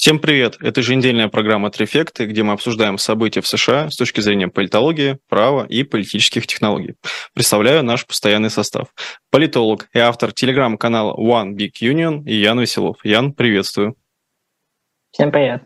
Всем 0.00 0.18
привет! 0.18 0.56
Это 0.62 0.80
еженедельная 0.80 1.28
программа 1.28 1.70
«Трефекты», 1.70 2.24
где 2.24 2.42
мы 2.42 2.54
обсуждаем 2.54 2.96
события 2.96 3.42
в 3.42 3.46
США 3.46 3.90
с 3.90 3.96
точки 3.96 4.22
зрения 4.22 4.48
политологии, 4.48 5.18
права 5.28 5.66
и 5.66 5.82
политических 5.82 6.46
технологий. 6.46 6.94
Представляю 7.34 7.84
наш 7.84 8.06
постоянный 8.06 8.48
состав. 8.48 8.94
Политолог 9.30 9.90
и 9.92 9.98
автор 9.98 10.32
телеграм-канала 10.32 11.14
One 11.20 11.52
Big 11.52 11.72
Union 11.82 12.24
и 12.24 12.32
Ян 12.32 12.58
Веселов. 12.58 13.04
Ян, 13.04 13.34
приветствую. 13.34 13.94
Всем 15.10 15.30
привет. 15.30 15.64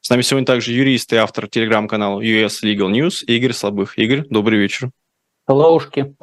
С 0.00 0.10
нами 0.10 0.22
сегодня 0.22 0.44
также 0.44 0.72
юрист 0.72 1.12
и 1.12 1.16
автор 1.16 1.46
телеграм-канала 1.46 2.20
US 2.20 2.64
Legal 2.64 2.90
News 2.90 3.24
Игорь 3.26 3.52
Слабых. 3.52 3.96
Игорь, 3.96 4.24
добрый 4.28 4.58
вечер. 4.58 4.90
Helloушки. 5.48 6.16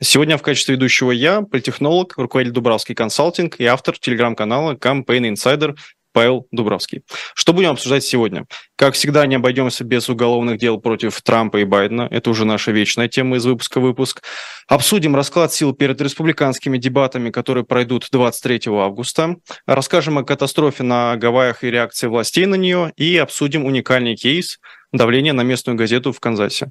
Сегодня 0.00 0.36
в 0.36 0.42
качестве 0.42 0.76
ведущего 0.76 1.10
я, 1.10 1.42
политехнолог, 1.42 2.16
руководитель 2.18 2.54
Дубравский 2.54 2.94
консалтинг 2.94 3.58
и 3.58 3.64
автор 3.64 3.98
телеграм-канала 3.98 4.74
Campaign 4.74 5.32
Insider 5.32 5.74
Павел 6.12 6.46
Дубровский. 6.50 7.02
Что 7.34 7.52
будем 7.52 7.70
обсуждать 7.70 8.04
сегодня? 8.04 8.46
Как 8.76 8.94
всегда, 8.94 9.26
не 9.26 9.36
обойдемся 9.36 9.84
без 9.84 10.08
уголовных 10.08 10.58
дел 10.58 10.78
против 10.78 11.20
Трампа 11.22 11.58
и 11.58 11.64
Байдена. 11.64 12.08
Это 12.10 12.30
уже 12.30 12.44
наша 12.44 12.72
вечная 12.72 13.08
тема 13.08 13.36
из 13.36 13.44
выпуска 13.44 13.80
в 13.80 13.82
выпуск. 13.82 14.22
Обсудим 14.68 15.16
расклад 15.16 15.52
сил 15.52 15.72
перед 15.72 16.00
республиканскими 16.00 16.78
дебатами, 16.78 17.30
которые 17.30 17.64
пройдут 17.64 18.08
23 18.10 18.62
августа. 18.66 19.36
Расскажем 19.66 20.18
о 20.18 20.24
катастрофе 20.24 20.82
на 20.82 21.16
Гавайях 21.16 21.64
и 21.64 21.70
реакции 21.70 22.06
властей 22.06 22.46
на 22.46 22.56
нее. 22.56 22.92
И 22.96 23.16
обсудим 23.16 23.64
уникальный 23.64 24.16
кейс– 24.16 24.58
давление 24.92 25.32
на 25.32 25.42
местную 25.42 25.76
газету 25.76 26.12
в 26.12 26.20
Канзасе. 26.20 26.70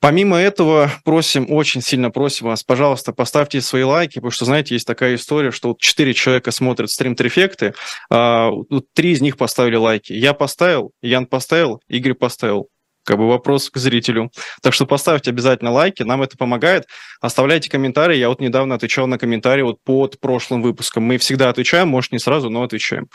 Помимо 0.00 0.38
этого, 0.38 0.90
просим, 1.04 1.46
очень 1.50 1.82
сильно 1.82 2.10
просим 2.10 2.46
вас, 2.46 2.62
пожалуйста, 2.62 3.12
поставьте 3.12 3.60
свои 3.60 3.82
лайки, 3.82 4.14
потому 4.14 4.30
что, 4.30 4.44
знаете, 4.44 4.74
есть 4.74 4.86
такая 4.86 5.16
история, 5.16 5.50
что 5.50 5.68
вот 5.68 5.80
четыре 5.80 6.14
человека 6.14 6.50
смотрят 6.50 6.90
стрим 6.90 7.16
Трефекты, 7.16 7.74
а, 8.10 8.50
три 8.94 9.12
из 9.12 9.20
них 9.20 9.36
поставили 9.36 9.76
лайки. 9.76 10.12
Я 10.12 10.34
поставил, 10.34 10.92
Ян 11.02 11.26
поставил, 11.26 11.80
Игорь 11.88 12.14
поставил 12.14 12.68
как 13.06 13.18
бы 13.18 13.28
вопрос 13.28 13.70
к 13.70 13.78
зрителю. 13.78 14.30
Так 14.62 14.74
что 14.74 14.84
поставьте 14.84 15.30
обязательно 15.30 15.70
лайки, 15.70 16.02
нам 16.02 16.22
это 16.22 16.36
помогает. 16.36 16.86
Оставляйте 17.20 17.70
комментарии. 17.70 18.16
Я 18.16 18.28
вот 18.28 18.40
недавно 18.40 18.74
отвечал 18.74 19.06
на 19.06 19.16
комментарии 19.16 19.62
вот 19.62 19.76
под 19.84 20.18
прошлым 20.20 20.60
выпуском. 20.60 21.04
Мы 21.04 21.16
всегда 21.18 21.48
отвечаем, 21.48 21.88
может, 21.88 22.12
не 22.12 22.18
сразу, 22.18 22.50
но 22.50 22.64
отвечаем. 22.64 23.06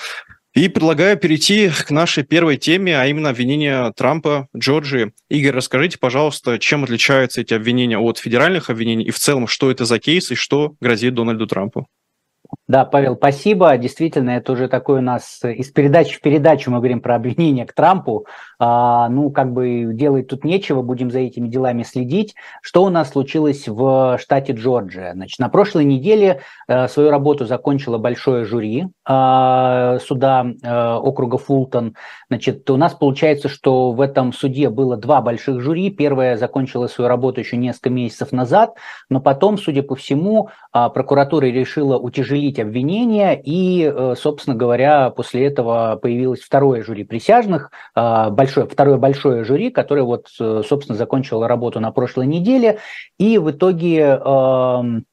И 0.54 0.68
предлагаю 0.68 1.18
перейти 1.18 1.70
к 1.70 1.92
нашей 1.92 2.24
первой 2.24 2.58
теме, 2.58 3.00
а 3.00 3.06
именно 3.06 3.30
обвинения 3.30 3.90
Трампа 3.96 4.50
Джорджии. 4.56 5.14
Игорь, 5.30 5.56
расскажите, 5.56 5.98
пожалуйста, 5.98 6.60
чем 6.60 6.84
отличаются 6.84 7.40
эти 7.40 7.54
обвинения 7.54 7.98
от 7.98 8.18
федеральных 8.18 8.70
обвинений 8.70 9.06
и 9.06 9.12
в 9.12 9.18
целом, 9.18 9.48
что 9.48 9.72
это 9.72 9.86
за 9.86 9.98
кейс 9.98 10.30
и 10.30 10.36
что 10.36 10.76
грозит 10.82 11.14
Дональду 11.14 11.48
Трампу? 11.48 11.88
Да, 12.68 12.86
Павел, 12.86 13.16
спасибо. 13.16 13.78
Действительно, 13.78 14.32
это 14.32 14.52
уже 14.52 14.68
такой 14.68 15.00
у 15.00 15.02
нас 15.02 15.40
из 15.44 15.72
передачи 15.72 16.18
в 16.18 16.22
передачу 16.22 16.70
мы 16.70 16.78
говорим 16.78 17.00
про 17.00 17.16
обвинения 17.16 17.66
к 17.66 17.74
Трампу. 17.74 18.26
А, 18.64 19.10
ну, 19.10 19.32
как 19.32 19.54
бы 19.54 19.90
делать 19.92 20.28
тут 20.28 20.44
нечего, 20.44 20.84
будем 20.84 21.10
за 21.10 21.18
этими 21.18 21.48
делами 21.48 21.82
следить. 21.82 22.36
Что 22.62 22.84
у 22.84 22.90
нас 22.90 23.10
случилось 23.10 23.68
в 23.68 24.20
штате 24.22 24.54
Джорджия? 24.54 25.14
Значит, 25.14 25.40
на 25.40 25.50
прошлой 25.50 25.84
неделе 25.84 26.42
э, 26.68 26.88
свою 26.88 27.10
работу 27.10 27.48
закончило 27.48 27.98
большое 27.98 28.46
жюри 28.46 28.86
э, 29.10 29.98
суда 30.06 30.46
э, 30.62 30.94
округа 30.94 31.40
Фултон. 31.40 31.96
Значит, 32.30 32.70
у 32.70 32.78
нас 32.78 32.94
получается, 32.94 33.50
что 33.50 33.94
в 33.94 34.00
этом 34.00 34.32
суде 34.32 34.70
было 34.70 34.96
два 34.96 35.22
больших 35.22 35.60
жюри. 35.60 35.90
Первое 35.90 36.38
закончило 36.38 36.86
свою 36.86 37.08
работу 37.08 37.40
еще 37.40 37.58
несколько 37.58 37.90
месяцев 37.90 38.32
назад, 38.32 38.76
но 39.10 39.22
потом, 39.22 39.58
судя 39.58 39.82
по 39.82 39.96
всему, 39.96 40.50
э, 40.72 40.88
прокуратура 40.94 41.48
решила 41.48 41.98
утяжелить 41.98 42.60
обвинения, 42.60 43.42
и, 43.44 43.92
э, 43.92 44.14
собственно 44.16 44.56
говоря, 44.56 45.10
после 45.10 45.48
этого 45.48 45.98
появилось 46.00 46.42
второе 46.42 46.84
жюри 46.84 47.06
присяжных, 47.06 47.72
э, 47.96 48.30
большое, 48.52 48.68
второе 48.68 48.98
большое 48.98 49.44
жюри, 49.44 49.72
которое 49.72 50.04
вот, 50.04 50.28
э, 50.40 50.62
собственно, 50.68 50.98
закончило 50.98 51.48
работу 51.48 51.80
на 51.80 51.92
прошлой 51.92 52.28
неделе, 52.28 52.80
и 53.18 53.38
в 53.38 53.52
итоге 53.52 54.02
эм, 54.02 55.06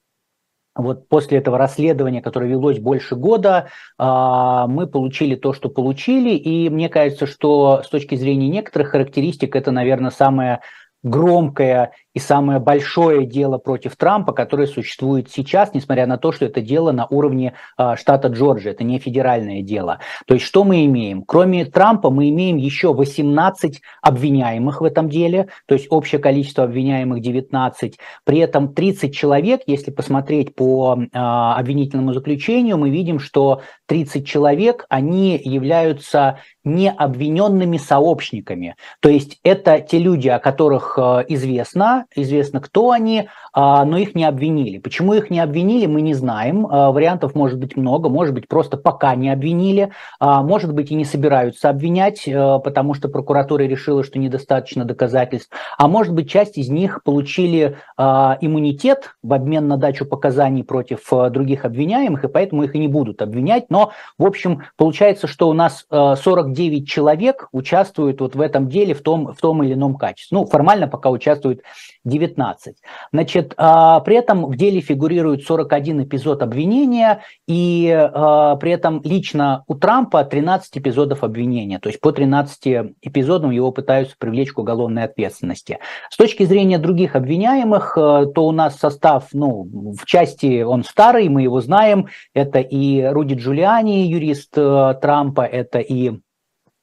вот 0.74 1.08
после 1.08 1.38
этого 1.38 1.58
расследования, 1.58 2.22
которое 2.22 2.50
велось 2.50 2.78
больше 2.78 3.16
года, 3.16 3.68
мы 3.98 4.86
получили 4.86 5.34
то, 5.34 5.52
что 5.52 5.68
получили, 5.70 6.36
и 6.36 6.70
мне 6.70 6.88
кажется, 6.88 7.26
что 7.26 7.82
с 7.84 7.88
точки 7.88 8.14
зрения 8.14 8.48
некоторых 8.48 8.90
характеристик 8.90 9.56
это, 9.56 9.72
наверное, 9.72 10.12
самое 10.12 10.60
громкое 11.02 11.92
и 12.14 12.18
самое 12.18 12.58
большое 12.58 13.26
дело 13.26 13.58
против 13.58 13.96
Трампа, 13.96 14.32
которое 14.32 14.66
существует 14.66 15.30
сейчас, 15.30 15.74
несмотря 15.74 16.06
на 16.06 16.18
то, 16.18 16.32
что 16.32 16.46
это 16.46 16.60
дело 16.60 16.90
на 16.90 17.06
уровне 17.06 17.54
э, 17.76 17.96
штата 17.96 18.28
Джорджия, 18.28 18.72
это 18.72 18.82
не 18.82 18.98
федеральное 18.98 19.62
дело. 19.62 20.00
То 20.26 20.34
есть 20.34 20.46
что 20.46 20.64
мы 20.64 20.84
имеем? 20.86 21.22
Кроме 21.22 21.64
Трампа 21.64 22.10
мы 22.10 22.30
имеем 22.30 22.56
еще 22.56 22.94
18 22.94 23.82
обвиняемых 24.02 24.80
в 24.80 24.84
этом 24.84 25.08
деле, 25.08 25.48
то 25.66 25.74
есть 25.74 25.86
общее 25.90 26.18
количество 26.18 26.64
обвиняемых 26.64 27.20
19. 27.20 27.98
При 28.24 28.38
этом 28.38 28.74
30 28.74 29.14
человек, 29.14 29.62
если 29.66 29.90
посмотреть 29.90 30.54
по 30.54 30.98
э, 30.98 31.06
обвинительному 31.12 32.14
заключению, 32.14 32.78
мы 32.78 32.90
видим, 32.90 33.18
что 33.18 33.62
30 33.86 34.26
человек, 34.26 34.86
они 34.88 35.40
являются 35.42 36.38
необвиненными 36.64 37.76
сообщниками. 37.76 38.76
То 39.00 39.08
есть 39.08 39.38
это 39.42 39.80
те 39.80 39.98
люди, 39.98 40.28
о 40.28 40.38
которых 40.38 40.98
э, 40.98 41.24
известно, 41.28 41.97
известно, 42.14 42.60
кто 42.60 42.90
они, 42.90 43.28
а, 43.52 43.84
но 43.84 43.96
их 43.96 44.14
не 44.14 44.24
обвинили. 44.24 44.78
Почему 44.78 45.14
их 45.14 45.30
не 45.30 45.40
обвинили, 45.40 45.86
мы 45.86 46.00
не 46.00 46.14
знаем. 46.14 46.66
А, 46.70 46.92
вариантов 46.92 47.34
может 47.34 47.58
быть 47.58 47.76
много, 47.76 48.08
может 48.08 48.34
быть 48.34 48.48
просто 48.48 48.76
пока 48.76 49.14
не 49.14 49.30
обвинили, 49.30 49.90
а, 50.20 50.42
может 50.42 50.72
быть 50.72 50.90
и 50.90 50.94
не 50.94 51.04
собираются 51.04 51.70
обвинять, 51.70 52.24
потому 52.24 52.94
что 52.94 53.08
прокуратура 53.08 53.62
решила, 53.62 54.04
что 54.04 54.18
недостаточно 54.18 54.84
доказательств, 54.84 55.50
а 55.76 55.88
может 55.88 56.14
быть 56.14 56.30
часть 56.30 56.58
из 56.58 56.68
них 56.68 57.02
получили 57.02 57.76
иммунитет 57.96 59.16
в 59.22 59.32
обмен 59.32 59.68
на 59.68 59.76
дачу 59.76 60.06
показаний 60.06 60.64
против 60.64 61.08
других 61.30 61.64
обвиняемых, 61.64 62.24
и 62.24 62.28
поэтому 62.28 62.64
их 62.64 62.74
и 62.74 62.78
не 62.78 62.88
будут 62.88 63.22
обвинять. 63.22 63.70
Но, 63.70 63.92
в 64.18 64.24
общем, 64.24 64.62
получается, 64.76 65.26
что 65.26 65.48
у 65.48 65.52
нас 65.52 65.86
49 65.90 66.88
человек 66.88 67.48
участвуют 67.52 68.20
вот 68.20 68.34
в 68.34 68.40
этом 68.40 68.68
деле 68.68 68.94
в 68.94 69.02
том, 69.02 69.32
в 69.32 69.40
том 69.40 69.62
или 69.62 69.74
ином 69.74 69.96
качестве. 69.96 70.38
Ну, 70.38 70.46
формально 70.46 70.88
пока 70.88 71.10
участвуют 71.10 71.62
19. 72.04 72.76
Значит, 73.12 73.54
а, 73.56 74.00
при 74.00 74.16
этом 74.16 74.46
в 74.46 74.56
деле 74.56 74.80
фигурирует 74.80 75.42
41 75.44 76.04
эпизод 76.04 76.42
обвинения, 76.42 77.22
и 77.46 77.90
а, 77.90 78.56
при 78.56 78.72
этом 78.72 79.00
лично 79.04 79.64
у 79.66 79.74
Трампа 79.74 80.24
13 80.24 80.78
эпизодов 80.78 81.24
обвинения, 81.24 81.78
то 81.78 81.88
есть 81.88 82.00
по 82.00 82.12
13 82.12 82.94
эпизодам 83.02 83.50
его 83.50 83.72
пытаются 83.72 84.16
привлечь 84.18 84.52
к 84.52 84.58
уголовной 84.58 85.04
ответственности. 85.04 85.78
С 86.10 86.16
точки 86.16 86.44
зрения 86.44 86.78
других 86.78 87.16
обвиняемых, 87.16 87.96
а, 87.96 88.26
то 88.26 88.46
у 88.46 88.52
нас 88.52 88.76
состав, 88.76 89.28
ну, 89.32 89.94
в 89.98 90.04
части 90.06 90.62
он 90.62 90.84
старый, 90.84 91.28
мы 91.28 91.42
его 91.42 91.60
знаем, 91.60 92.08
это 92.34 92.60
и 92.60 93.02
Руди 93.02 93.34
Джулиани, 93.34 94.06
юрист 94.06 94.52
Трампа, 94.52 95.42
это 95.42 95.78
и 95.78 96.20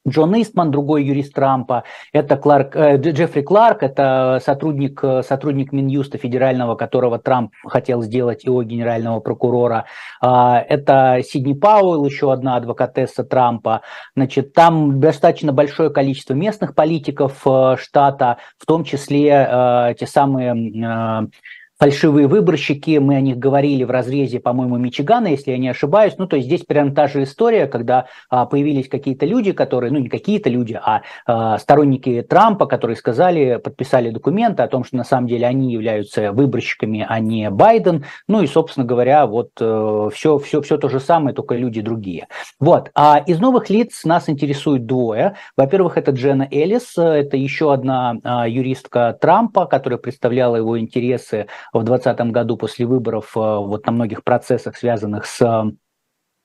Джон 0.08 0.40
Истман, 0.40 0.70
другой 0.70 1.04
юрист 1.04 1.34
Трампа, 1.34 1.84
это 2.14 2.38
Кларк, 2.38 2.76
э, 2.76 2.98
Джеффри 2.98 3.42
Кларк, 3.42 3.82
это 3.82 4.40
сотрудник, 4.44 5.04
э, 5.04 5.24
сотрудник 5.24 5.72
Минюста 5.72 6.20
федерального, 6.20 6.76
которого 6.76 7.18
Трамп 7.18 7.52
хотел 7.66 8.04
сделать 8.04 8.46
его 8.46 8.62
генерального 8.62 9.20
прокурора. 9.20 9.86
Э, 10.22 10.58
это 10.70 11.22
Сидни 11.24 11.54
Пауэлл, 11.54 12.06
еще 12.06 12.32
одна 12.32 12.56
адвокатесса 12.58 13.24
Трампа. 13.24 13.82
Значит, 14.16 14.54
там 14.54 15.00
достаточно 15.00 15.52
большое 15.54 15.90
количество 15.90 16.36
местных 16.36 16.76
политиков 16.76 17.42
э, 17.46 17.76
штата, 17.80 18.38
в 18.60 18.66
том 18.68 18.84
числе 18.84 19.96
те 19.98 20.06
самые 20.06 21.30
фальшивые 21.78 22.28
выборщики, 22.28 22.98
мы 22.98 23.16
о 23.16 23.22
них 23.22 23.38
говорили 23.38 23.84
в 23.84 23.92
разрезе, 23.92 24.40
по-моему, 24.40 24.78
Мичигана, 24.78 25.28
если 25.28 25.52
я 25.52 25.58
не 25.58 25.70
ошибаюсь. 25.70 26.14
Ну, 26.18 26.28
то 26.28 26.38
есть 26.38 26.48
здесь 26.48 26.64
прям 26.64 26.94
та 26.94 27.08
же 27.08 27.24
история, 27.24 27.68
когда 27.68 28.08
а, 28.30 28.46
появились 28.46 28.88
какие-то 28.88 29.26
люди, 29.26 29.52
которые, 29.52 29.92
ну, 29.92 30.00
не 30.00 30.08
какие-то 30.08 30.50
люди, 30.50 30.80
а, 30.82 31.02
а 31.26 31.58
сторонники 31.58 32.22
Трампа, 32.22 32.66
которые 32.66 32.96
сказали, 32.96 33.58
подписали 33.58 34.10
документы 34.10 34.64
о 34.64 34.68
том, 34.68 34.84
что 34.84 34.96
на 34.96 35.04
самом 35.04 35.28
деле 35.28 35.48
они 35.48 35.72
являются 35.72 36.32
выборщиками, 36.32 37.06
а 37.08 37.20
не 37.20 37.50
Байден. 37.50 38.06
Ну 38.28 38.42
и, 38.42 38.48
собственно 38.48 38.86
говоря, 38.86 39.26
вот 39.26 39.52
э, 39.60 40.10
все, 40.14 40.38
все, 40.40 40.62
все 40.62 40.78
то 40.78 40.90
же 40.90 41.00
самое, 41.00 41.36
только 41.36 41.56
люди 41.56 41.82
другие. 41.82 42.28
Вот. 42.60 42.92
А 42.96 43.18
из 43.26 43.40
новых 43.40 43.70
лиц 43.70 44.06
нас 44.06 44.30
интересует 44.30 44.86
двое. 44.86 45.36
Во-первых, 45.58 45.98
это 45.98 46.12
Джена 46.12 46.48
Эллис, 46.50 46.98
это 46.98 47.36
еще 47.38 47.74
одна 47.74 48.16
а, 48.24 48.48
юристка 48.48 49.18
Трампа, 49.20 49.66
которая 49.66 49.98
представляла 49.98 50.56
его 50.56 50.80
интересы 50.80 51.48
в 51.80 51.84
2020 51.84 52.32
году 52.32 52.58
после 52.58 52.86
выборов 52.86 53.36
э, 53.36 53.40
вот 53.40 53.86
на 53.86 53.92
многих 53.92 54.24
процессах, 54.24 54.78
связанных 54.78 55.26
с 55.26 55.42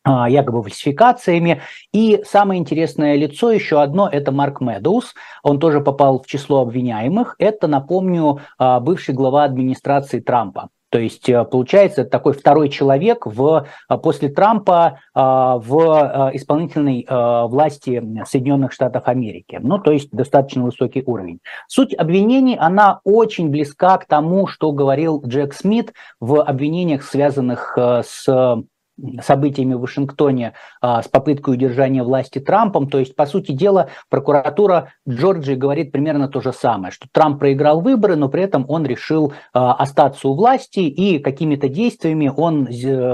а, 0.02 0.30
якобы 0.30 0.62
фальсификациями. 0.62 1.60
И 1.92 2.22
самое 2.24 2.58
интересное 2.58 3.16
лицо 3.16 3.50
еще 3.52 3.82
одно– 3.82 4.08
это 4.12 4.32
Марк 4.32 4.60
Медоуз. 4.62 5.14
Он 5.42 5.60
тоже 5.60 5.80
попал 5.80 6.22
в 6.22 6.26
число 6.26 6.62
обвиняемых. 6.62 7.36
Это, 7.38 7.66
напомню, 7.66 8.40
бывший 8.58 9.14
глава 9.14 9.44
администрации 9.44 10.20
Трампа. 10.20 10.70
То 10.90 10.98
есть, 10.98 11.28
э, 11.28 11.44
получается, 11.44 12.04
такой 12.04 12.32
второй 12.32 12.68
человек 12.68 13.24
в, 13.24 13.66
э, 13.88 13.98
после 13.98 14.28
Трампа 14.28 14.98
э, 15.14 15.20
в 15.20 16.30
исполнительной 16.34 17.06
власти 17.10 18.02
Соединенных 18.26 18.72
Штатов 18.72 19.04
Америки. 19.06 19.58
Ну, 19.62 19.78
то 19.78 19.92
есть, 19.92 20.10
достаточно 20.10 20.64
высокий 20.64 21.02
уровень. 21.04 21.40
Суть 21.68 21.94
обвинений, 21.94 22.56
она 22.58 23.00
очень 23.04 23.50
близка 23.50 23.98
к 23.98 24.06
тому, 24.06 24.46
что 24.46 24.72
говорил 24.72 25.22
Джек 25.24 25.54
Смит 25.54 25.92
в 26.18 26.42
обвинениях, 26.42 27.02
связанных 27.02 27.76
с 27.76 28.26
событиями 29.22 29.74
в 29.74 29.80
Вашингтоне 29.80 30.54
а, 30.80 31.02
с 31.02 31.08
попыткой 31.08 31.54
удержания 31.54 32.02
власти 32.02 32.38
Трампом. 32.38 32.88
То 32.88 32.98
есть, 32.98 33.16
по 33.16 33.26
сути 33.26 33.52
дела, 33.52 33.88
прокуратура 34.08 34.92
Джорджии 35.08 35.54
говорит 35.54 35.92
примерно 35.92 36.28
то 36.28 36.40
же 36.40 36.52
самое, 36.52 36.92
что 36.92 37.08
Трамп 37.12 37.38
проиграл 37.38 37.80
выборы, 37.80 38.16
но 38.16 38.28
при 38.28 38.42
этом 38.42 38.64
он 38.68 38.86
решил 38.86 39.32
а, 39.52 39.74
остаться 39.74 40.28
у 40.28 40.34
власти 40.34 40.80
и 40.80 41.18
какими-то 41.18 41.68
действиями 41.68 42.32
он 42.34 42.68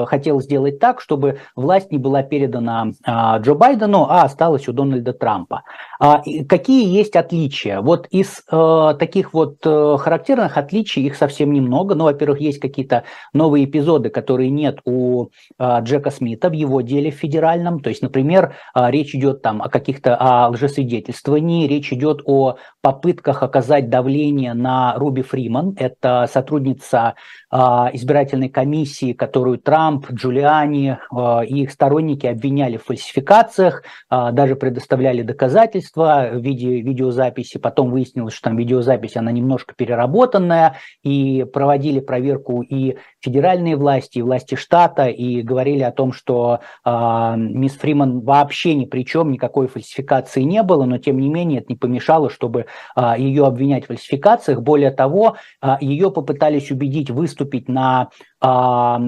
хотел 0.06 0.41
сделать 0.41 0.79
так, 0.79 1.00
чтобы 1.00 1.38
власть 1.55 1.91
не 1.91 1.99
была 1.99 2.23
передана 2.23 2.88
а, 3.05 3.38
Джо 3.38 3.55
Байдену, 3.55 4.06
а 4.09 4.23
осталась 4.23 4.69
у 4.69 4.73
Дональда 4.73 5.12
Трампа. 5.12 5.62
Какие 5.99 6.88
есть 6.88 7.17
отличия? 7.17 7.81
Вот 7.81 8.06
из 8.11 8.43
э, 8.50 8.94
таких 8.99 9.33
вот 9.33 9.59
э, 9.65 9.97
характерных 9.99 10.59
отличий 10.59 11.06
их 11.06 11.17
совсем 11.17 11.53
немного. 11.53 11.94
Ну, 11.94 12.05
во-первых, 12.05 12.41
есть 12.41 12.61
какие-то 12.61 13.05
новые 13.33 13.65
эпизоды, 13.65 14.11
которые 14.11 14.50
нет 14.50 14.81
у 14.85 15.27
э, 15.59 15.75
Джека 15.81 16.11
Смита 16.11 16.49
в 16.49 16.52
его 16.52 16.81
деле 16.81 17.11
федеральном. 17.11 17.81
То 17.81 17.90
есть, 17.90 18.02
например, 18.02 18.55
э, 18.75 18.90
речь 18.90 19.14
идет 19.14 19.43
там 19.43 19.62
о 19.62 19.69
каких-то 19.69 20.17
о 20.17 20.49
лжесвидетельствовании, 20.50 21.67
речь 21.67 21.93
идет 21.93 22.23
о 22.25 22.56
попытках 22.81 23.43
оказать 23.43 23.90
давление 23.90 24.55
на 24.55 24.94
Руби 24.96 25.23
Фриман. 25.23 25.75
Это 25.78 26.28
сотрудница 26.32 27.14
избирательной 27.56 28.49
комиссии, 28.49 29.12
которую 29.12 29.58
Трамп, 29.58 30.11
Джулиани 30.11 30.99
э, 31.11 31.47
и 31.47 31.62
их 31.62 31.70
сторонники 31.70 32.26
обвиняли 32.26 32.76
в 32.76 32.85
фальсификациях, 32.85 33.82
э, 34.11 34.32
даже 34.32 34.56
предоставляли 34.56 35.23
доказательства 35.23 36.29
в 36.32 36.41
виде 36.41 36.81
видеозаписи. 36.81 37.58
Потом 37.58 37.91
выяснилось, 37.91 38.35
что 38.35 38.50
там 38.50 38.56
видеозапись, 38.56 39.17
она 39.17 39.32
немножко 39.32 39.75
переработанная. 39.75 40.76
И 41.03 41.47
проводили 41.53 42.00
проверку 42.00 42.62
и 42.62 42.97
федеральные 43.20 43.76
власти, 43.76 44.19
и 44.19 44.23
власти 44.23 44.55
штата, 44.55 45.06
и 45.06 45.43
говорили 45.43 45.82
о 45.82 45.93
том, 45.93 46.12
что 46.12 46.61
мисс 46.85 47.73
Фриман 47.75 48.20
вообще 48.20 48.75
ни 48.75 48.85
при 48.85 49.05
чем, 49.05 49.31
никакой 49.31 49.69
фальсификации 49.69 50.43
не 50.43 50.62
было, 50.62 50.85
но 50.85 50.99
тем 50.99 51.19
не 51.19 51.29
менее 51.29 51.61
это 51.61 51.67
не 51.70 51.76
помешало, 51.76 52.31
чтобы 52.31 52.67
а, 52.94 53.19
ее 53.19 53.47
обвинять 53.47 53.85
в 53.85 53.87
фальсификациях. 53.88 54.62
Более 54.62 54.91
того, 54.91 55.37
ее 55.81 56.11
попытались 56.11 56.70
убедить 56.70 57.11
выступить 57.11 57.46
на 57.69 58.11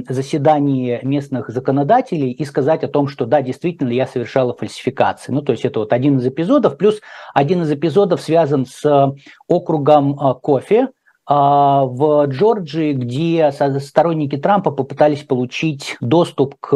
заседании 0.09 1.01
местных 1.03 1.49
законодателей 1.51 2.31
и 2.31 2.45
сказать 2.45 2.83
о 2.85 2.89
том, 2.89 3.09
что 3.09 3.27
да, 3.27 3.43
действительно, 3.43 3.91
я 3.91 4.07
совершала 4.07 4.55
фальсификации. 4.55 5.33
Ну, 5.33 5.43
то 5.43 5.53
есть 5.53 5.65
это 5.65 5.81
вот 5.81 5.93
один 5.93 6.19
из 6.19 6.27
эпизодов, 6.27 6.77
плюс 6.77 7.01
один 7.35 7.63
из 7.63 7.71
эпизодов 7.71 8.21
связан 8.21 8.67
с 8.67 9.15
округом 9.47 10.19
а, 10.19 10.35
Кофе, 10.35 10.89
а, 11.27 11.85
в 11.85 12.27
Джорджии, 12.27 12.93
где 12.93 13.53
сторонники 13.53 14.37
Трампа 14.37 14.71
попытались 14.71 15.23
получить 15.23 15.97
доступ 16.01 16.57
к 16.61 16.75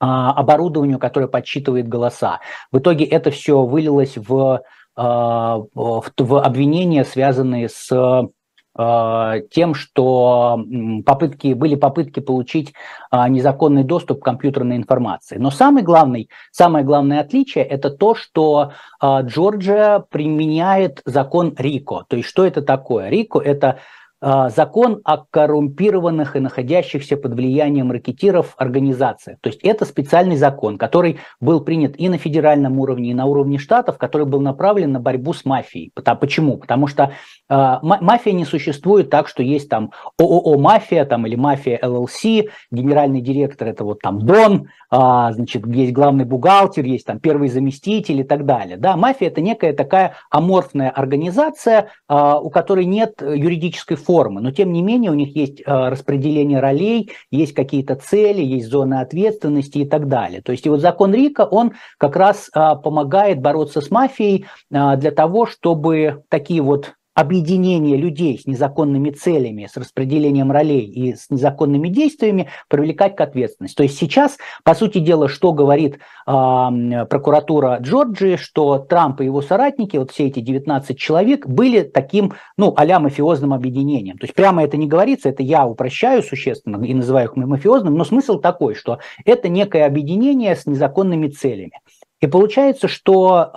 а, 0.00 0.32
оборудованию, 0.32 0.98
которое 0.98 1.28
подсчитывает 1.28 1.88
голоса. 1.88 2.40
В 2.70 2.78
итоге 2.78 3.04
это 3.04 3.30
все 3.30 3.64
вылилось 3.64 4.16
в, 4.16 4.62
в, 4.96 6.04
обвинения, 6.40 7.04
связанные 7.04 7.68
с 7.68 7.90
Э, 7.90 8.22
тем, 8.76 9.74
что 9.74 10.64
попытки, 11.06 11.54
были 11.54 11.76
попытки 11.76 12.18
получить 12.20 12.74
а, 13.10 13.28
незаконный 13.28 13.84
доступ 13.84 14.20
к 14.20 14.24
компьютерной 14.24 14.76
информации. 14.76 15.36
Но 15.36 15.50
самый 15.50 15.84
главный, 15.84 16.28
самое 16.50 16.84
главное 16.84 17.20
отличие– 17.20 17.64
это 17.64 17.90
то, 17.90 18.16
что 18.16 18.72
а, 18.98 19.22
Джорджия 19.22 20.00
применяет 20.00 21.02
закон 21.04 21.54
РИКО. 21.56 22.06
То 22.08 22.16
есть 22.16 22.28
что 22.28 22.44
это 22.44 22.62
такое? 22.62 23.08
РИКО– 23.10 23.38
это 23.44 23.78
закон 24.24 25.02
о 25.04 25.18
коррумпированных 25.18 26.36
и 26.36 26.40
находящихся 26.40 27.18
под 27.18 27.34
влиянием 27.34 27.92
ракетиров 27.92 28.54
организациях. 28.56 29.38
То 29.42 29.50
есть 29.50 29.60
это 29.62 29.84
специальный 29.84 30.36
закон, 30.36 30.78
который 30.78 31.18
был 31.40 31.60
принят 31.60 31.94
и 31.98 32.08
на 32.08 32.16
федеральном 32.16 32.78
уровне, 32.78 33.10
и 33.10 33.14
на 33.14 33.26
уровне 33.26 33.58
штатов, 33.58 33.98
который 33.98 34.26
был 34.26 34.40
направлен 34.40 34.92
на 34.92 35.00
борьбу 35.00 35.34
с 35.34 35.44
мафией. 35.44 35.92
Почему? 35.94 36.56
Потому 36.56 36.86
что 36.86 37.12
э, 37.50 37.76
мафия 37.82 38.32
не 38.32 38.46
существует 38.46 39.10
так, 39.10 39.28
что 39.28 39.42
есть 39.42 39.68
там 39.68 39.92
ООО 40.18 40.58
«Мафия» 40.58 41.04
там, 41.04 41.26
или 41.26 41.36
«Мафия 41.36 41.78
ЛЛС», 41.82 42.22
генеральный 42.70 43.20
директор– 43.20 43.68
это 43.68 43.84
вот 43.84 44.00
там 44.00 44.24
Дон, 44.24 44.68
э, 44.90 44.96
значит, 45.32 45.66
есть 45.66 45.92
главный 45.92 46.24
бухгалтер, 46.24 46.86
есть 46.86 47.04
там 47.04 47.18
первый 47.20 47.48
заместитель 47.50 48.20
и 48.20 48.24
так 48.24 48.46
далее. 48.46 48.78
Да, 48.78 48.96
мафия– 48.96 49.28
это 49.28 49.42
некая 49.42 49.74
такая 49.74 50.14
аморфная 50.30 50.88
организация, 50.88 51.90
у 52.08 52.48
которой 52.50 52.86
нет 52.86 53.20
юридической 53.20 53.96
формы 53.96 54.13
формы, 54.14 54.40
но 54.40 54.52
тем 54.52 54.72
не 54.72 54.80
менее 54.80 55.10
у 55.10 55.14
них 55.14 55.34
есть 55.34 55.60
э, 55.60 55.64
распределение 55.66 56.60
ролей, 56.60 57.10
есть 57.32 57.52
какие-то 57.52 57.96
цели, 57.96 58.42
есть 58.42 58.68
зоны 58.68 59.00
ответственности 59.00 59.78
и 59.78 59.84
так 59.84 60.06
далее. 60.06 60.40
То 60.40 60.52
есть 60.52 60.66
и 60.66 60.68
вот 60.68 60.80
закон 60.80 61.12
Рика, 61.12 61.40
он 61.40 61.72
как 61.98 62.14
раз 62.14 62.48
э, 62.54 62.60
помогает 62.80 63.40
бороться 63.40 63.80
с 63.80 63.90
мафией 63.90 64.46
э, 64.70 64.96
для 64.98 65.10
того, 65.10 65.46
чтобы 65.46 66.22
такие 66.28 66.62
вот 66.62 66.94
объединение 67.14 67.96
людей 67.96 68.38
с 68.38 68.46
незаконными 68.46 69.10
целями, 69.10 69.68
с 69.70 69.76
распределением 69.76 70.50
ролей 70.50 70.84
и 70.84 71.14
с 71.14 71.30
незаконными 71.30 71.88
действиями 71.88 72.48
привлекать 72.68 73.16
к 73.16 73.20
ответственности. 73.20 73.76
То 73.76 73.82
есть 73.84 73.98
сейчас, 73.98 74.36
по 74.64 74.74
сути 74.74 74.98
дела, 74.98 75.28
что 75.28 75.52
говорит 75.52 75.96
э, 75.96 75.98
прокуратура 77.08 77.78
Джорджии, 77.80 78.36
что 78.36 78.78
Трамп 78.78 79.20
и 79.20 79.26
его 79.26 79.42
соратники, 79.42 79.96
вот 79.96 80.10
все 80.10 80.26
эти 80.26 80.40
19 80.40 80.98
человек, 80.98 81.46
были 81.46 81.82
таким, 81.82 82.34
ну, 82.56 82.74
а 82.76 82.98
мафиозным 82.98 83.52
объединением. 83.52 84.18
То 84.18 84.24
есть 84.24 84.34
прямо 84.34 84.64
это 84.64 84.76
не 84.76 84.86
говорится, 84.86 85.28
это 85.28 85.42
я 85.42 85.66
упрощаю 85.66 86.22
существенно 86.22 86.84
и 86.84 86.94
называю 86.94 87.28
их 87.28 87.36
мафиозным, 87.36 87.94
но 87.94 88.04
смысл 88.04 88.38
такой, 88.38 88.74
что 88.74 88.98
это 89.24 89.48
некое 89.48 89.86
объединение 89.86 90.54
с 90.54 90.66
незаконными 90.66 91.28
целями. 91.28 91.80
И 92.20 92.26
получается, 92.26 92.88
что 92.88 93.50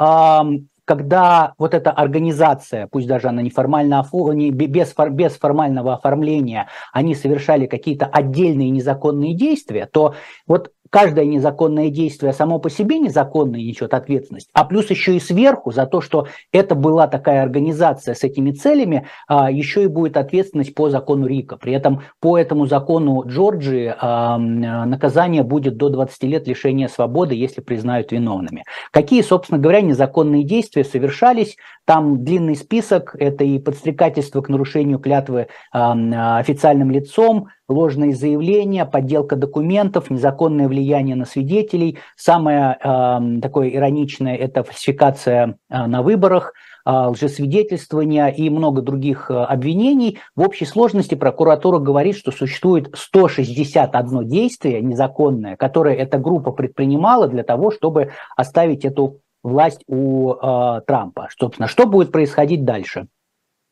когда 0.87 1.53
вот 1.57 1.73
эта 1.73 1.91
организация, 1.91 2.87
пусть 2.87 3.07
даже 3.07 3.27
она 3.27 3.41
неформально, 3.41 4.05
не, 4.31 4.51
без, 4.51 4.95
без 5.11 5.33
формального 5.33 5.93
оформления, 5.93 6.69
они 6.93 7.13
совершали 7.13 7.65
какие-то 7.65 8.05
отдельные 8.05 8.69
незаконные 8.69 9.35
действия, 9.35 9.85
то 9.85 10.15
вот 10.47 10.71
каждое 10.89 11.25
незаконное 11.25 11.89
действие 11.89 12.33
само 12.33 12.59
по 12.59 12.69
себе 12.69 12.99
незаконное 12.99 13.59
несет 13.59 13.93
ответственность, 13.93 14.49
а 14.53 14.65
плюс 14.65 14.89
еще 14.89 15.15
и 15.15 15.19
сверху 15.19 15.71
за 15.71 15.85
то, 15.85 16.01
что 16.01 16.27
это 16.51 16.75
была 16.75 17.07
такая 17.07 17.41
организация 17.43 18.15
с 18.15 18.23
этими 18.23 18.51
целями, 18.51 19.07
а, 19.27 19.51
еще 19.51 19.83
и 19.83 19.87
будет 19.87 20.17
ответственность 20.17 20.75
по 20.75 20.89
закону 20.89 21.27
Рика. 21.27 21.57
При 21.57 21.73
этом 21.73 22.01
по 22.19 22.37
этому 22.37 22.65
закону 22.65 23.23
Джорджии 23.27 23.93
а, 23.99 24.37
наказание 24.37 25.43
будет 25.43 25.77
до 25.77 25.89
20 25.89 26.23
лет 26.23 26.47
лишения 26.47 26.87
свободы, 26.87 27.35
если 27.35 27.61
признают 27.61 28.11
виновными. 28.11 28.63
Какие, 28.91 29.21
собственно 29.21 29.59
говоря, 29.59 29.81
незаконные 29.81 30.43
действия 30.43 30.83
совершались? 30.83 31.57
Там 31.85 32.23
длинный 32.23 32.55
список, 32.55 33.15
это 33.17 33.43
и 33.43 33.59
подстрекательство 33.59 34.41
к 34.41 34.49
нарушению 34.49 34.99
клятвы 34.99 35.47
официальным 35.71 36.91
лицом, 36.91 37.47
ложные 37.69 38.13
заявления, 38.13 38.85
подделка 38.85 39.35
документов, 39.35 40.09
незаконное 40.09 40.67
влияние 40.67 40.76
на 41.15 41.25
свидетелей. 41.25 41.97
Самое 42.15 42.77
э, 42.83 43.39
такое 43.41 43.69
ироничное– 43.69 44.35
это 44.37 44.63
фальсификация 44.63 45.57
э, 45.69 45.85
на 45.85 46.01
выборах, 46.01 46.53
э, 46.85 46.91
лжесвидетельствование 46.91 48.33
и 48.33 48.49
много 48.49 48.81
других 48.81 49.29
э, 49.29 49.33
обвинений. 49.33 50.19
В 50.35 50.41
общей 50.41 50.65
сложности 50.65 51.15
прокуратура 51.15 51.79
говорит, 51.79 52.15
что 52.15 52.31
существует 52.31 52.89
161 52.95 54.27
действие 54.27 54.81
незаконное, 54.81 55.55
которое 55.55 55.95
эта 55.95 56.17
группа 56.17 56.51
предпринимала 56.51 57.27
для 57.27 57.43
того, 57.43 57.71
чтобы 57.71 58.11
оставить 58.35 58.85
эту 58.85 59.21
власть 59.43 59.81
у 59.87 60.33
э, 60.33 60.81
Трампа. 60.85 61.29
Собственно, 61.37 61.67
что 61.67 61.85
будет 61.85 62.11
происходить 62.11 62.65
дальше? 62.65 63.07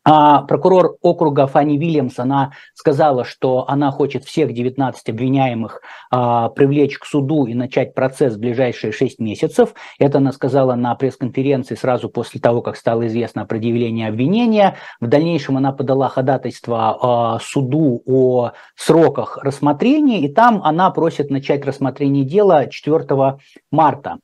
А 0.07 0.43
прокурор 0.43 0.97
округа 1.01 1.47
Фанни 1.47 1.77
Вильямс, 1.77 2.19
она 2.19 2.51
сказала, 2.75 3.25
что 3.25 3.67
она 3.67 3.89
хочет 3.89 4.23
всех 4.23 4.53
19 4.53 5.09
обвиняемых 5.09 5.81
а, 6.11 6.49
привлечь 6.49 6.99
к 6.99 7.05
суду 7.05 7.47
и 7.47 7.55
начать 7.55 7.95
процесс 7.95 8.35
в 8.35 8.39
ближайшие 8.39 8.91
6 8.91 9.17
месяцев. 9.19 9.73
Это 9.97 10.19
она 10.19 10.31
сказала 10.31 10.75
на 10.75 10.93
пресс-конференции 10.93 11.73
сразу 11.73 12.07
после 12.07 12.39
того, 12.39 12.61
как 12.61 12.77
стало 12.77 13.07
известно 13.07 13.41
о 13.41 13.45
предъявлении 13.45 14.07
обвинения. 14.07 14.75
В 14.99 15.07
дальнейшем 15.07 15.57
она 15.57 15.71
подала 15.71 16.07
ходатайство 16.07 16.97
а, 17.35 17.39
суду 17.39 18.03
о 18.05 18.51
сроках 18.75 19.39
рассмотрения, 19.41 20.21
и 20.21 20.31
там 20.31 20.61
она 20.63 20.91
просит 20.91 21.31
начать 21.31 21.65
рассмотрение 21.65 22.25
дела 22.25 22.67
4 22.67 23.39
марта 23.71 24.19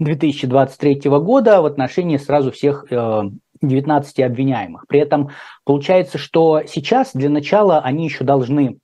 2023 0.00 1.02
года 1.20 1.62
в 1.62 1.66
отношении 1.66 2.16
сразу 2.16 2.50
всех 2.50 2.86
э, 2.90 3.22
19 3.62 4.20
обвиняемых. 4.20 4.86
При 4.88 5.00
этом 5.00 5.30
получается, 5.64 6.18
что 6.18 6.62
сейчас 6.66 7.10
для 7.14 7.30
начала 7.30 7.80
они 7.80 8.04
еще 8.04 8.24
должны 8.24 8.78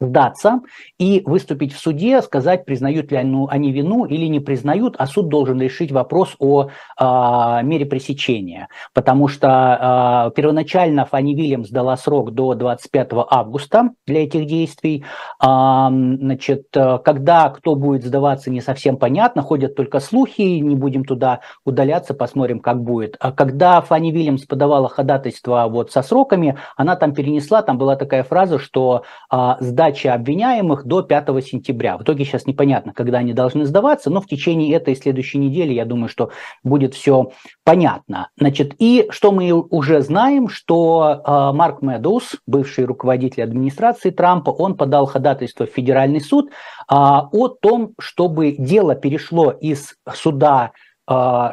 сдаться 0.00 0.60
и 0.98 1.22
выступить 1.24 1.72
в 1.72 1.78
суде, 1.78 2.22
сказать, 2.22 2.64
признают 2.64 3.10
ли 3.10 3.16
они 3.16 3.72
вину 3.72 4.04
или 4.04 4.26
не 4.26 4.40
признают, 4.40 4.94
а 4.98 5.06
суд 5.06 5.28
должен 5.28 5.60
решить 5.60 5.90
вопрос 5.90 6.36
о 6.38 6.68
э, 6.68 7.62
мере 7.64 7.84
пресечения. 7.84 8.68
Потому 8.94 9.28
что 9.28 10.28
э, 10.28 10.36
первоначально 10.36 11.04
Фанни 11.04 11.34
Вильямс 11.34 11.70
дала 11.70 11.96
срок 11.96 12.32
до 12.32 12.54
25 12.54 13.08
августа 13.28 13.90
для 14.06 14.24
этих 14.24 14.46
действий. 14.46 15.04
Э, 15.42 15.88
значит, 15.90 16.66
когда 16.72 17.48
кто 17.50 17.74
будет 17.74 18.04
сдаваться, 18.04 18.50
не 18.50 18.60
совсем 18.60 18.96
понятно, 18.96 19.42
ходят 19.42 19.74
только 19.74 20.00
слухи, 20.00 20.42
не 20.42 20.76
будем 20.76 21.04
туда 21.04 21.40
удаляться, 21.64 22.14
посмотрим, 22.14 22.60
как 22.60 22.82
будет. 22.82 23.16
А 23.18 23.32
когда 23.32 23.80
Фанни 23.80 24.12
Вильямс 24.12 24.44
подавала 24.44 24.88
ходатайство 24.88 25.66
вот 25.68 25.90
со 25.90 26.02
сроками, 26.02 26.56
она 26.76 26.94
там 26.94 27.14
перенесла, 27.14 27.62
там 27.62 27.78
была 27.78 27.96
такая 27.96 28.22
фраза, 28.22 28.58
что 28.58 29.02
э, 29.32 29.54
сдать 29.60 29.87
сдачи 29.88 30.06
обвиняемых 30.06 30.84
до 30.84 31.02
5 31.02 31.44
сентября. 31.44 31.96
В 31.96 32.02
итоге 32.02 32.24
сейчас 32.24 32.46
непонятно, 32.46 32.92
когда 32.92 33.18
они 33.18 33.32
должны 33.32 33.64
сдаваться, 33.64 34.10
но 34.10 34.20
в 34.20 34.26
течение 34.26 34.74
этой 34.74 34.92
и 34.92 34.96
следующей 34.96 35.38
недели, 35.38 35.72
я 35.72 35.84
думаю, 35.84 36.08
что 36.08 36.30
будет 36.62 36.94
все 36.94 37.32
понятно. 37.64 38.28
Значит, 38.38 38.74
и 38.78 39.06
что 39.10 39.32
мы 39.32 39.52
уже 39.52 40.02
знаем, 40.02 40.48
что 40.48 41.22
э, 41.24 41.56
Марк 41.56 41.82
Медоуз, 41.82 42.36
бывший 42.46 42.84
руководитель 42.84 43.42
администрации 43.42 44.10
Трампа, 44.10 44.50
он 44.50 44.76
подал 44.76 45.06
ходатайство 45.06 45.66
в 45.66 45.70
федеральный 45.70 46.20
суд 46.20 46.48
э, 46.48 46.50
о 46.90 47.48
том, 47.48 47.92
чтобы 47.98 48.52
дело 48.58 48.94
перешло 48.94 49.50
из 49.50 49.94
суда 50.12 50.72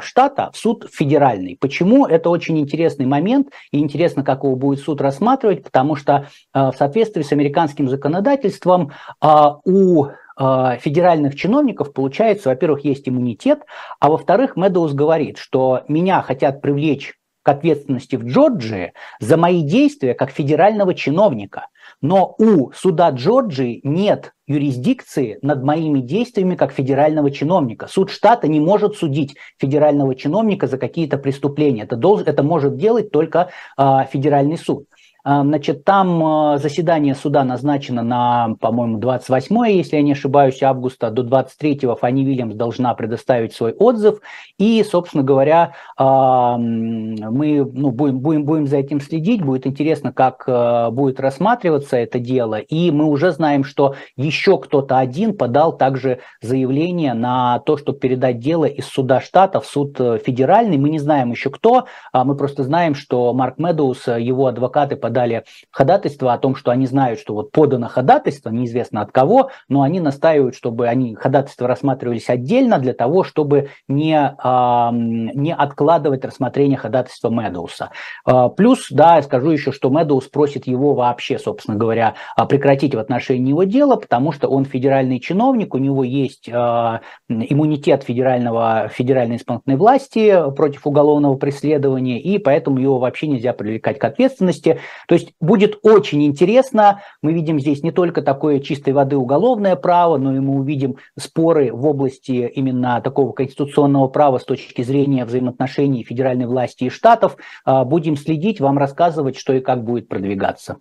штата 0.02 0.52
в 0.52 0.58
суд 0.58 0.88
федеральный. 0.92 1.58
Почему? 1.60 2.06
Это 2.06 2.30
очень 2.30 2.60
интересный 2.60 3.06
момент, 3.06 3.52
и 3.72 3.80
интересно, 3.80 4.24
как 4.24 4.44
его 4.44 4.56
будет 4.56 4.80
суд 4.80 5.00
рассматривать, 5.00 5.64
потому 5.64 5.96
что 5.96 6.28
а, 6.52 6.72
в 6.72 6.76
соответствии 6.78 7.22
с 7.22 7.32
американским 7.32 7.88
законодательством 7.88 8.92
а, 9.22 9.60
у 9.66 10.08
федеральных 10.38 11.34
чиновников, 11.36 11.94
получается, 11.94 12.50
во-первых, 12.50 12.84
есть 12.84 13.08
иммунитет, 13.08 13.62
а 14.02 14.10
во-вторых, 14.10 14.58
Медоуз 14.58 14.92
говорит, 14.92 15.38
что 15.38 15.84
меня 15.88 16.22
хотят 16.22 16.60
привлечь 16.60 17.14
к 17.46 17.48
ответственности 17.48 18.16
в 18.16 18.26
Джорджии 18.26 18.94
за 19.20 19.38
мои 19.38 19.62
действия 19.62 20.16
как 20.16 20.32
федерального 20.32 20.94
чиновника. 20.94 21.68
Но 22.02 22.36
у 22.38 22.72
суда 22.72 23.10
Джорджии 23.10 23.80
нет 23.84 24.34
юрисдикции 24.48 25.40
над 25.42 25.64
моими 25.64 26.00
действиями 26.00 26.56
как 26.56 26.72
федерального 26.72 27.32
чиновника. 27.32 27.88
Суд 27.88 28.12
штата 28.12 28.48
не 28.48 28.60
может 28.60 28.96
судить 28.96 29.36
федерального 29.58 30.16
чиновника 30.16 30.68
за 30.68 30.78
какие-то 30.78 31.18
преступления. 31.18 31.84
Это, 31.84 31.96
должен, 31.96 32.28
это 32.28 32.44
может 32.44 32.78
делать 32.78 33.12
только 33.12 33.50
э, 33.78 34.00
федеральный 34.12 34.58
суд. 34.58 34.86
А, 35.28 35.42
значит, 35.42 35.84
там 35.84 36.24
а, 36.24 36.58
заседание 36.60 37.16
суда 37.16 37.44
назначено 37.44 38.04
на, 38.04 38.56
по-моему, 38.62 39.00
28, 39.00 39.72
если 39.72 39.96
я 39.96 40.04
не 40.04 40.12
ошибаюсь, 40.12 40.62
августа. 40.62 41.10
До 41.10 41.24
23-го 41.24 41.96
Фанни 41.96 42.24
Вильямс 42.24 42.54
должна 42.54 42.94
предоставить 42.94 43.52
свой 43.52 43.74
отзыв. 43.74 44.20
И, 44.60 44.84
собственно 44.84 45.24
говоря, 45.24 45.72
а, 45.98 46.60
мы 46.60 47.66
ну, 47.66 47.90
будем, 47.90 48.20
будем, 48.20 48.46
будем 48.46 48.68
за 48.68 48.78
этим 48.78 49.02
следить. 49.02 49.44
Будет 49.44 49.66
интересно, 49.66 50.14
как 50.14 50.46
будет 50.94 51.20
рассматриваться 51.20 51.98
это 51.98 52.20
дело. 52.20 52.60
И 52.60 52.92
мы 52.92 53.06
уже 53.06 53.32
знаем, 53.32 53.64
что 53.64 53.96
еще 54.16 54.60
кто-то 54.60 55.00
один 55.00 55.36
подал 55.36 55.76
также 55.76 56.20
заявление 56.42 57.16
на 57.16 57.60
то, 57.60 57.78
чтобы 57.78 57.98
передать 57.98 58.38
дело 58.38 58.66
из 58.66 58.86
суда 58.86 59.22
штата 59.22 59.60
в 59.60 59.66
суд 59.66 60.00
э, 60.00 60.20
федеральный. 60.24 60.78
Мы 60.78 60.90
не 60.90 61.00
знаем 61.00 61.32
еще 61.32 61.50
кто. 61.50 61.86
Мы 62.14 62.36
просто 62.36 62.64
знаем, 62.64 62.94
что 62.94 63.34
Марк 63.34 63.58
Медоус, 63.58 64.08
его 64.08 64.46
адвокаты 64.46 64.96
подали 64.96 65.15
дали 65.16 65.46
ходатайство 65.72 66.34
о 66.34 66.38
том, 66.38 66.56
что 66.56 66.70
они 66.70 66.86
знают, 66.86 67.20
что 67.20 67.34
вот 67.34 67.52
подано 67.52 67.88
ходатайство, 67.88 68.50
неизвестно 68.50 69.02
от 69.02 69.12
кого, 69.12 69.50
но 69.70 69.82
они 69.82 70.00
настаивают, 70.00 70.56
чтобы 70.56 70.88
они 70.88 71.16
ходатайства 71.16 71.68
рассматривались 71.68 72.30
отдельно 72.30 72.78
для 72.78 72.94
того, 72.94 73.24
чтобы 73.24 73.70
не, 73.88 74.36
а, 74.38 74.92
не 74.94 75.54
откладывать 75.54 76.26
рассмотрение 76.26 76.78
ходатайства 76.78 77.30
Медоуса. 77.30 77.92
А, 78.26 78.50
плюс, 78.50 78.88
да, 78.92 79.16
я 79.16 79.24
скажу 79.24 79.52
еще, 79.52 79.72
что 79.72 79.90
Медоус 79.90 80.28
просит 80.28 80.68
его 80.68 80.94
вообще, 80.94 81.40
собственно 81.40 81.78
говоря, 81.78 82.16
а, 82.36 82.46
прекратить 82.46 82.94
в 82.94 83.00
отношении 83.00 83.46
него 83.46 83.64
дело, 83.64 83.96
потому 83.96 84.34
что 84.34 84.50
он 84.50 84.66
федеральный 84.66 85.20
чиновник, 85.20 85.74
у 85.74 85.78
него 85.78 86.04
есть 86.04 86.50
иммунитет 86.50 88.04
федерального, 88.04 88.90
федеральной 88.92 89.38
исполнительной 89.38 89.78
власти 89.78 90.52
против 90.56 90.86
уголовного 90.88 91.36
преследования, 91.36 92.20
и 92.20 92.38
поэтому 92.40 92.80
его 92.80 92.98
вообще 92.98 93.28
нельзя 93.28 93.54
привлекать 93.54 94.00
к 94.00 94.04
ответственности. 94.04 94.80
То 95.08 95.16
есть 95.16 95.34
будет 95.40 95.80
очень 95.84 96.24
интересно. 96.26 97.02
Мы 97.22 97.34
видим 97.34 97.60
здесь 97.60 97.84
не 97.84 97.92
только 97.92 98.22
такое 98.22 98.60
чистой 98.60 98.94
воды 98.94 99.18
уголовное 99.18 99.76
право, 99.76 100.18
но 100.18 100.36
и 100.36 100.40
мы 100.40 100.56
увидим 100.60 100.98
споры 101.18 101.72
в 101.74 101.86
области 101.86 102.52
именно 102.56 103.02
такого 103.02 103.32
конституционного 103.32 104.08
права 104.08 104.40
с 104.40 104.46
точки 104.46 104.82
зрения 104.82 105.26
взаимоотношений 105.26 106.04
федеральной 106.04 106.46
власти 106.46 106.86
и 106.86 106.90
штатов. 106.90 107.38
А, 107.64 107.86
будем 107.86 108.18
следить, 108.18 108.60
вам 108.60 108.78
рассказывать, 108.78 109.38
что 109.38 109.54
и 109.54 109.60
как 109.60 109.84
будет 109.84 110.08
продвигаться. 110.08 110.78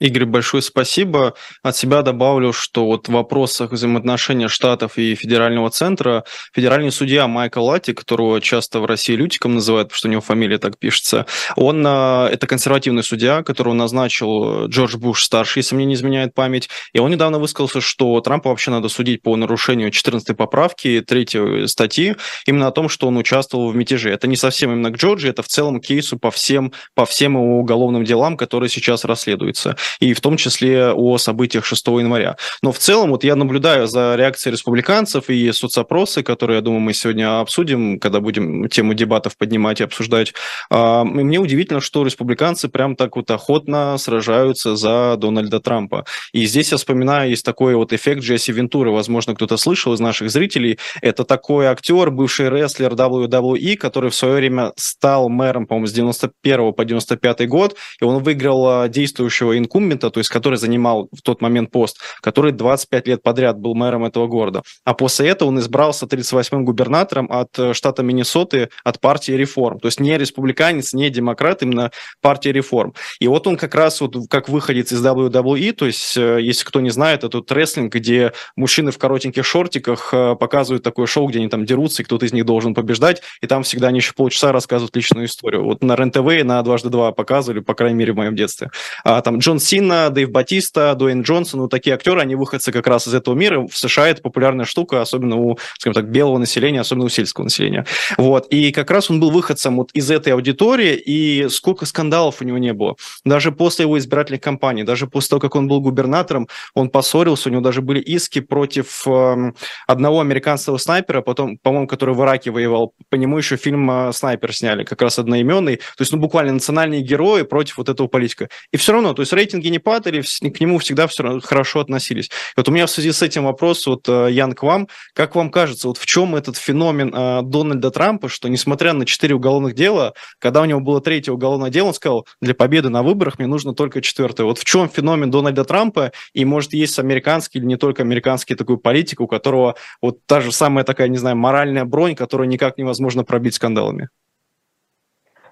Игорь, 0.00 0.24
большое 0.24 0.62
спасибо. 0.62 1.34
От 1.62 1.76
себя 1.76 2.00
добавлю, 2.00 2.54
что 2.54 2.86
вот 2.86 3.08
в 3.08 3.12
вопросах 3.12 3.72
взаимоотношения 3.72 4.48
штатов 4.48 4.96
и 4.96 5.14
федерального 5.14 5.68
центра 5.68 6.24
федеральный 6.54 6.90
судья 6.90 7.28
Майкл 7.28 7.62
Лати, 7.62 7.92
которого 7.92 8.40
часто 8.40 8.80
в 8.80 8.86
России 8.86 9.12
Лютиком 9.12 9.54
называют, 9.54 9.88
потому 9.88 9.98
что 9.98 10.08
у 10.08 10.10
него 10.10 10.22
фамилия 10.22 10.56
так 10.56 10.78
пишется, 10.78 11.26
он 11.54 11.84
а, 11.86 12.28
это 12.28 12.46
консервативный 12.46 13.02
судья, 13.02 13.42
которого 13.42 13.74
назначил 13.74 14.68
Джордж 14.68 14.96
Буш 14.96 15.22
старший, 15.22 15.60
если 15.60 15.74
мне 15.74 15.84
не 15.84 15.94
изменяет 15.94 16.32
память, 16.32 16.70
и 16.94 16.98
он 16.98 17.10
недавно 17.10 17.38
высказался, 17.38 17.82
что 17.82 18.18
Трампа 18.22 18.48
вообще 18.48 18.70
надо 18.70 18.88
судить 18.88 19.20
по 19.20 19.36
нарушению 19.36 19.90
14 19.90 20.34
поправки 20.34 21.04
3 21.06 21.66
статьи, 21.68 22.16
именно 22.46 22.68
о 22.68 22.72
том, 22.72 22.88
что 22.88 23.06
он 23.06 23.18
участвовал 23.18 23.70
в 23.70 23.76
мятеже. 23.76 24.10
Это 24.10 24.26
не 24.28 24.36
совсем 24.36 24.72
именно 24.72 24.90
к 24.90 24.96
Джорджи, 24.96 25.28
это 25.28 25.42
в 25.42 25.48
целом 25.48 25.78
кейсу 25.78 26.18
по 26.18 26.30
всем, 26.30 26.72
по 26.94 27.04
всем 27.04 27.34
его 27.34 27.58
уголовным 27.58 28.02
делам, 28.02 28.38
которые 28.38 28.70
сейчас 28.70 29.04
расследуются 29.04 29.76
и 29.98 30.14
в 30.14 30.20
том 30.20 30.36
числе 30.36 30.92
о 30.92 31.18
событиях 31.18 31.64
6 31.64 31.86
января. 31.86 32.36
Но 32.62 32.72
в 32.72 32.78
целом 32.78 33.10
вот 33.10 33.24
я 33.24 33.36
наблюдаю 33.36 33.86
за 33.86 34.14
реакцией 34.16 34.52
республиканцев 34.52 35.28
и 35.28 35.52
соцопросы, 35.52 36.22
которые, 36.22 36.56
я 36.56 36.62
думаю, 36.62 36.80
мы 36.80 36.92
сегодня 36.92 37.40
обсудим, 37.40 37.98
когда 37.98 38.20
будем 38.20 38.68
тему 38.68 38.94
дебатов 38.94 39.36
поднимать 39.36 39.80
и 39.80 39.84
обсуждать. 39.84 40.34
А, 40.70 41.04
мне 41.04 41.38
удивительно, 41.38 41.80
что 41.80 42.04
республиканцы 42.04 42.68
прям 42.68 42.96
так 42.96 43.16
вот 43.16 43.30
охотно 43.30 43.96
сражаются 43.98 44.76
за 44.76 45.16
Дональда 45.16 45.60
Трампа. 45.60 46.04
И 46.32 46.46
здесь 46.46 46.72
я 46.72 46.78
вспоминаю, 46.78 47.30
есть 47.30 47.44
такой 47.44 47.74
вот 47.74 47.92
эффект 47.92 48.22
Джесси 48.22 48.52
Вентуры, 48.52 48.90
возможно, 48.90 49.34
кто-то 49.34 49.56
слышал 49.56 49.92
из 49.94 50.00
наших 50.00 50.30
зрителей. 50.30 50.78
Это 51.02 51.24
такой 51.24 51.66
актер, 51.66 52.10
бывший 52.10 52.50
рестлер 52.50 52.92
WWE, 52.92 53.76
который 53.76 54.10
в 54.10 54.14
свое 54.14 54.34
время 54.34 54.72
стал 54.76 55.28
мэром, 55.28 55.66
по-моему, 55.66 55.86
с 55.86 55.92
91 55.92 56.72
по 56.72 56.84
95 56.84 57.48
год, 57.48 57.76
и 58.00 58.04
он 58.04 58.22
выиграл 58.22 58.66
а, 58.68 58.88
действующего 58.88 59.56
инкум 59.58 59.79
инкумбента, 59.80 60.10
то 60.10 60.18
есть 60.18 60.30
который 60.30 60.58
занимал 60.58 61.08
в 61.12 61.22
тот 61.22 61.40
момент 61.40 61.70
пост, 61.70 61.98
который 62.20 62.52
25 62.52 63.08
лет 63.08 63.22
подряд 63.22 63.58
был 63.58 63.74
мэром 63.74 64.04
этого 64.04 64.26
города. 64.26 64.62
А 64.84 64.94
после 64.94 65.28
этого 65.28 65.48
он 65.48 65.58
избрался 65.58 66.06
38-м 66.06 66.64
губернатором 66.64 67.30
от 67.30 67.58
э, 67.58 67.72
штата 67.74 68.02
Миннесоты 68.02 68.68
от 68.84 69.00
партии 69.00 69.32
реформ. 69.32 69.80
То 69.80 69.88
есть 69.88 70.00
не 70.00 70.16
республиканец, 70.18 70.92
не 70.92 71.10
демократ, 71.10 71.62
именно 71.62 71.90
партия 72.20 72.52
реформ. 72.52 72.94
И 73.20 73.28
вот 73.28 73.46
он 73.46 73.56
как 73.56 73.74
раз 73.74 74.00
вот 74.00 74.16
как 74.28 74.48
выходец 74.48 74.92
из 74.92 75.04
WWE, 75.04 75.72
то 75.72 75.86
есть 75.86 76.16
э, 76.16 76.40
если 76.40 76.64
кто 76.64 76.80
не 76.80 76.90
знает, 76.90 77.20
это 77.20 77.28
тут 77.28 77.52
рестлинг, 77.52 77.94
где 77.94 78.32
мужчины 78.56 78.90
в 78.90 78.98
коротеньких 78.98 79.44
шортиках 79.44 80.10
э, 80.12 80.36
показывают 80.36 80.82
такое 80.82 81.06
шоу, 81.06 81.28
где 81.28 81.38
они 81.38 81.48
там 81.48 81.64
дерутся, 81.64 82.02
и 82.02 82.04
кто-то 82.04 82.26
из 82.26 82.32
них 82.32 82.44
должен 82.44 82.74
побеждать, 82.74 83.22
и 83.40 83.46
там 83.46 83.62
всегда 83.62 83.88
они 83.88 83.98
еще 83.98 84.12
полчаса 84.14 84.52
рассказывают 84.52 84.94
личную 84.96 85.26
историю. 85.26 85.64
Вот 85.64 85.82
на 85.82 85.96
РЕН-ТВ 85.96 86.40
и 86.40 86.42
на 86.42 86.62
«Дважды 86.62 86.88
два» 86.88 87.12
показывали, 87.12 87.60
по 87.60 87.74
крайней 87.74 87.96
мере, 87.96 88.12
в 88.12 88.16
моем 88.16 88.36
детстве. 88.36 88.70
А, 89.04 89.20
там 89.22 89.38
Джон 89.38 89.58
Сина, 89.70 90.10
Дэйв 90.10 90.32
Батиста, 90.32 90.96
Дуэйн 90.96 91.22
Джонсон, 91.22 91.60
ну, 91.60 91.68
такие 91.68 91.94
актеры, 91.94 92.20
они 92.20 92.34
выходцы 92.34 92.72
как 92.72 92.88
раз 92.88 93.06
из 93.06 93.14
этого 93.14 93.36
мира. 93.36 93.60
В 93.60 93.76
США 93.76 94.08
это 94.08 94.20
популярная 94.20 94.64
штука, 94.64 95.00
особенно 95.00 95.36
у, 95.36 95.58
скажем 95.78 95.94
так, 95.94 96.10
белого 96.10 96.38
населения, 96.38 96.80
особенно 96.80 97.04
у 97.04 97.08
сельского 97.08 97.44
населения. 97.44 97.86
Вот. 98.18 98.48
И 98.48 98.72
как 98.72 98.90
раз 98.90 99.10
он 99.10 99.20
был 99.20 99.30
выходцем 99.30 99.76
вот 99.76 99.90
из 99.92 100.10
этой 100.10 100.32
аудитории, 100.32 100.96
и 100.96 101.46
сколько 101.50 101.86
скандалов 101.86 102.40
у 102.40 102.44
него 102.44 102.58
не 102.58 102.72
было. 102.72 102.96
Даже 103.24 103.52
после 103.52 103.84
его 103.84 103.96
избирательной 103.96 104.40
кампании, 104.40 104.82
даже 104.82 105.06
после 105.06 105.28
того, 105.28 105.40
как 105.40 105.54
он 105.54 105.68
был 105.68 105.80
губернатором, 105.80 106.48
он 106.74 106.90
поссорился, 106.90 107.48
у 107.48 107.52
него 107.52 107.62
даже 107.62 107.80
были 107.80 108.00
иски 108.00 108.40
против 108.40 109.06
э, 109.06 109.52
одного 109.86 110.20
американского 110.20 110.78
снайпера, 110.78 111.20
потом, 111.20 111.58
по-моему, 111.58 111.86
который 111.86 112.16
в 112.16 112.20
Ираке 112.22 112.50
воевал. 112.50 112.92
По 113.08 113.14
нему 113.14 113.38
еще 113.38 113.56
фильм 113.56 113.88
э, 113.88 114.12
«Снайпер» 114.12 114.52
сняли, 114.52 114.82
как 114.82 115.00
раз 115.00 115.20
одноименный. 115.20 115.76
То 115.76 116.00
есть, 116.00 116.10
ну, 116.10 116.18
буквально 116.18 116.54
национальные 116.54 117.02
герои 117.02 117.42
против 117.42 117.78
вот 117.78 117.88
этого 117.88 118.08
политика. 118.08 118.48
И 118.72 118.76
все 118.76 118.92
равно, 118.92 119.14
то 119.14 119.22
есть 119.22 119.32
рейтинг 119.32 119.49
рейтинги 119.50 119.68
не 119.68 119.78
падали, 119.78 120.22
к 120.22 120.60
нему 120.60 120.78
всегда 120.78 121.06
все 121.06 121.40
хорошо 121.40 121.80
относились. 121.80 122.26
И 122.26 122.30
вот 122.56 122.68
у 122.68 122.72
меня 122.72 122.86
в 122.86 122.90
связи 122.90 123.12
с 123.12 123.22
этим 123.22 123.44
вопрос, 123.44 123.86
вот, 123.86 124.08
э, 124.08 124.28
Ян, 124.30 124.52
к 124.52 124.62
вам. 124.62 124.88
Как 125.14 125.34
вам 125.34 125.50
кажется, 125.50 125.88
вот 125.88 125.98
в 125.98 126.06
чем 126.06 126.36
этот 126.36 126.56
феномен 126.56 127.12
э, 127.14 127.42
Дональда 127.42 127.90
Трампа, 127.90 128.28
что 128.28 128.48
несмотря 128.48 128.92
на 128.92 129.04
четыре 129.06 129.34
уголовных 129.34 129.74
дела, 129.74 130.14
когда 130.38 130.62
у 130.62 130.64
него 130.64 130.80
было 130.80 131.00
третье 131.00 131.32
уголовное 131.32 131.70
дело, 131.70 131.88
он 131.88 131.94
сказал, 131.94 132.26
для 132.40 132.54
победы 132.54 132.88
на 132.88 133.02
выборах 133.02 133.38
мне 133.38 133.48
нужно 133.48 133.74
только 133.74 134.00
четвертое. 134.00 134.44
Вот 134.44 134.58
в 134.58 134.64
чем 134.64 134.88
феномен 134.88 135.30
Дональда 135.30 135.64
Трампа, 135.64 136.12
и 136.32 136.44
может 136.44 136.72
есть 136.72 136.98
американский 136.98 137.58
или 137.58 137.66
не 137.66 137.76
только 137.76 138.02
американский 138.02 138.54
такой 138.54 138.78
политик, 138.78 139.20
у 139.20 139.26
которого 139.26 139.74
вот 140.00 140.24
та 140.26 140.40
же 140.40 140.52
самая 140.52 140.84
такая, 140.84 141.08
не 141.08 141.18
знаю, 141.18 141.36
моральная 141.36 141.84
бронь, 141.84 142.14
которую 142.14 142.48
никак 142.48 142.78
невозможно 142.78 143.24
пробить 143.24 143.54
скандалами? 143.54 144.08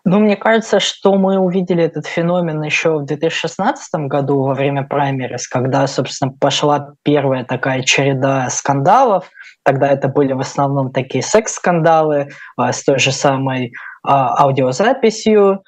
Ну, 0.05 0.21
мне 0.21 0.37
кажется, 0.37 0.81
что 0.81 1.15
мы 1.15 1.39
увидели 1.39 1.83
этот 1.85 2.07
феномен 2.07 2.63
еще 2.63 2.99
в 2.99 3.05
2016 3.05 3.95
году 4.07 4.43
во 4.43 4.55
время 4.55 4.85
праймерис, 4.85 5.49
когда, 5.49 5.87
собственно, 5.87 6.33
пошла 6.33 6.95
первая 7.03 7.45
такая 7.45 7.83
череда 7.83 8.49
скандалов. 8.51 9.31
Тогда 9.65 9.89
это 9.89 10.09
были 10.09 10.33
в 10.33 10.41
основном 10.41 10.93
такие 10.93 11.23
секс-скандалы 11.23 12.29
а, 12.57 12.73
с 12.73 12.85
той 12.85 12.99
же 12.99 13.13
самой 13.13 13.73
а, 14.03 14.43
аудиозаписью. 14.45 15.63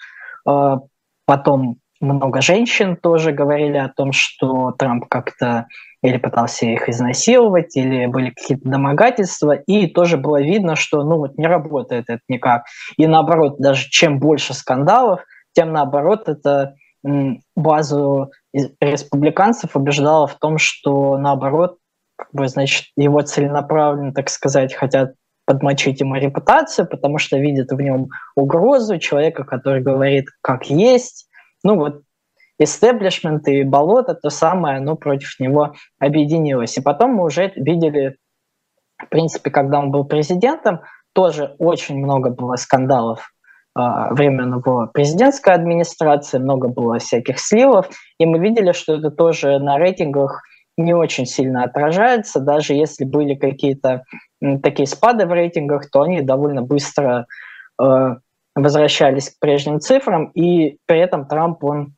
А, 0.46 0.78
потом 1.26 1.76
много 2.00 2.40
женщин 2.40 2.96
тоже 2.96 3.32
говорили 3.32 3.76
о 3.76 3.88
том, 3.88 4.12
что 4.12 4.72
Трамп 4.72 5.06
как-то 5.08 5.66
или 6.02 6.16
пытался 6.16 6.66
их 6.66 6.88
изнасиловать, 6.88 7.76
или 7.76 8.06
были 8.06 8.30
какие-то 8.30 8.68
домогательства, 8.68 9.52
и 9.52 9.86
тоже 9.86 10.16
было 10.16 10.40
видно, 10.40 10.76
что 10.76 11.02
ну 11.02 11.18
вот 11.18 11.36
не 11.36 11.46
работает 11.46 12.04
это 12.08 12.20
никак. 12.28 12.64
И 12.96 13.06
наоборот, 13.06 13.56
даже 13.58 13.88
чем 13.90 14.18
больше 14.18 14.54
скандалов, 14.54 15.20
тем 15.52 15.72
наоборот 15.72 16.28
это 16.28 16.74
базу 17.56 18.30
республиканцев 18.80 19.76
убеждало 19.76 20.26
в 20.26 20.38
том, 20.38 20.58
что 20.58 21.16
наоборот, 21.16 21.78
как 22.16 22.28
бы, 22.32 22.48
значит, 22.48 22.86
его 22.96 23.22
целенаправленно, 23.22 24.12
так 24.12 24.28
сказать, 24.28 24.74
хотят 24.74 25.14
подмочить 25.46 26.00
ему 26.00 26.14
репутацию, 26.16 26.86
потому 26.86 27.18
что 27.18 27.38
видят 27.38 27.72
в 27.72 27.80
нем 27.80 28.08
угрозу 28.36 28.98
человека, 28.98 29.44
который 29.44 29.82
говорит 29.82 30.26
как 30.42 30.66
есть. 30.66 31.28
Ну 31.64 31.76
вот 31.76 32.02
истеблишмент 32.60 33.48
и 33.48 33.64
болото, 33.64 34.14
то 34.14 34.28
самое, 34.30 34.76
оно 34.76 34.94
против 34.94 35.40
него 35.40 35.74
объединилось. 35.98 36.76
И 36.76 36.82
потом 36.82 37.14
мы 37.14 37.24
уже 37.24 37.52
видели, 37.56 38.16
в 38.98 39.08
принципе, 39.08 39.50
когда 39.50 39.78
он 39.78 39.90
был 39.90 40.04
президентом, 40.04 40.80
тоже 41.14 41.56
очень 41.58 41.98
много 41.98 42.30
было 42.30 42.56
скандалов 42.56 43.32
а, 43.74 44.12
времен 44.12 44.58
его 44.58 44.88
президентской 44.92 45.54
администрации, 45.54 46.38
много 46.38 46.68
было 46.68 46.98
всяких 46.98 47.40
сливов, 47.40 47.88
и 48.18 48.26
мы 48.26 48.38
видели, 48.38 48.72
что 48.72 48.96
это 48.96 49.10
тоже 49.10 49.58
на 49.58 49.78
рейтингах 49.78 50.42
не 50.76 50.94
очень 50.94 51.26
сильно 51.26 51.64
отражается, 51.64 52.40
даже 52.40 52.74
если 52.74 53.04
были 53.04 53.34
какие-то 53.34 54.04
такие 54.62 54.86
спады 54.86 55.26
в 55.26 55.32
рейтингах, 55.32 55.90
то 55.90 56.02
они 56.02 56.20
довольно 56.20 56.62
быстро 56.62 57.26
э, 57.82 58.16
возвращались 58.54 59.30
к 59.30 59.38
прежним 59.40 59.80
цифрам, 59.80 60.26
и 60.34 60.78
при 60.86 60.98
этом 60.98 61.26
Трамп, 61.26 61.64
он 61.64 61.94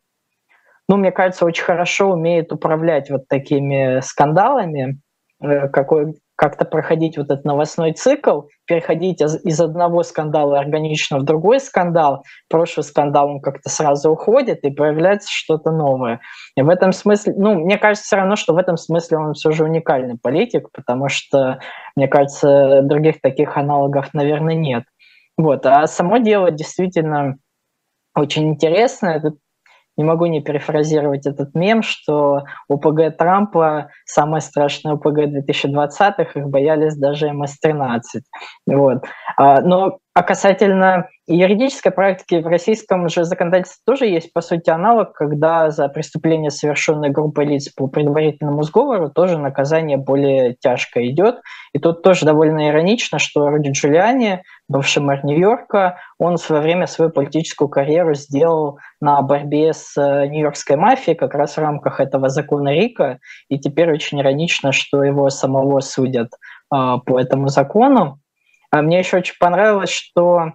ну, 0.89 0.97
мне 0.97 1.12
кажется, 1.12 1.45
очень 1.45 1.65
хорошо 1.65 2.11
умеет 2.11 2.53
управлять 2.53 3.11
вот 3.11 3.29
такими 3.29 4.01
скандалами, 4.01 5.01
э, 5.43 5.69
какой, 5.69 6.15
как-то 6.37 6.65
проходить 6.65 7.17
вот 7.17 7.27
этот 7.31 7.45
новостной 7.45 7.93
цикл, 7.93 8.43
переходить 8.67 9.21
из, 9.23 9.61
одного 9.61 10.03
скандала 10.03 10.59
органично 10.59 11.19
в 11.19 11.23
другой 11.23 11.61
скандал, 11.61 12.25
прошлый 12.49 12.83
скандал 12.83 13.29
он 13.29 13.41
как-то 13.41 13.69
сразу 13.69 14.11
уходит 14.11 14.65
и 14.65 14.71
появляется 14.71 15.29
что-то 15.31 15.71
новое. 15.71 16.21
И 16.57 16.62
в 16.62 16.69
этом 16.69 16.93
смысле, 16.93 17.35
ну, 17.37 17.55
мне 17.55 17.79
кажется 17.79 18.07
все 18.07 18.17
равно, 18.17 18.35
что 18.35 18.55
в 18.55 18.59
этом 18.59 18.77
смысле 18.77 19.19
он 19.19 19.35
все 19.35 19.53
же 19.53 19.65
уникальный 19.65 20.19
политик, 20.21 20.69
потому 20.73 21.09
что, 21.09 21.61
мне 21.95 22.09
кажется, 22.09 22.83
других 22.83 23.21
таких 23.21 23.57
аналогов, 23.57 24.12
наверное, 24.12 24.57
нет. 24.57 24.83
Вот. 25.37 25.65
А 25.65 25.87
само 25.87 26.19
дело 26.19 26.51
действительно 26.51 27.37
очень 28.15 28.49
интересно. 28.49 29.09
Это 29.09 29.33
не 29.97 30.05
могу 30.05 30.27
не 30.27 30.41
перефразировать 30.41 31.27
этот 31.27 31.55
мем, 31.55 31.83
что 31.83 32.45
ОПГ 32.69 33.17
Трампа, 33.17 33.91
самое 34.05 34.41
страшное 34.41 34.95
ОПГ 34.95 35.19
2020-х, 35.19 36.41
их 36.41 36.49
боялись 36.49 36.97
даже 36.97 37.33
МС-13. 37.33 38.01
Вот. 38.67 39.05
А, 39.37 39.61
но 39.61 39.99
а 40.15 40.23
касательно 40.23 41.09
юридической 41.27 41.91
практики 41.91 42.35
в 42.35 42.47
российском 42.47 43.09
же 43.09 43.25
законодательстве 43.25 43.81
тоже 43.87 44.07
есть, 44.07 44.31
по 44.35 44.43
сути, 44.43 44.69
аналог, 44.69 45.14
когда 45.14 45.71
за 45.71 45.88
преступление, 45.88 46.51
совершенное 46.51 47.09
группой 47.09 47.47
лиц 47.47 47.71
по 47.71 47.87
предварительному 47.87 48.62
сговору, 48.62 49.11
тоже 49.11 49.38
наказание 49.38 49.97
более 49.97 50.55
тяжкое 50.61 51.09
идет. 51.09 51.40
И 51.73 51.79
тут 51.79 52.03
тоже 52.03 52.27
довольно 52.27 52.69
иронично, 52.69 53.19
что 53.19 53.49
Руди 53.49 53.71
Джулиани, 53.71 54.43
бывший 54.73 55.03
мэр 55.03 55.25
Нью-Йорка, 55.25 55.99
он 56.19 56.37
в 56.37 56.41
свое 56.41 56.63
время 56.63 56.87
свою 56.87 57.11
политическую 57.13 57.69
карьеру 57.69 58.15
сделал 58.15 58.79
на 59.01 59.23
борьбе 59.23 59.73
с 59.73 59.97
э, 59.97 60.27
нью-йоркской 60.27 60.77
мафией 60.77 61.17
как 61.17 61.35
раз 61.35 61.57
в 61.57 61.61
рамках 61.61 62.01
этого 62.01 62.29
закона 62.29 62.71
Рика. 62.71 63.21
И 63.49 63.61
теперь 63.61 63.93
очень 63.93 64.21
иронично, 64.21 64.73
что 64.73 65.05
его 65.05 65.31
самого 65.31 65.81
судят 65.81 66.33
э, 66.75 66.77
по 67.07 67.21
этому 67.21 67.49
закону. 67.49 68.19
А 68.73 68.83
мне 68.83 68.99
еще 68.99 69.19
очень 69.19 69.37
понравилось, 69.39 69.91
что 69.91 70.41
э, 70.41 70.53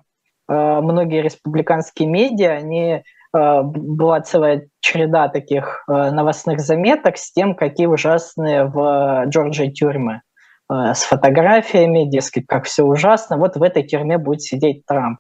многие 0.48 1.22
республиканские 1.22 2.10
медиа, 2.10 2.54
они 2.54 2.92
э, 2.92 3.62
была 3.62 4.22
целая 4.22 4.68
череда 4.80 5.30
таких 5.30 5.84
э, 5.88 6.10
новостных 6.12 6.60
заметок 6.60 7.18
с 7.18 7.32
тем, 7.32 7.56
какие 7.56 7.86
ужасные 7.86 8.66
в 8.66 9.26
Джорджии 9.28 9.70
тюрьмы. 9.70 10.22
Э, 10.70 10.94
с 10.94 11.04
фотографиями, 11.04 12.10
дескать, 12.10 12.46
как 12.48 12.66
все 12.66 12.84
ужасно. 12.84 13.38
Вот 13.38 13.56
в 13.56 13.64
этой 13.64 13.84
тюрьме 13.84 14.18
будет 14.18 14.42
сидеть 14.42 14.86
Трамп. 14.86 15.20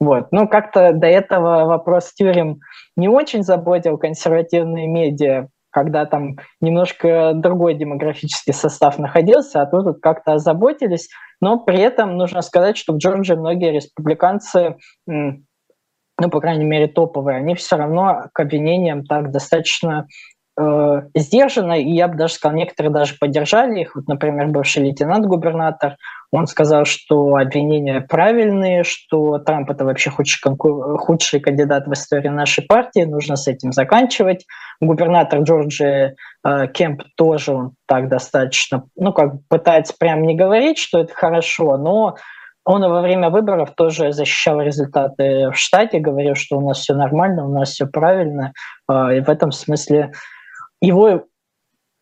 Вот. 0.00 0.28
Ну, 0.32 0.48
как-то 0.48 0.92
до 0.92 1.06
этого 1.06 1.66
вопрос 1.66 2.12
тюрем 2.12 2.60
не 2.96 3.08
очень 3.08 3.42
заботил 3.42 3.98
консервативные 3.98 4.88
медиа, 4.88 5.48
когда 5.70 6.06
там 6.06 6.36
немножко 6.60 7.32
другой 7.34 7.74
демографический 7.74 8.52
состав 8.52 8.98
находился, 8.98 9.62
а 9.62 9.66
тут 9.66 10.00
как-то 10.00 10.34
озаботились. 10.34 11.08
Но 11.40 11.60
при 11.60 11.78
этом 11.78 12.16
нужно 12.16 12.42
сказать, 12.42 12.76
что 12.76 12.94
в 12.94 12.96
Джорджии 12.96 13.34
многие 13.34 13.72
республиканцы, 13.72 14.76
ну, 15.06 16.30
по 16.30 16.40
крайней 16.40 16.64
мере, 16.64 16.88
топовые, 16.88 17.36
они 17.36 17.54
все 17.54 17.76
равно 17.76 18.24
к 18.32 18.40
обвинениям 18.40 19.04
так 19.04 19.30
достаточно 19.30 20.06
э, 20.60 21.02
сдержанно, 21.14 21.80
и 21.80 21.90
я 21.90 22.08
бы 22.08 22.16
даже 22.16 22.34
сказал, 22.34 22.56
некоторые 22.56 22.92
даже 22.92 23.14
поддержали 23.18 23.80
их. 23.80 23.94
Вот, 23.94 24.06
например, 24.08 24.48
бывший 24.48 24.84
лейтенант-губернатор, 24.84 25.96
он 26.32 26.46
сказал, 26.46 26.84
что 26.84 27.36
обвинения 27.36 28.00
правильные, 28.00 28.84
что 28.84 29.38
Трамп 29.38 29.70
это 29.70 29.84
вообще 29.84 30.10
худший, 30.10 30.40
худший 30.98 31.40
кандидат 31.40 31.86
в 31.86 31.92
истории 31.92 32.28
нашей 32.28 32.64
партии, 32.64 33.04
нужно 33.04 33.36
с 33.36 33.48
этим 33.48 33.72
заканчивать. 33.72 34.46
Губернатор 34.80 35.40
Джорджии 35.40 36.14
э, 36.44 36.66
Кемп 36.68 37.02
тоже 37.16 37.52
он 37.52 37.72
так 37.86 38.08
достаточно, 38.08 38.84
ну 38.96 39.12
как 39.12 39.32
пытается 39.48 39.94
прям 39.98 40.22
не 40.22 40.36
говорить, 40.36 40.78
что 40.78 41.00
это 41.00 41.12
хорошо, 41.14 41.76
но 41.76 42.16
он 42.64 42.82
во 42.82 43.00
время 43.00 43.30
выборов 43.30 43.74
тоже 43.74 44.12
защищал 44.12 44.60
результаты 44.60 45.50
в 45.50 45.56
штате, 45.56 45.98
говорил, 45.98 46.34
что 46.34 46.58
у 46.58 46.60
нас 46.60 46.78
все 46.78 46.94
нормально, 46.94 47.46
у 47.46 47.52
нас 47.52 47.70
все 47.70 47.86
правильно. 47.86 48.52
Э, 48.88 49.16
и 49.16 49.20
в 49.20 49.28
этом 49.28 49.50
смысле 49.50 50.12
его 50.80 51.26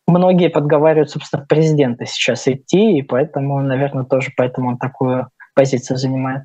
многие 0.07 0.49
подговаривают, 0.49 1.09
собственно, 1.09 1.45
президента 1.45 2.05
сейчас 2.05 2.47
идти, 2.47 2.97
и 2.97 3.01
поэтому, 3.01 3.61
наверное, 3.61 4.05
тоже 4.05 4.31
поэтому 4.35 4.69
он 4.69 4.77
такую 4.77 5.29
позицию 5.53 5.97
занимает. 5.97 6.43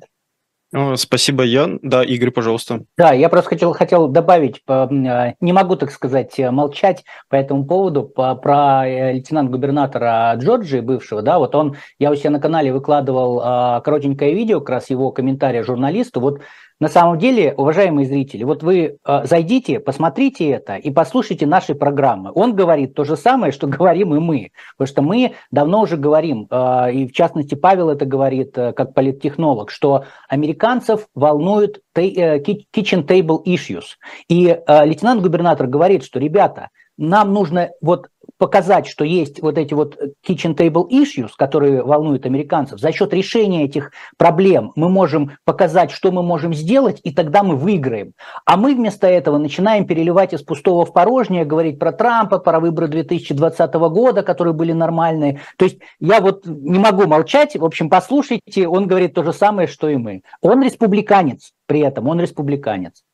Спасибо, 0.95 1.43
Ян. 1.43 1.79
Да, 1.83 2.03
Игорь, 2.03 2.31
пожалуйста. 2.31 2.81
Да, 2.97 3.13
я 3.13 3.29
просто 3.29 3.51
хотел, 3.51 3.71
хотел 3.71 4.07
добавить, 4.09 4.61
э, 4.67 5.33
не 5.39 5.53
могу, 5.53 5.77
так 5.77 5.89
сказать, 5.89 6.37
молчать 6.37 7.05
по 7.29 7.35
этому 7.35 7.65
поводу, 7.65 8.03
по, 8.03 8.35
про 8.35 8.85
э, 8.85 9.13
лейтенант-губернатора 9.13 10.33
Джорджии, 10.35 10.81
бывшего, 10.81 11.21
да, 11.21 11.39
вот 11.39 11.55
он, 11.55 11.77
я 11.97 12.11
у 12.11 12.15
себя 12.15 12.31
на 12.31 12.41
канале 12.41 12.73
выкладывал 12.73 13.39
а, 13.41 13.79
коротенькое 13.81 14.33
видео, 14.33 14.59
как 14.59 14.69
раз 14.69 14.89
его 14.89 15.11
комментария 15.11 15.63
журналисту, 15.63 16.19
вот 16.19 16.41
на 16.79 16.89
самом 16.89 17.17
деле, 17.19 17.53
уважаемые 17.55 18.05
зрители, 18.05 18.43
вот 18.43 18.61
вы 18.61 18.97
э, 19.03 19.21
зайдите, 19.25 19.79
посмотрите 19.79 20.49
это 20.49 20.75
и 20.75 20.91
послушайте 20.91 21.45
наши 21.45 21.73
программы. 21.73 22.31
Он 22.35 22.53
говорит 22.53 22.93
то 22.95 23.05
же 23.05 23.15
самое, 23.15 23.53
что 23.53 23.65
говорим 23.67 24.13
и 24.13 24.19
мы. 24.19 24.51
Потому 24.77 24.91
что 24.91 25.01
мы 25.01 25.35
давно 25.51 25.81
уже 25.81 25.95
говорим, 25.95 26.47
э, 26.49 26.91
и 26.91 27.07
в 27.07 27.13
частности 27.13 27.55
Павел 27.55 27.89
это 27.89 28.05
говорит 28.05 28.57
э, 28.57 28.73
как 28.73 28.93
политтехнолог, 28.93 29.71
что 29.71 30.03
американцев 30.27 31.07
волнуют 31.15 31.79
э, 31.95 32.39
kitchen 32.39 33.05
table 33.05 33.41
issues. 33.45 33.95
И 34.27 34.47
э, 34.47 34.85
лейтенант-губернатор 34.85 35.67
говорит, 35.67 36.03
что, 36.03 36.19
ребята, 36.19 36.69
нам 36.97 37.33
нужно 37.33 37.71
вот 37.81 38.09
показать, 38.37 38.87
что 38.87 39.03
есть 39.05 39.41
вот 39.41 39.57
эти 39.57 39.73
вот 39.73 39.97
kitchen 40.27 40.55
table 40.55 40.89
issues, 40.89 41.31
которые 41.37 41.83
волнуют 41.83 42.25
американцев, 42.25 42.79
за 42.79 42.91
счет 42.91 43.13
решения 43.13 43.63
этих 43.63 43.91
проблем 44.17 44.73
мы 44.75 44.89
можем 44.89 45.37
показать, 45.45 45.91
что 45.91 46.11
мы 46.11 46.23
можем 46.23 46.53
сделать, 46.53 46.99
и 47.03 47.13
тогда 47.13 47.43
мы 47.43 47.55
выиграем. 47.55 48.13
А 48.45 48.57
мы 48.57 48.75
вместо 48.75 49.07
этого 49.07 49.37
начинаем 49.37 49.85
переливать 49.85 50.33
из 50.33 50.41
пустого 50.41 50.85
в 50.85 50.93
порожнее, 50.93 51.45
говорить 51.45 51.79
про 51.79 51.91
Трампа, 51.91 52.39
про 52.39 52.59
выборы 52.59 52.87
2020 52.87 53.73
года, 53.73 54.23
которые 54.23 54.53
были 54.53 54.73
нормальные. 54.73 55.41
То 55.57 55.65
есть 55.65 55.79
я 55.99 56.19
вот 56.19 56.45
не 56.45 56.79
могу 56.79 57.07
молчать, 57.07 57.55
в 57.55 57.63
общем, 57.63 57.89
послушайте, 57.89 58.67
он 58.67 58.87
говорит 58.87 59.13
то 59.13 59.23
же 59.23 59.33
самое, 59.33 59.67
что 59.67 59.89
и 59.89 59.95
мы. 59.95 60.21
Он 60.41 60.61
республиканец 60.61 61.53
при 61.67 61.79
этом, 61.79 62.07
он 62.07 62.19
республиканец. 62.19 63.04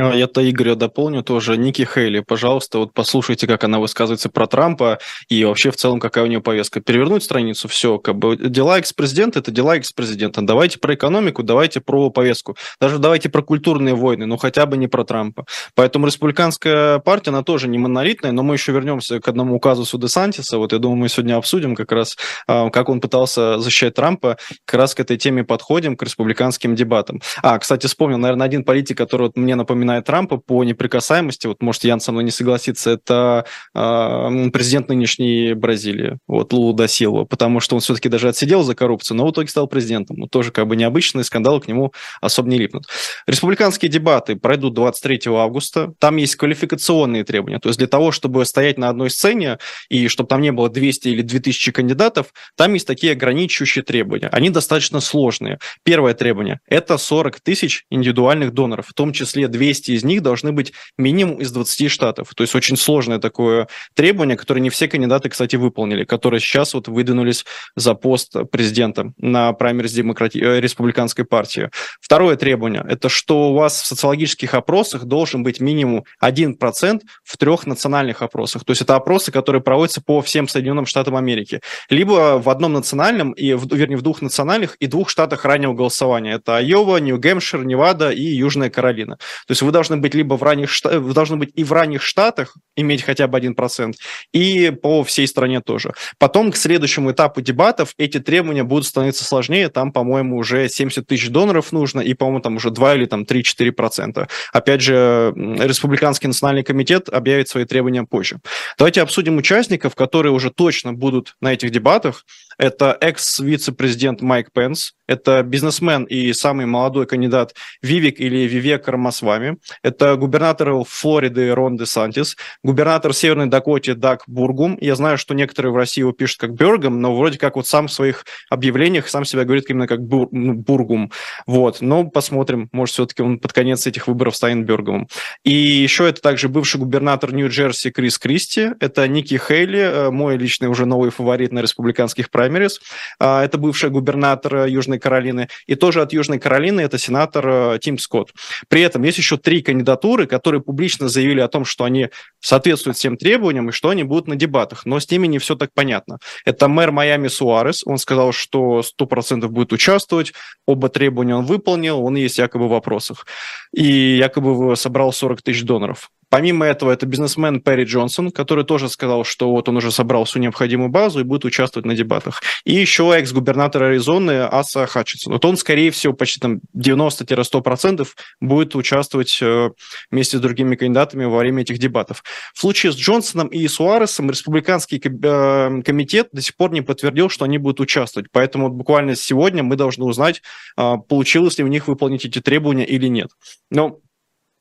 А, 0.00 0.14
я-то 0.14 0.48
Игоря 0.48 0.74
дополню 0.74 1.22
тоже. 1.22 1.56
Ники 1.56 1.82
Хейли, 1.82 2.20
пожалуйста, 2.20 2.78
вот 2.78 2.92
послушайте, 2.92 3.46
как 3.46 3.64
она 3.64 3.78
высказывается 3.78 4.28
про 4.28 4.46
Трампа 4.46 4.98
и 5.28 5.44
вообще 5.44 5.70
в 5.70 5.76
целом 5.76 6.00
какая 6.00 6.24
у 6.24 6.26
нее 6.28 6.40
повестка. 6.40 6.80
Перевернуть 6.80 7.24
страницу, 7.24 7.68
все, 7.68 7.98
как 7.98 8.16
бы 8.16 8.36
дела 8.36 8.78
экс-президента– 8.78 9.38
это 9.40 9.50
дела 9.50 9.76
экс-президента. 9.76 10.42
Давайте 10.42 10.78
про 10.78 10.94
экономику, 10.94 11.42
давайте 11.42 11.80
про 11.80 12.10
повестку. 12.10 12.56
Даже 12.80 12.98
давайте 12.98 13.28
про 13.28 13.42
культурные 13.42 13.94
войны, 13.94 14.26
но 14.26 14.36
хотя 14.36 14.66
бы 14.66 14.76
не 14.76 14.86
про 14.86 15.04
Трампа. 15.04 15.46
Поэтому 15.74 16.06
республиканская 16.06 16.98
партия, 17.00 17.30
она 17.30 17.42
тоже 17.42 17.68
не 17.68 17.78
монолитная, 17.78 18.32
но 18.32 18.42
мы 18.42 18.54
еще 18.54 18.72
вернемся 18.72 19.20
к 19.20 19.28
одному 19.28 19.56
указу 19.56 19.84
Суда 19.84 20.08
Сантиса. 20.08 20.58
Вот 20.58 20.72
я 20.72 20.78
думаю, 20.78 20.98
мы 20.98 21.08
сегодня 21.08 21.36
обсудим 21.36 21.74
как 21.74 21.92
раз, 21.92 22.16
а, 22.46 22.70
как 22.70 22.88
он 22.88 23.00
пытался 23.00 23.58
защищать 23.58 23.94
Трампа. 23.94 24.36
Как 24.64 24.80
раз 24.80 24.94
к 24.94 25.00
этой 25.00 25.16
теме 25.16 25.44
подходим, 25.44 25.96
к 25.96 26.02
республиканским 26.02 26.74
дебатам. 26.74 27.20
А, 27.42 27.58
кстати, 27.58 27.86
вспомнил, 27.86 28.18
наверное, 28.18 28.46
один 28.46 28.64
политик, 28.64 28.96
который 28.96 29.22
вот 29.22 29.36
мне 29.36 29.54
напоминает 29.54 29.87
напоминает 29.88 30.04
Трампа 30.04 30.36
по 30.36 30.64
неприкасаемости, 30.64 31.46
вот, 31.46 31.62
может, 31.62 31.84
Ян 31.84 32.00
со 32.00 32.12
мной 32.12 32.24
не 32.24 32.30
согласится, 32.30 32.90
это 32.90 33.46
э, 33.74 34.50
президент 34.52 34.88
нынешней 34.88 35.54
Бразилии, 35.54 36.18
вот, 36.26 36.52
Лулу 36.52 36.72
да 36.74 36.86
Силва, 36.86 37.24
потому 37.24 37.60
что 37.60 37.74
он 37.74 37.80
все-таки 37.80 38.08
даже 38.08 38.28
отсидел 38.28 38.62
за 38.62 38.74
коррупцию, 38.74 39.16
но 39.16 39.26
в 39.26 39.30
итоге 39.30 39.48
стал 39.48 39.66
президентом. 39.66 40.16
Ну, 40.18 40.26
тоже 40.26 40.50
как 40.50 40.66
бы 40.66 40.76
необычный 40.76 41.24
скандал, 41.24 41.60
к 41.60 41.68
нему 41.68 41.92
особо 42.20 42.48
не 42.48 42.58
липнут. 42.58 42.84
Республиканские 43.26 43.90
дебаты 43.90 44.36
пройдут 44.36 44.74
23 44.74 45.20
августа, 45.26 45.92
там 45.98 46.16
есть 46.16 46.36
квалификационные 46.36 47.24
требования, 47.24 47.58
то 47.58 47.68
есть 47.68 47.78
для 47.78 47.88
того, 47.88 48.12
чтобы 48.12 48.44
стоять 48.44 48.78
на 48.78 48.88
одной 48.88 49.10
сцене 49.10 49.58
и 49.88 50.08
чтобы 50.08 50.28
там 50.28 50.42
не 50.42 50.52
было 50.52 50.68
200 50.68 51.08
или 51.08 51.22
2000 51.22 51.72
кандидатов, 51.72 52.26
там 52.56 52.74
есть 52.74 52.86
такие 52.86 53.12
ограничивающие 53.12 53.82
требования. 53.82 54.28
Они 54.28 54.50
достаточно 54.50 55.00
сложные. 55.00 55.58
Первое 55.82 56.14
требование– 56.14 56.60
это 56.68 56.98
40 56.98 57.40
тысяч 57.40 57.84
индивидуальных 57.90 58.52
доноров, 58.52 58.86
в 58.88 58.94
том 58.94 59.12
числе 59.12 59.48
200 59.48 59.67
200 59.68 59.90
из 59.90 60.04
них 60.04 60.22
должны 60.22 60.52
быть 60.52 60.72
минимум 60.96 61.36
из 61.36 61.52
20 61.52 61.90
штатов. 61.90 62.30
То 62.34 62.42
есть 62.42 62.54
очень 62.54 62.76
сложное 62.76 63.18
такое 63.18 63.68
требование, 63.94 64.36
которое 64.36 64.60
не 64.60 64.70
все 64.70 64.88
кандидаты, 64.88 65.28
кстати, 65.28 65.56
выполнили, 65.56 66.04
которые 66.04 66.40
сейчас 66.40 66.72
вот 66.72 66.88
выдвинулись 66.88 67.44
за 67.76 67.94
пост 67.94 68.34
президента 68.50 69.12
на 69.18 69.52
праймериз 69.52 69.92
демократи... 69.92 70.38
Э, 70.38 70.60
республиканской 70.60 71.24
партии. 71.24 71.70
Второе 72.00 72.36
требование– 72.36 72.84
это 72.88 73.08
что 73.08 73.50
у 73.50 73.54
вас 73.54 73.82
в 73.82 73.86
социологических 73.86 74.54
опросах 74.54 75.04
должен 75.04 75.42
быть 75.42 75.60
минимум 75.60 76.04
1% 76.24 77.02
в 77.24 77.36
трех 77.36 77.66
национальных 77.66 78.22
опросах. 78.22 78.64
То 78.64 78.70
есть 78.70 78.82
это 78.82 78.96
опросы, 78.96 79.30
которые 79.30 79.60
проводятся 79.60 80.00
по 80.00 80.22
всем 80.22 80.48
Соединенным 80.48 80.86
Штатам 80.86 81.16
Америки. 81.16 81.60
Либо 81.90 82.40
в 82.42 82.48
одном 82.48 82.72
национальном, 82.72 83.32
и, 83.32 83.48
вернее, 83.48 83.96
в 83.96 84.02
двух 84.02 84.22
национальных 84.22 84.76
и 84.76 84.86
двух 84.86 85.10
штатах 85.10 85.44
раннего 85.44 85.74
голосования. 85.74 86.34
Это 86.34 86.56
Айова, 86.56 86.96
Нью-Гэмпшир, 86.96 87.64
Невада 87.64 88.10
и 88.10 88.22
Южная 88.22 88.70
Каролина. 88.70 89.18
То 89.46 89.52
есть 89.52 89.57
вы 89.64 89.72
должны 89.72 89.96
быть 89.96 90.14
либо 90.14 90.34
в 90.34 90.42
ранних, 90.42 90.70
вы 90.84 91.14
должны 91.14 91.36
быть 91.36 91.50
и 91.54 91.64
в 91.64 91.72
ранних 91.72 92.02
штатах, 92.02 92.56
иметь 92.76 93.02
хотя 93.02 93.26
бы 93.26 93.38
1%, 93.38 93.94
и 94.32 94.70
по 94.70 95.02
всей 95.04 95.26
стране 95.26 95.60
тоже. 95.60 95.92
Потом 96.18 96.52
к 96.52 96.56
следующему 96.56 97.12
этапу 97.12 97.40
дебатов 97.40 97.94
эти 97.98 98.18
требования 98.18 98.64
будут 98.64 98.86
становиться 98.86 99.24
сложнее, 99.24 99.68
там, 99.68 99.92
по-моему, 99.92 100.36
уже 100.36 100.68
70 100.68 101.06
тысяч 101.06 101.28
доноров 101.28 101.72
нужно, 101.72 102.00
и, 102.00 102.14
по-моему, 102.14 102.40
там 102.40 102.56
уже 102.56 102.70
2 102.70 102.94
или 102.94 103.04
там 103.06 103.22
3-4%. 103.22 104.28
Опять 104.52 104.80
же, 104.80 105.32
Республиканский 105.36 106.28
национальный 106.28 106.62
комитет 106.64 107.08
объявит 107.08 107.48
свои 107.48 107.64
требования 107.64 108.04
позже. 108.04 108.38
Давайте 108.78 109.02
обсудим 109.02 109.36
участников, 109.36 109.94
которые 109.94 110.32
уже 110.32 110.50
точно 110.50 110.92
будут 110.92 111.36
на 111.40 111.52
этих 111.52 111.70
дебатах. 111.70 112.24
Это 112.58 112.96
экс-вице-президент 113.00 114.20
Майк 114.20 114.52
Пенс, 114.52 114.92
это 115.06 115.42
бизнесмен 115.42 116.04
и 116.04 116.32
самый 116.32 116.66
молодой 116.66 117.06
кандидат 117.06 117.54
Вивик 117.82 118.20
или 118.20 118.46
Вивек 118.46 118.86
Рамасвами, 118.88 119.56
это 119.82 120.16
губернатор 120.16 120.84
Флориды 120.84 121.54
Рон 121.54 121.76
де 121.76 121.86
Сантис, 121.86 122.36
губернатор 122.62 123.14
Северной 123.14 123.46
Дакоте 123.46 123.94
Даг 123.94 124.22
Бургум. 124.26 124.76
Я 124.80 124.96
знаю, 124.96 125.16
что 125.16 125.34
некоторые 125.34 125.72
в 125.72 125.76
России 125.76 126.00
его 126.00 126.12
пишут 126.12 126.40
как 126.40 126.52
Бергом, 126.52 127.00
но 127.00 127.16
вроде 127.16 127.38
как 127.38 127.56
вот 127.56 127.66
сам 127.66 127.88
в 127.88 127.92
своих 127.92 128.24
объявлениях 128.50 129.08
сам 129.08 129.24
себя 129.24 129.44
говорит 129.44 129.70
именно 129.70 129.86
как 129.86 130.02
Бур, 130.02 130.28
ну, 130.30 130.54
Бургум. 130.54 131.10
Вот, 131.46 131.80
но 131.80 132.04
посмотрим, 132.04 132.68
может, 132.72 132.94
все-таки 132.94 133.22
он 133.22 133.38
под 133.38 133.52
конец 133.52 133.86
этих 133.86 134.08
выборов 134.08 134.36
станет 134.36 134.66
Бергомом. 134.66 135.08
И 135.44 135.52
еще 135.52 136.08
это 136.08 136.20
также 136.20 136.48
бывший 136.48 136.78
губернатор 136.78 137.32
Нью-Джерси 137.32 137.90
Крис 137.90 138.18
Кристи, 138.18 138.70
это 138.80 139.06
Ники 139.08 139.38
Хейли, 139.38 139.78
э, 139.78 140.10
мой 140.10 140.36
личный 140.36 140.68
уже 140.68 140.84
новый 140.84 141.10
фаворит 141.10 141.52
на 141.52 141.60
республиканских 141.60 142.30
праймерис. 142.48 142.80
Это 143.20 143.58
бывший 143.58 143.90
губернатор 143.90 144.66
Южной 144.66 144.98
Каролины. 144.98 145.48
И 145.66 145.74
тоже 145.74 146.02
от 146.02 146.12
Южной 146.12 146.38
Каролины 146.38 146.80
это 146.80 146.98
сенатор 146.98 147.48
э, 147.48 147.78
Тим 147.80 147.98
Скотт. 147.98 148.30
При 148.68 148.82
этом 148.82 149.02
есть 149.02 149.18
еще 149.18 149.36
три 149.36 149.62
кандидатуры, 149.62 150.26
которые 150.26 150.60
публично 150.60 151.08
заявили 151.08 151.40
о 151.40 151.48
том, 151.48 151.64
что 151.64 151.84
они 151.84 152.08
соответствуют 152.40 152.96
всем 152.96 153.16
требованиям 153.16 153.68
и 153.68 153.72
что 153.72 153.90
они 153.90 154.04
будут 154.04 154.28
на 154.28 154.36
дебатах. 154.36 154.86
Но 154.86 154.98
с 154.98 155.10
ними 155.10 155.26
не 155.26 155.38
все 155.38 155.54
так 155.54 155.70
понятно. 155.74 156.18
Это 156.44 156.68
мэр 156.68 156.90
Майами 156.90 157.28
Суарес. 157.28 157.82
Он 157.86 157.98
сказал, 157.98 158.32
что 158.32 158.80
100% 158.80 159.48
будет 159.48 159.72
участвовать. 159.72 160.32
Оба 160.66 160.88
требования 160.88 161.36
он 161.36 161.44
выполнил. 161.44 162.02
Он 162.04 162.16
есть 162.16 162.38
якобы 162.38 162.66
в 162.66 162.70
вопросах. 162.70 163.26
И 163.74 164.16
якобы 164.16 164.76
собрал 164.76 165.12
40 165.12 165.42
тысяч 165.42 165.62
доноров. 165.62 166.10
Помимо 166.30 166.66
этого, 166.66 166.90
это 166.90 167.06
бизнесмен 167.06 167.60
Перри 167.60 167.84
Джонсон, 167.84 168.30
который 168.30 168.64
тоже 168.64 168.88
сказал, 168.88 169.24
что 169.24 169.50
вот 169.50 169.68
он 169.68 169.78
уже 169.78 169.90
собрал 169.90 170.24
всю 170.24 170.38
необходимую 170.38 170.90
базу 170.90 171.20
и 171.20 171.22
будет 171.22 171.44
участвовать 171.44 171.86
на 171.86 171.94
дебатах. 171.94 172.42
И 172.64 172.74
еще 172.74 173.10
экс-губернатор 173.16 173.84
Аризоны 173.84 174.42
Аса 174.42 174.86
Хатчинсон. 174.86 175.32
Вот 175.32 175.44
он, 175.44 175.56
скорее 175.56 175.90
всего, 175.90 176.12
почти 176.12 176.40
там 176.40 176.60
90-100% 176.76 178.06
будет 178.40 178.76
участвовать 178.76 179.38
э, 179.40 179.70
вместе 180.10 180.36
с 180.36 180.40
другими 180.40 180.76
кандидатами 180.76 181.24
во 181.24 181.38
время 181.38 181.62
этих 181.62 181.78
дебатов. 181.78 182.22
В 182.52 182.60
случае 182.60 182.92
с 182.92 182.96
Джонсоном 182.96 183.48
и 183.48 183.66
Суаресом 183.66 184.30
республиканский 184.30 184.98
э, 184.98 185.82
комитет 185.82 186.28
до 186.32 186.42
сих 186.42 186.56
пор 186.56 186.72
не 186.72 186.82
подтвердил, 186.82 187.30
что 187.30 187.46
они 187.46 187.56
будут 187.56 187.80
участвовать. 187.80 188.28
Поэтому 188.32 188.68
буквально 188.68 189.16
сегодня 189.16 189.62
мы 189.62 189.76
должны 189.76 190.04
узнать, 190.04 190.42
э, 190.76 190.94
получилось 191.08 191.56
ли 191.56 191.64
у 191.64 191.68
них 191.68 191.88
выполнить 191.88 192.26
эти 192.26 192.40
требования 192.40 192.84
или 192.84 193.06
нет. 193.08 193.30
Но 193.70 194.00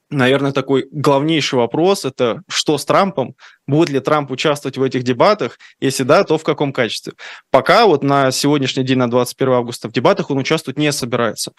наверное, 0.09 0.51
такой 0.51 0.87
главнейший 0.91 1.59
вопрос– 1.59 2.05
это 2.05 2.41
что 2.47 2.77
с 2.77 2.85
Трампом? 2.85 3.35
Будет 3.67 3.89
ли 3.89 3.99
Трамп 3.99 4.31
участвовать 4.31 4.77
в 4.77 4.83
этих 4.83 5.03
дебатах? 5.03 5.59
Если 5.79 6.03
да, 6.03 6.23
то 6.23 6.37
в 6.37 6.43
каком 6.43 6.71
качестве? 6.71 7.13
Пока 7.51 7.85
вот 7.85 8.03
на 8.03 8.31
сегодняшний 8.31 8.83
день, 8.83 8.97
на 8.97 9.09
21 9.09 9.53
августа, 9.53 9.89
в 9.89 9.91
дебатах 9.91 10.29
он 10.29 10.37
участвовать 10.37 10.77
не 10.77 10.91
собирается. 10.91 11.51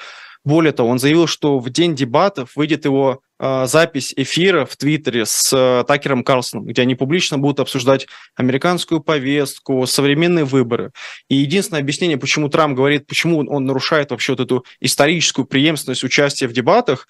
Более 0.44 0.72
того, 0.72 0.88
он 0.88 0.98
заявил, 0.98 1.26
что 1.26 1.58
в 1.58 1.68
день 1.68 1.94
дебатов 1.94 2.52
выйдет 2.54 2.84
его 2.84 3.20
э, 3.38 3.66
запись 3.66 4.14
эфира 4.16 4.64
в 4.64 4.76
Твиттере 4.76 5.26
с 5.26 5.52
э, 5.52 5.84
Такером 5.86 6.24
Карлсоном, 6.24 6.64
где 6.64 6.82
они 6.82 6.94
публично 6.94 7.38
будут 7.38 7.60
обсуждать 7.60 8.06
американскую 8.36 9.00
повестку, 9.00 9.84
современные 9.86 10.44
выборы. 10.44 10.92
И 11.28 11.36
единственное 11.36 11.80
объяснение, 11.80 12.16
почему 12.16 12.48
Трамп 12.48 12.76
говорит, 12.76 13.06
почему 13.06 13.38
он 13.38 13.64
нарушает 13.64 14.10
вообще 14.10 14.32
вот 14.32 14.40
эту 14.40 14.64
историческую 14.80 15.44
преемственность 15.44 16.04
участия 16.04 16.46
в 16.46 16.52
дебатах, 16.52 17.08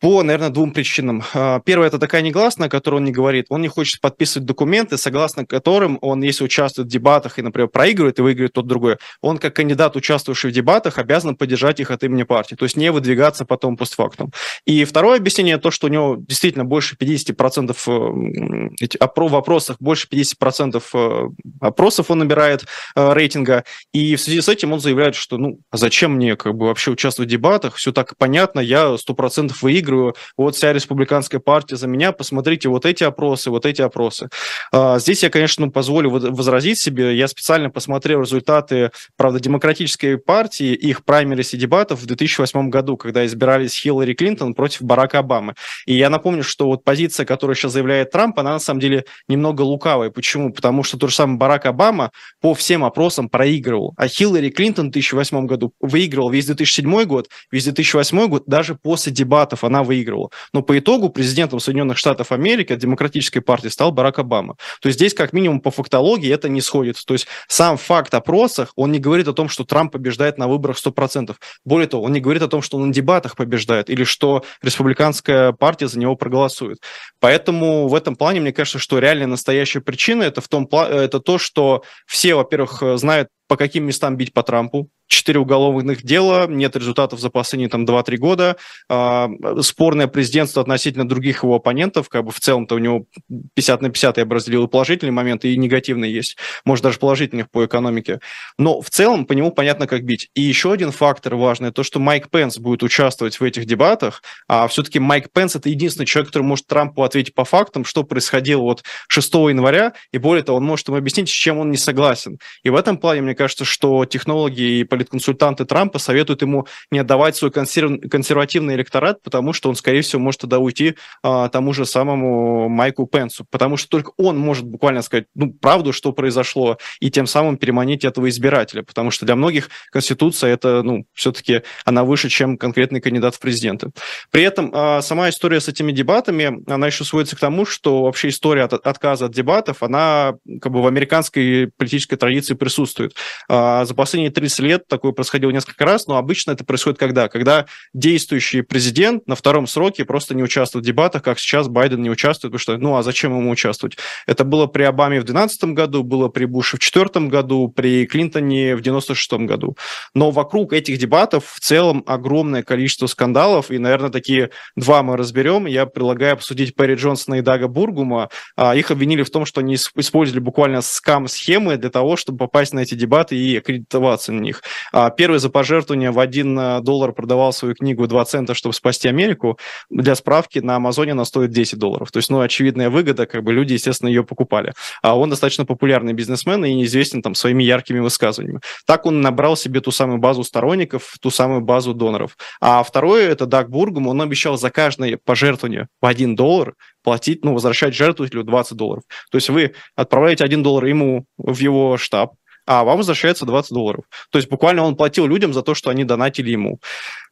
по, 0.00 0.22
наверное, 0.22 0.48
двум 0.48 0.72
причинам. 0.72 1.22
А, 1.34 1.60
первое– 1.60 1.88
это 1.88 1.98
такая 1.98 2.22
негласная, 2.22 2.68
о 2.68 2.70
которой 2.70 2.96
он 2.96 3.04
не 3.04 3.12
говорит. 3.12 3.46
Он 3.50 3.60
не 3.60 3.68
хочет 3.68 4.00
подписывать 4.00 4.46
документы, 4.46 4.96
согласно 4.96 5.44
которым 5.44 5.98
он, 6.00 6.22
если 6.22 6.42
участвует 6.42 6.88
в 6.88 6.90
дебатах 6.90 7.38
и, 7.38 7.42
например, 7.42 7.68
проигрывает 7.68 8.18
и 8.18 8.22
выигрывает 8.22 8.54
тот 8.54 8.66
другой, 8.66 8.96
он, 9.20 9.36
как 9.38 9.54
кандидат, 9.54 9.96
участвующий 9.96 10.48
в 10.48 10.52
дебатах, 10.52 10.98
обязан 10.98 11.36
поддержать 11.36 11.80
их 11.80 11.90
от 11.90 12.02
имени 12.02 12.22
партии, 12.22 12.54
то 12.54 12.64
есть 12.64 12.76
не 12.76 12.90
выдвигаться 12.90 13.44
потом 13.44 13.76
постфактум. 13.76 14.32
И 14.64 14.84
второе 14.84 15.18
объяснение– 15.18 15.58
то, 15.58 15.70
что 15.70 15.86
у 15.86 15.90
него 15.90 16.16
действительно 16.18 16.64
больше 16.64 16.96
50% 16.96 17.76
э, 17.86 18.70
эти, 18.80 18.96
в 18.96 19.28
вопросах, 19.30 19.76
больше 19.80 20.08
50% 20.10 20.82
э, 20.94 21.28
опросов 21.60 22.10
он 22.10 22.20
набирает 22.20 22.64
э, 22.96 23.12
рейтинга, 23.12 23.64
и 23.92 24.16
в 24.16 24.20
связи 24.20 24.40
с 24.40 24.48
этим 24.48 24.72
он 24.72 24.80
заявляет, 24.80 25.14
что 25.14 25.36
ну, 25.36 25.60
а 25.70 25.76
зачем 25.76 26.12
мне 26.12 26.36
как 26.36 26.54
бы 26.54 26.66
вообще 26.66 26.90
участвовать 26.90 27.28
в 27.28 27.32
дебатах, 27.32 27.74
все 27.74 27.92
так 27.92 28.16
понятно, 28.16 28.60
я 28.60 28.94
100% 28.94 29.52
выиграю, 29.60 29.89
выиграю, 29.90 30.14
вот 30.36 30.56
вся 30.56 30.72
республиканская 30.72 31.40
партия 31.40 31.76
за 31.76 31.86
меня, 31.86 32.12
посмотрите 32.12 32.68
вот 32.68 32.86
эти 32.86 33.04
опросы, 33.04 33.50
вот 33.50 33.66
эти 33.66 33.82
опросы. 33.82 34.28
А, 34.72 34.98
здесь 34.98 35.22
я, 35.22 35.30
конечно, 35.30 35.66
ну, 35.66 35.72
позволю 35.72 36.10
возразить 36.10 36.78
себе, 36.80 37.16
я 37.16 37.28
специально 37.28 37.70
посмотрел 37.70 38.22
результаты, 38.22 38.90
правда, 39.16 39.40
демократической 39.40 40.16
партии, 40.16 40.74
их 40.74 41.04
праймерис 41.04 41.54
и 41.54 41.56
дебатов 41.56 42.00
в 42.00 42.06
2008 42.06 42.70
году, 42.70 42.96
когда 42.96 43.26
избирались 43.26 43.74
Хиллари 43.74 44.14
Клинтон 44.14 44.54
против 44.54 44.82
Барака 44.82 45.18
Обамы. 45.18 45.54
И 45.86 45.94
я 45.94 46.10
напомню, 46.10 46.42
что 46.42 46.66
вот 46.66 46.84
позиция, 46.84 47.26
которую 47.26 47.56
сейчас 47.56 47.72
заявляет 47.72 48.10
Трамп, 48.10 48.38
она 48.38 48.52
на 48.52 48.58
самом 48.58 48.80
деле 48.80 49.04
немного 49.28 49.62
лукавая. 49.62 50.10
Почему? 50.10 50.52
Потому 50.52 50.82
что 50.82 50.98
тот 50.98 51.10
же 51.10 51.16
самый 51.16 51.36
Барак 51.36 51.66
Обама 51.66 52.10
по 52.40 52.54
всем 52.54 52.84
опросам 52.84 53.28
проигрывал, 53.28 53.94
а 53.96 54.08
Хиллари 54.08 54.50
Клинтон 54.50 54.88
в 54.88 54.92
2008 54.92 55.46
году 55.46 55.72
выигрывал 55.80 56.30
весь 56.30 56.46
2007 56.46 57.04
год, 57.04 57.28
весь 57.50 57.64
2008 57.64 58.28
год, 58.28 58.44
даже 58.46 58.74
после 58.74 59.12
дебатов 59.12 59.64
она 59.64 59.79
выигрывала. 59.82 60.30
Но 60.52 60.62
по 60.62 60.78
итогу 60.78 61.08
президентом 61.10 61.60
Соединенных 61.60 61.98
Штатов 61.98 62.32
Америки 62.32 62.72
от 62.72 62.78
Демократической 62.78 63.40
партии 63.40 63.68
стал 63.68 63.92
Барак 63.92 64.18
Обама. 64.18 64.56
То 64.80 64.88
есть 64.88 64.98
здесь 64.98 65.14
как 65.14 65.32
минимум 65.32 65.60
по 65.60 65.70
фактологии 65.70 66.32
это 66.32 66.48
не 66.48 66.60
сходит. 66.60 66.96
То 67.04 67.14
есть 67.14 67.26
сам 67.48 67.76
факт 67.76 68.14
опросах, 68.14 68.72
он 68.76 68.92
не 68.92 68.98
говорит 68.98 69.28
о 69.28 69.32
том, 69.32 69.48
что 69.48 69.64
Трамп 69.64 69.92
побеждает 69.92 70.38
на 70.38 70.48
выборах 70.48 70.78
100%. 70.84 71.34
Более 71.64 71.88
того, 71.88 72.04
он 72.04 72.12
не 72.12 72.20
говорит 72.20 72.42
о 72.42 72.48
том, 72.48 72.62
что 72.62 72.76
он 72.76 72.88
на 72.88 72.92
дебатах 72.92 73.36
побеждает 73.36 73.90
или 73.90 74.04
что 74.04 74.44
республиканская 74.62 75.52
партия 75.52 75.88
за 75.88 75.98
него 75.98 76.16
проголосует. 76.16 76.78
Поэтому 77.20 77.88
в 77.88 77.94
этом 77.94 78.16
плане 78.16 78.40
мне 78.40 78.52
кажется, 78.52 78.78
что 78.78 78.98
реальная 78.98 79.26
настоящая 79.26 79.80
причина 79.80 80.22
это 80.22 80.40
в 80.40 80.48
том 80.48 80.68
это 80.70 81.20
то, 81.20 81.38
что 81.38 81.82
все, 82.06 82.34
во-первых, 82.34 82.82
знают 82.96 83.28
по 83.50 83.56
каким 83.56 83.84
местам 83.84 84.16
бить 84.16 84.32
по 84.32 84.44
Трампу, 84.44 84.90
четыре 85.08 85.40
уголовных 85.40 86.04
дела, 86.04 86.46
нет 86.46 86.76
результатов 86.76 87.18
за 87.18 87.30
последние 87.30 87.68
там 87.68 87.84
2-3 87.84 88.16
года, 88.16 88.56
э, 88.88 89.28
спорное 89.62 90.06
президентство 90.06 90.62
относительно 90.62 91.08
других 91.08 91.42
его 91.42 91.56
оппонентов, 91.56 92.08
как 92.08 92.24
бы 92.24 92.30
в 92.30 92.38
целом-то 92.38 92.76
у 92.76 92.78
него 92.78 93.06
50 93.54 93.82
на 93.82 93.90
50 93.90 94.18
я 94.18 94.24
бы 94.24 94.36
разделил 94.36 94.66
и 94.66 94.68
положительные 94.68 95.12
моменты, 95.12 95.52
и 95.52 95.56
негативные 95.56 96.14
есть, 96.14 96.36
может 96.64 96.84
даже 96.84 97.00
положительных 97.00 97.50
по 97.50 97.66
экономике. 97.66 98.20
Но 98.56 98.80
в 98.80 98.88
целом 98.88 99.26
по 99.26 99.32
нему 99.32 99.50
понятно, 99.50 99.88
как 99.88 100.04
бить. 100.04 100.30
И 100.36 100.42
еще 100.42 100.70
один 100.70 100.92
фактор 100.92 101.34
важный, 101.34 101.72
то, 101.72 101.82
что 101.82 101.98
Майк 101.98 102.30
Пенс 102.30 102.56
будет 102.58 102.84
участвовать 102.84 103.40
в 103.40 103.42
этих 103.42 103.64
дебатах, 103.64 104.22
а 104.46 104.68
все-таки 104.68 105.00
Майк 105.00 105.32
Пенс 105.32 105.56
это 105.56 105.70
единственный 105.70 106.06
человек, 106.06 106.28
который 106.28 106.44
может 106.44 106.68
Трампу 106.68 107.02
ответить 107.02 107.34
по 107.34 107.44
фактам, 107.44 107.84
что 107.84 108.04
происходило 108.04 108.60
вот 108.60 108.84
6 109.08 109.34
января, 109.34 109.94
и 110.12 110.18
более 110.18 110.44
того, 110.44 110.58
он 110.58 110.64
может 110.64 110.86
ему 110.86 110.98
объяснить, 110.98 111.28
с 111.28 111.32
чем 111.32 111.58
он 111.58 111.72
не 111.72 111.76
согласен. 111.76 112.38
И 112.62 112.70
в 112.70 112.76
этом 112.76 112.96
плане, 112.96 113.22
мне 113.22 113.34
кажется, 113.40 113.64
что 113.64 114.04
технологии 114.04 114.80
и 114.80 114.84
политконсультанты 114.84 115.64
Трампа 115.64 115.98
советуют 115.98 116.42
ему 116.42 116.66
не 116.90 116.98
отдавать 116.98 117.36
свой 117.36 117.50
консерв... 117.50 117.98
консервативный 118.10 118.74
электорат, 118.74 119.22
потому 119.22 119.54
что 119.54 119.70
он, 119.70 119.76
скорее 119.76 120.02
всего, 120.02 120.20
может 120.20 120.42
тогда 120.42 120.58
уйти 120.58 120.96
а, 121.22 121.48
тому 121.48 121.72
же 121.72 121.86
самому 121.86 122.68
Майку 122.68 123.06
Пенсу, 123.06 123.46
потому 123.50 123.78
что 123.78 123.88
только 123.88 124.12
он 124.18 124.36
может 124.36 124.66
буквально 124.66 125.00
сказать 125.00 125.24
ну, 125.34 125.54
правду, 125.54 125.94
что 125.94 126.12
произошло, 126.12 126.76
и 127.00 127.10
тем 127.10 127.26
самым 127.26 127.56
переманить 127.56 128.04
этого 128.04 128.28
избирателя, 128.28 128.82
потому 128.82 129.10
что 129.10 129.24
для 129.24 129.36
многих 129.36 129.70
Конституция 129.90 130.52
это, 130.52 130.82
ну, 130.82 131.06
все-таки 131.14 131.62
она 131.86 132.04
выше, 132.04 132.28
чем 132.28 132.58
конкретный 132.58 133.00
кандидат 133.00 133.36
в 133.36 133.40
президенты. 133.40 133.90
При 134.30 134.42
этом 134.42 134.70
а, 134.74 135.00
сама 135.00 135.30
история 135.30 135.62
с 135.62 135.68
этими 135.68 135.92
дебатами, 135.92 136.62
она 136.70 136.88
еще 136.88 137.04
сводится 137.04 137.36
к 137.36 137.40
тому, 137.40 137.64
что 137.64 138.02
вообще 138.02 138.28
история 138.28 138.64
от, 138.64 138.74
отказа 138.74 139.24
от 139.24 139.32
дебатов, 139.32 139.82
она 139.82 140.34
как 140.60 140.70
бы 140.70 140.82
в 140.82 140.86
американской 140.86 141.70
политической 141.74 142.16
традиции 142.16 142.52
присутствует. 142.52 143.14
А, 143.48 143.84
за 143.84 143.94
последние 143.94 144.30
30 144.30 144.58
лет 144.60 144.88
такое 144.88 145.12
происходило 145.12 145.50
несколько 145.50 145.84
раз, 145.84 146.06
но 146.06 146.16
обычно 146.16 146.52
это 146.52 146.64
происходит 146.64 146.98
когда? 146.98 147.28
Когда 147.28 147.66
действующий 147.94 148.62
президент 148.62 149.26
на 149.26 149.34
втором 149.34 149.66
сроке 149.66 150.04
просто 150.04 150.34
не 150.34 150.42
участвует 150.42 150.84
в 150.84 150.86
дебатах, 150.86 151.22
как 151.22 151.38
сейчас 151.38 151.68
Байден 151.68 152.02
не 152.02 152.10
участвует, 152.10 152.52
потому 152.52 152.60
что, 152.60 152.76
ну, 152.78 152.96
а 152.96 153.02
зачем 153.02 153.36
ему 153.36 153.50
участвовать? 153.50 153.96
Это 154.26 154.44
было 154.44 154.66
при 154.66 154.82
Обаме 154.84 155.20
в 155.20 155.24
2012 155.24 155.64
году, 155.74 156.02
было 156.02 156.28
при 156.28 156.44
Буше 156.44 156.76
в 156.76 156.80
2004 156.80 157.26
году, 157.26 157.68
при 157.68 158.06
Клинтоне 158.06 158.76
в 158.76 158.80
1996 158.80 159.32
году. 159.46 159.76
Но 160.14 160.30
вокруг 160.30 160.72
этих 160.72 160.98
дебатов 160.98 161.46
в 161.46 161.60
целом 161.60 162.02
огромное 162.06 162.62
количество 162.62 163.06
скандалов, 163.06 163.70
и, 163.70 163.78
наверное, 163.78 164.10
такие 164.10 164.50
два 164.76 165.02
мы 165.02 165.16
разберем. 165.16 165.66
Я 165.66 165.86
предлагаю 165.86 166.34
обсудить 166.34 166.74
Перри 166.74 166.94
Джонсона 166.94 167.36
и 167.36 167.40
Дага 167.42 167.68
Бургума. 167.68 168.28
А, 168.56 168.74
их 168.74 168.90
обвинили 168.90 169.22
в 169.22 169.30
том, 169.30 169.44
что 169.44 169.60
они 169.60 169.74
использовали 169.74 170.40
буквально 170.40 170.82
скам-схемы 170.82 171.76
для 171.76 171.90
того, 171.90 172.16
чтобы 172.16 172.38
попасть 172.38 172.72
на 172.72 172.80
эти 172.80 172.94
дебаты 172.94 173.19
и 173.32 173.58
аккредитоваться 173.58 174.32
на 174.32 174.40
них. 174.40 174.62
А, 174.92 175.10
первый 175.10 175.38
за 175.38 175.50
пожертвование 175.50 176.10
в 176.10 176.18
1 176.18 176.58
э, 176.58 176.80
доллар 176.80 177.12
продавал 177.12 177.52
свою 177.52 177.74
книгу 177.74 178.06
2 178.06 178.24
цента, 178.24 178.54
чтобы 178.54 178.74
спасти 178.74 179.08
Америку. 179.08 179.58
Для 179.90 180.14
справки, 180.14 180.58
на 180.58 180.76
Амазоне 180.76 181.12
она 181.12 181.24
стоит 181.24 181.50
10 181.50 181.78
долларов. 181.78 182.10
То 182.10 182.18
есть, 182.18 182.30
ну, 182.30 182.40
очевидная 182.40 182.90
выгода, 182.90 183.26
как 183.26 183.44
бы 183.44 183.52
люди, 183.52 183.74
естественно, 183.74 184.08
ее 184.08 184.24
покупали. 184.24 184.72
А 185.02 185.16
он 185.16 185.30
достаточно 185.30 185.64
популярный 185.64 186.12
бизнесмен 186.12 186.64
и 186.64 186.74
неизвестен 186.74 187.22
там 187.22 187.34
своими 187.34 187.62
яркими 187.62 187.98
высказываниями. 187.98 188.60
Так 188.86 189.06
он 189.06 189.20
набрал 189.20 189.56
себе 189.56 189.80
ту 189.80 189.90
самую 189.90 190.18
базу 190.18 190.44
сторонников, 190.44 191.14
ту 191.20 191.30
самую 191.30 191.60
базу 191.60 191.94
доноров. 191.94 192.36
А 192.60 192.82
второе, 192.82 193.28
это 193.28 193.46
Даг 193.46 193.70
Бургум, 193.70 194.06
он 194.08 194.20
обещал 194.20 194.56
за 194.56 194.70
каждое 194.70 195.18
пожертвование 195.24 195.88
в 196.00 196.06
1 196.06 196.34
доллар 196.36 196.74
платить, 197.02 197.44
ну, 197.44 197.54
возвращать 197.54 197.94
жертвователю 197.94 198.44
20 198.44 198.76
долларов. 198.76 199.04
То 199.30 199.36
есть 199.36 199.48
вы 199.48 199.74
отправляете 199.96 200.44
1 200.44 200.62
доллар 200.62 200.84
ему 200.84 201.24
в 201.38 201.58
его 201.58 201.96
штаб, 201.96 202.34
а 202.66 202.84
вам 202.84 202.98
возвращается 202.98 203.46
20 203.46 203.72
долларов. 203.72 204.04
То 204.30 204.38
есть 204.38 204.48
буквально 204.48 204.82
он 204.82 204.96
платил 204.96 205.26
людям 205.26 205.52
за 205.52 205.62
то, 205.62 205.74
что 205.74 205.90
они 205.90 206.04
донатили 206.04 206.50
ему. 206.50 206.80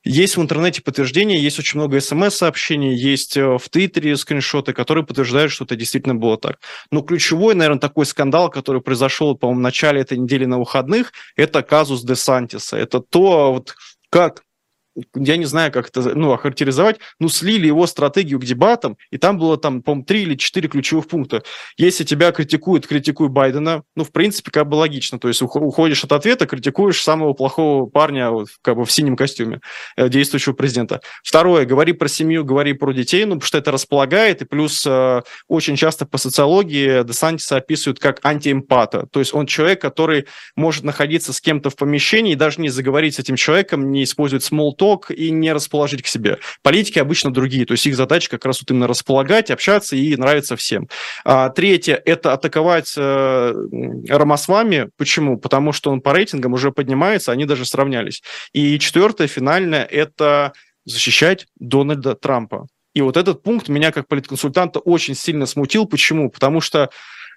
Есть 0.05 0.37
в 0.37 0.43
интернете 0.43 0.81
подтверждения, 0.81 1.39
есть 1.39 1.59
очень 1.59 1.79
много 1.79 2.01
смс-сообщений, 2.01 2.95
есть 2.95 3.37
э, 3.37 3.59
в 3.59 3.69
Твиттере 3.69 4.17
скриншоты, 4.17 4.73
которые 4.73 5.05
подтверждают, 5.05 5.53
что 5.53 5.65
это 5.65 5.77
действительно 5.77 6.15
было 6.15 6.39
так. 6.39 6.59
Но 6.91 7.03
ключевой, 7.03 7.55
наверное, 7.55 7.81
такой 7.81 8.07
скандал, 8.07 8.49
который 8.49 8.81
произошел, 8.81 9.37
по-моему, 9.37 9.61
в 9.61 9.63
начале 9.63 10.01
этой 10.01 10.17
недели 10.17 10.45
на 10.45 10.59
выходных, 10.59 11.13
это 11.37 11.63
казус 11.63 12.03
Де 12.03 12.15
Сантиса. 12.15 12.77
Это 12.77 13.01
то, 13.01 13.53
вот, 13.53 13.75
как 14.09 14.43
я 15.15 15.37
не 15.37 15.45
знаю, 15.45 15.73
как 15.73 15.89
это 15.89 16.15
ну, 16.15 16.33
охарактеризовать, 16.33 16.99
ну, 17.19 17.29
слили 17.29 17.67
его 17.67 17.87
стратегию 17.87 18.41
к 18.41 18.45
дебатам, 18.45 18.97
и 19.11 19.19
там 19.19 19.39
было, 19.39 19.57
там, 19.57 19.83
по-моему, 19.83 20.05
три 20.05 20.23
или 20.23 20.35
четыре 20.35 20.69
ключевых 20.69 21.07
пункта. 21.07 21.43
Если 21.77 22.05
тебя 22.05 22.33
критикуют, 22.33 22.87
критикуй 22.87 23.29
Байдена, 23.29 23.83
ну, 23.95 24.05
в 24.05 24.13
принципе, 24.13 24.51
как 24.51 24.69
бы 24.69 24.77
логично, 24.77 25.19
то 25.19 25.29
есть 25.29 25.43
уходишь 25.43 26.05
от 26.05 26.13
ответа, 26.13 26.47
критикуешь 26.47 27.03
самого 27.03 27.33
плохого 27.33 27.87
парня 27.87 28.31
вот, 28.31 28.49
как 28.63 28.77
бы 28.77 28.85
в 28.85 28.93
синем 28.93 29.17
костюме 29.17 29.61
э, 29.97 30.09
действующего 30.09 30.55
президента. 30.55 31.01
Второе, 31.23 31.65
говори 31.65 31.93
про 31.93 32.09
семью, 32.09 32.45
говори 32.45 32.73
про 32.73 32.93
детей, 32.93 33.25
ну, 33.25 33.35
потому 33.35 33.47
что 33.47 33.59
это 33.59 33.71
располагает, 33.71 34.43
и 34.43 34.45
плюс 34.45 34.85
э, 34.87 35.23
очень 35.49 35.77
часто 35.77 36.07
по 36.07 36.19
социологии 36.19 37.05
Десантиса 37.05 37.57
описывают 37.57 37.99
как 37.99 38.25
антиэмпата, 38.25 39.07
то 39.11 39.21
есть 39.21 39.35
он 39.35 39.47
человек, 39.47 39.81
который 39.81 40.27
может 40.57 40.85
находиться 40.85 41.33
с 41.33 41.41
кем-то 41.41 41.71
в 41.71 41.77
помещении 41.77 42.33
и 42.33 42.37
даже 42.37 42.61
не 42.61 42.69
заговорить 42.69 43.15
с 43.15 43.19
этим 43.19 43.37
человеком, 43.37 43.91
не 43.91 44.05
использовать 44.05 44.45
small 44.51 44.73
talk, 44.79 44.88
поток 44.89 45.11
и 45.11 45.31
не 45.31 45.53
расположить 45.53 46.03
к 46.03 46.07
себе. 46.07 46.39
Политики 46.63 46.99
обычно 46.99 47.33
другие, 47.33 47.67
то 47.67 47.73
есть 47.73 47.87
их 47.87 47.97
задача 47.97 48.31
как 48.31 48.45
раз 48.45 48.61
вот 48.61 48.71
именно 48.71 48.87
располагать, 48.87 49.51
общаться 49.51 49.97
и 49.97 50.17
нравится 50.17 50.57
всем. 50.57 50.89
А, 51.25 51.51
третье– 51.51 52.01
это 52.05 52.33
атаковать 52.33 52.95
э, 52.97 53.55
Рамасвами. 54.09 54.89
Почему? 54.97 55.39
Потому 55.39 55.73
что 55.73 55.91
он 55.91 56.01
по 56.01 56.13
рейтингам 56.13 56.53
уже 56.53 56.71
поднимается, 56.73 57.33
они 57.33 57.45
даже 57.45 57.65
сравнялись. 57.65 58.23
И 58.53 58.79
четвертое, 58.79 59.27
финальное– 59.29 59.85
это 59.91 60.53
защищать 60.85 61.47
Дональда 61.59 62.15
Трампа. 62.15 62.67
И 62.95 63.03
вот 63.03 63.17
этот 63.17 63.43
пункт 63.43 63.69
меня 63.69 63.93
как 63.93 64.09
политконсультанта 64.09 64.81
очень 64.81 65.15
сильно 65.15 65.47
смутил. 65.47 65.87
Почему? 65.87 66.31
Потому 66.31 66.61
что 66.61 66.91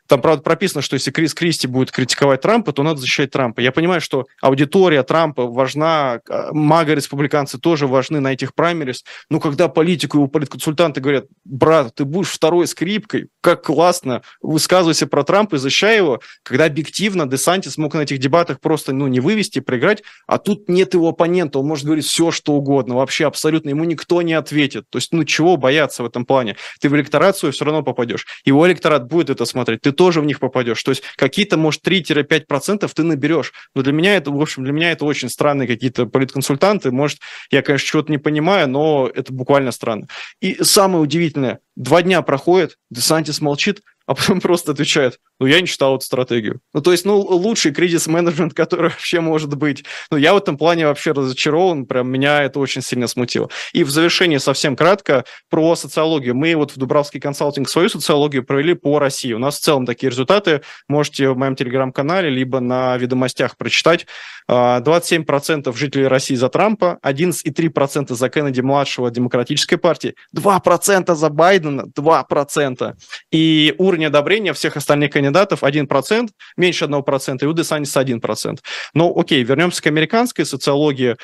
там, 0.08 0.22
правда, 0.22 0.44
прописано, 0.44 0.82
что 0.82 0.96
если 0.96 1.12
Крис 1.12 1.34
Кристи 1.34 1.68
будет 1.68 1.92
критиковать 1.92 2.42
Трампа, 2.42 2.74
то 2.74 2.84
надо 2.84 3.00
защищать 3.00 3.32
Трампа. 3.32 3.62
Я 3.62 3.72
понимаю, 3.72 4.02
что 4.02 4.26
аудитория 4.42 5.04
Трампа 5.04 5.48
важна, 5.48 6.20
а, 6.30 6.50
мага-республиканцы 6.52 7.58
тоже 7.58 7.88
важны 7.88 8.20
на 8.20 8.34
этих 8.34 8.54
праймерис, 8.54 9.04
но 9.30 9.40
когда 9.40 9.68
политику 9.68 10.26
и 10.26 10.28
политконсультанты 10.28 11.02
говорят, 11.02 11.26
брат, 11.46 11.96
ты 11.96 12.06
будешь 12.06 12.30
второй 12.30 12.68
скрипкой, 12.68 13.30
как 13.42 13.64
классно, 13.64 14.22
высказывайся 14.42 15.08
про 15.08 15.24
Трампа 15.24 15.56
и 15.56 15.60
защищай 15.60 15.98
его, 15.98 16.20
когда 16.44 16.66
объективно 16.66 17.26
Десантис 17.26 17.78
мог 17.78 17.94
на 17.94 18.02
этих 18.02 18.20
дебатах 18.20 18.60
просто 18.60 18.94
ну, 18.94 19.08
не 19.08 19.20
вывести, 19.20 19.60
проиграть, 19.60 20.04
а 20.28 20.38
тут 20.38 20.68
нет 20.68 20.94
его 20.94 21.10
оппонента, 21.10 21.60
он 21.60 21.68
может 21.68 21.86
говорить 21.86 22.06
все, 22.06 22.32
что 22.32 22.54
угодно, 22.54 22.96
вообще 22.96 23.28
абсолютно, 23.28 23.70
ему 23.70 23.84
никто 23.86 24.22
не 24.22 24.34
ответит. 24.34 24.86
То 24.90 24.98
есть, 24.98 25.14
ну, 25.14 25.24
чего 25.24 25.58
бояться 25.58 26.04
в 26.04 26.06
этом 26.06 26.26
плане? 26.26 26.58
Ты 26.80 26.90
в 26.90 26.96
электорат 26.96 27.38
свой 27.38 27.52
все 27.52 27.66
равно 27.66 27.84
попадешь. 27.84 28.26
Его 28.44 28.68
электорат 28.68 29.08
будет 29.08 29.30
это 29.30 29.46
смотреть, 29.46 29.82
ты 29.82 29.91
тоже 29.92 30.22
в 30.22 30.26
них 30.26 30.40
попадешь. 30.40 30.82
То 30.84 30.92
есть 30.92 31.04
какие-то, 31.16 31.58
может, 31.58 31.86
3-5% 31.86 32.90
ты 32.94 33.04
наберешь. 33.04 33.54
Но 33.76 33.82
для 33.82 33.94
меня 33.94 34.16
это, 34.16 34.32
в 34.32 34.42
общем, 34.42 34.64
для 34.64 34.74
меня 34.74 34.92
это 34.92 35.06
очень 35.06 35.30
странные 35.30 35.68
какие-то 35.68 36.06
политконсультанты. 36.06 36.92
Может, 36.92 37.20
я, 37.52 37.62
конечно, 37.62 37.88
чего-то 37.88 38.12
не 38.12 38.18
понимаю, 38.18 38.70
но 38.70 39.10
это 39.14 39.34
буквально 39.34 39.72
странно. 39.72 40.08
И 40.42 40.64
самое 40.64 41.02
удивительное, 41.02 41.60
два 41.76 42.02
дня 42.02 42.22
проходит, 42.22 42.78
Десантис 42.90 43.42
молчит, 43.42 43.82
а 44.06 44.16
потом 44.16 44.42
просто 44.42 44.72
отвечает, 44.72 45.20
ну, 45.40 45.46
я 45.46 45.62
не 45.62 45.68
читал 45.68 45.96
эту 45.96 46.06
стратегию. 46.06 46.62
Ну, 46.74 46.82
то 46.82 46.92
есть, 46.92 47.06
ну, 47.06 47.18
лучший 47.20 47.74
кризис-менеджмент, 47.74 48.54
который 48.56 48.90
вообще 48.90 49.22
может 49.22 49.56
быть. 49.56 49.84
Ну, 50.10 50.18
я 50.18 50.34
в 50.34 50.38
этом 50.38 50.58
плане 50.58 50.88
вообще 50.88 51.12
разочарован, 51.12 51.86
прям 51.86 52.10
меня 52.10 52.44
это 52.44 52.60
очень 52.60 52.82
сильно 52.82 53.08
смутило. 53.08 53.50
И 53.74 53.84
в 53.84 53.90
завершение 53.90 54.40
совсем 54.40 54.76
кратко 54.76 55.26
про 55.50 55.76
социологию. 55.76 56.36
Мы 56.36 56.56
вот 56.56 56.72
в 56.72 56.78
Дубравский 56.78 57.20
консалтинг 57.20 57.70
свою 57.70 57.90
социологию 57.90 58.44
провели 58.44 58.74
по 58.74 59.00
России. 59.00 59.34
У 59.34 59.40
нас 59.40 59.58
в 59.58 59.62
целом 59.62 59.86
такие 59.86 60.10
результаты 60.10 60.62
можете 60.88 61.30
в 61.30 61.38
моем 61.38 61.56
телеграм-канале 61.56 62.30
либо 62.30 62.60
на 62.60 62.98
ведомостях 62.98 63.58
прочитать. 63.58 64.08
27% 64.50 65.70
а, 65.70 65.74
жителей 65.74 66.08
России 66.08 66.36
за 66.36 66.50
Трампа, 66.50 67.00
11,3% 67.04 68.14
за 68.14 68.30
Кеннеди-младшего 68.30 69.10
демократической 69.10 69.78
партии, 69.78 70.16
2% 70.36 71.16
за 71.16 71.30
Байдена, 71.30 71.86
2%. 71.96 72.94
И 73.32 73.76
уровень 73.78 73.91
одобрения 74.00 74.54
всех 74.54 74.78
остальных 74.78 75.12
кандидатов 75.12 75.64
1%, 75.64 76.30
меньше 76.58 76.86
1%, 76.86 77.38
и 77.42 77.46
у 77.46 77.54
Десантиса 77.54 78.02
1%. 78.02 78.60
Но 78.94 79.14
окей, 79.16 79.44
вернемся 79.44 79.82
к 79.82 79.88
американской 79.88 80.46
социологии. 80.46 81.18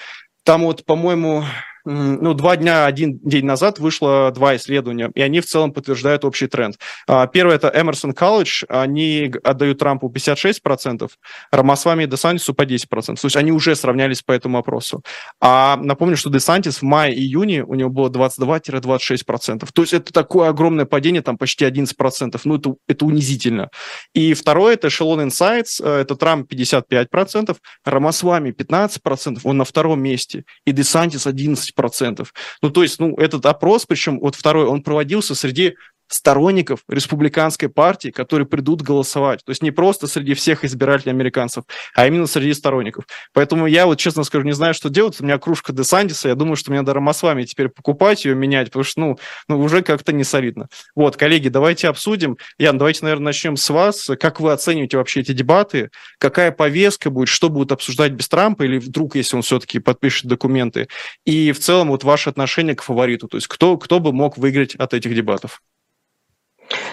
Там 0.44 0.64
вот, 0.64 0.86
по-моему, 0.86 1.44
ну, 1.88 2.34
два 2.34 2.58
дня, 2.58 2.86
один 2.86 3.18
день 3.20 3.46
назад 3.46 3.80
вышло 3.80 4.30
два 4.32 4.58
исследования, 4.58 5.10
и 5.16 5.22
они 5.22 5.40
в 5.40 5.46
целом 5.46 5.72
подтверждают 5.72 6.26
общий 6.26 6.48
тренд. 6.48 6.78
А, 7.08 7.28
первое– 7.28 7.56
это 7.58 7.72
Эмерсон 7.74 8.14
Колледж, 8.14 8.64
они 8.68 9.34
отдают 9.42 9.80
Трампу 9.80 10.12
56%, 10.14 11.10
Рамасвами 11.52 12.04
и 12.04 12.08
Десантису 12.08 12.54
по 12.54 12.64
10%. 12.64 13.16
То 13.16 13.26
есть 13.26 13.38
они 13.38 13.54
уже 13.54 13.74
сравнялись 13.76 14.22
по 14.22 14.34
этому 14.34 14.58
опросу. 14.58 15.02
А 15.40 15.78
напомню, 15.78 16.18
что 16.18 16.30
Десантис 16.30 16.80
в 16.80 16.84
мае-июне 16.84 17.64
у 17.64 17.76
него 17.76 17.90
было 17.90 18.10
22-26%. 18.10 19.68
То 19.74 19.82
есть 19.82 19.94
это 19.94 20.12
такое 20.12 20.50
огромное 20.50 20.86
падение, 20.86 21.22
там 21.22 21.38
почти 21.38 21.64
11%. 21.64 22.42
Ну, 22.44 22.56
это, 22.56 22.76
это 22.88 23.06
унизительно. 23.06 23.70
И 24.14 24.34
второе– 24.34 24.74
это 24.76 24.90
Эшелон 24.90 25.22
Insights, 25.22 25.82
э, 25.82 26.02
это 26.02 26.16
Трамп 26.16 26.52
55%, 26.52 27.56
Рамасвами 27.86 28.50
15%, 28.52 29.40
он 29.46 29.58
на 29.58 29.64
втором 29.64 30.02
месте, 30.02 30.44
и 30.66 30.74
Десантис 30.74 31.28
11%. 31.28 31.77
10%. 31.78 32.28
Ну, 32.62 32.70
то 32.70 32.84
есть, 32.84 33.00
ну, 33.00 33.16
этот 33.16 33.46
опрос, 33.46 33.86
причем 33.86 34.20
вот 34.20 34.36
второй, 34.36 34.66
он 34.66 34.82
проводился 34.82 35.36
среди 35.36 35.76
сторонников 36.08 36.82
республиканской 36.88 37.70
партии, 37.70 38.10
которые 38.10 38.48
придут 38.48 38.82
голосовать. 38.82 39.44
То 39.44 39.52
есть 39.52 39.62
не 39.62 39.72
просто 39.72 40.08
среди 40.08 40.34
всех 40.34 40.64
избирателей 40.64 41.12
американцев, 41.12 41.66
а 41.94 42.08
именно 42.08 42.28
среди 42.28 42.54
сторонников. 42.54 43.06
Поэтому 43.34 43.68
я 43.68 43.86
вот, 43.86 44.00
честно 44.00 44.24
скажу, 44.24 44.46
не 44.46 44.54
знаю, 44.54 44.74
что 44.74 44.90
делать. 44.90 45.20
У 45.20 45.24
меня 45.24 45.38
кружка 45.38 45.74
Десантиса, 45.74 46.30
я 46.30 46.36
думаю, 46.36 46.56
что 46.56 46.72
мне 46.72 46.82
надо 46.82 46.94
Рамасвами 46.94 47.44
теперь 47.44 47.70
покупать 47.70 48.26
ее, 48.26 48.36
менять, 48.36 48.68
потому 48.68 48.84
что, 48.84 49.00
ну, 49.00 49.20
ну 49.48 49.60
уже 49.60 49.82
как-то 49.82 50.14
не 50.14 50.24
солидно. 50.24 50.68
Вот, 50.96 51.18
коллеги, 51.18 51.50
давайте 51.50 51.90
обсудим. 51.90 52.38
Ян, 52.58 52.78
давайте, 52.78 53.04
наверное, 53.04 53.26
начнем 53.26 53.58
с 53.58 53.70
вас. 53.70 54.10
Как 54.20 54.40
вы 54.40 54.52
оцениваете 54.52 54.98
вообще 54.98 55.22
эти 55.22 55.34
дебаты? 55.34 55.90
Какая 56.20 56.52
повестка 56.52 57.10
будет? 57.10 57.28
Что 57.28 57.50
будут 57.50 57.72
обсуждать 57.72 58.14
без 58.14 58.28
Трампа? 58.28 58.64
Или 58.64 58.78
вдруг, 58.78 59.16
если 59.16 59.36
он 59.36 59.42
все-таки 59.42 59.80
подпишет 59.80 60.28
документы? 60.28 60.88
И 61.26 61.52
в 61.52 61.60
целом 61.60 61.90
вот 61.90 62.04
ваше 62.04 62.30
отношение 62.30 62.76
к 62.76 62.82
фавориту. 62.82 63.28
То 63.28 63.38
есть 63.38 63.48
кто, 63.48 63.78
кто 63.78 64.00
бы 64.00 64.14
мог 64.14 64.38
выиграть 64.38 64.76
от 64.76 64.94
этих 64.94 65.14
дебатов? 65.16 65.62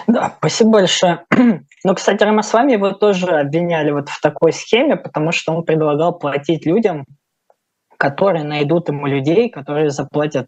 Да, 0.07 0.33
спасибо 0.37 0.71
большое. 0.71 1.25
Но, 1.83 1.95
кстати, 1.95 2.23
Рома, 2.23 2.43
с 2.43 2.53
вами 2.53 2.73
его 2.73 2.91
тоже 2.91 3.27
обвиняли 3.27 3.91
вот 3.91 4.09
в 4.09 4.21
такой 4.21 4.53
схеме, 4.53 4.95
потому 4.95 5.31
что 5.31 5.53
он 5.53 5.63
предлагал 5.63 6.17
платить 6.17 6.65
людям, 6.65 7.05
которые 7.97 8.43
найдут 8.43 8.89
ему 8.89 9.07
людей, 9.07 9.49
которые 9.49 9.89
заплатят 9.89 10.47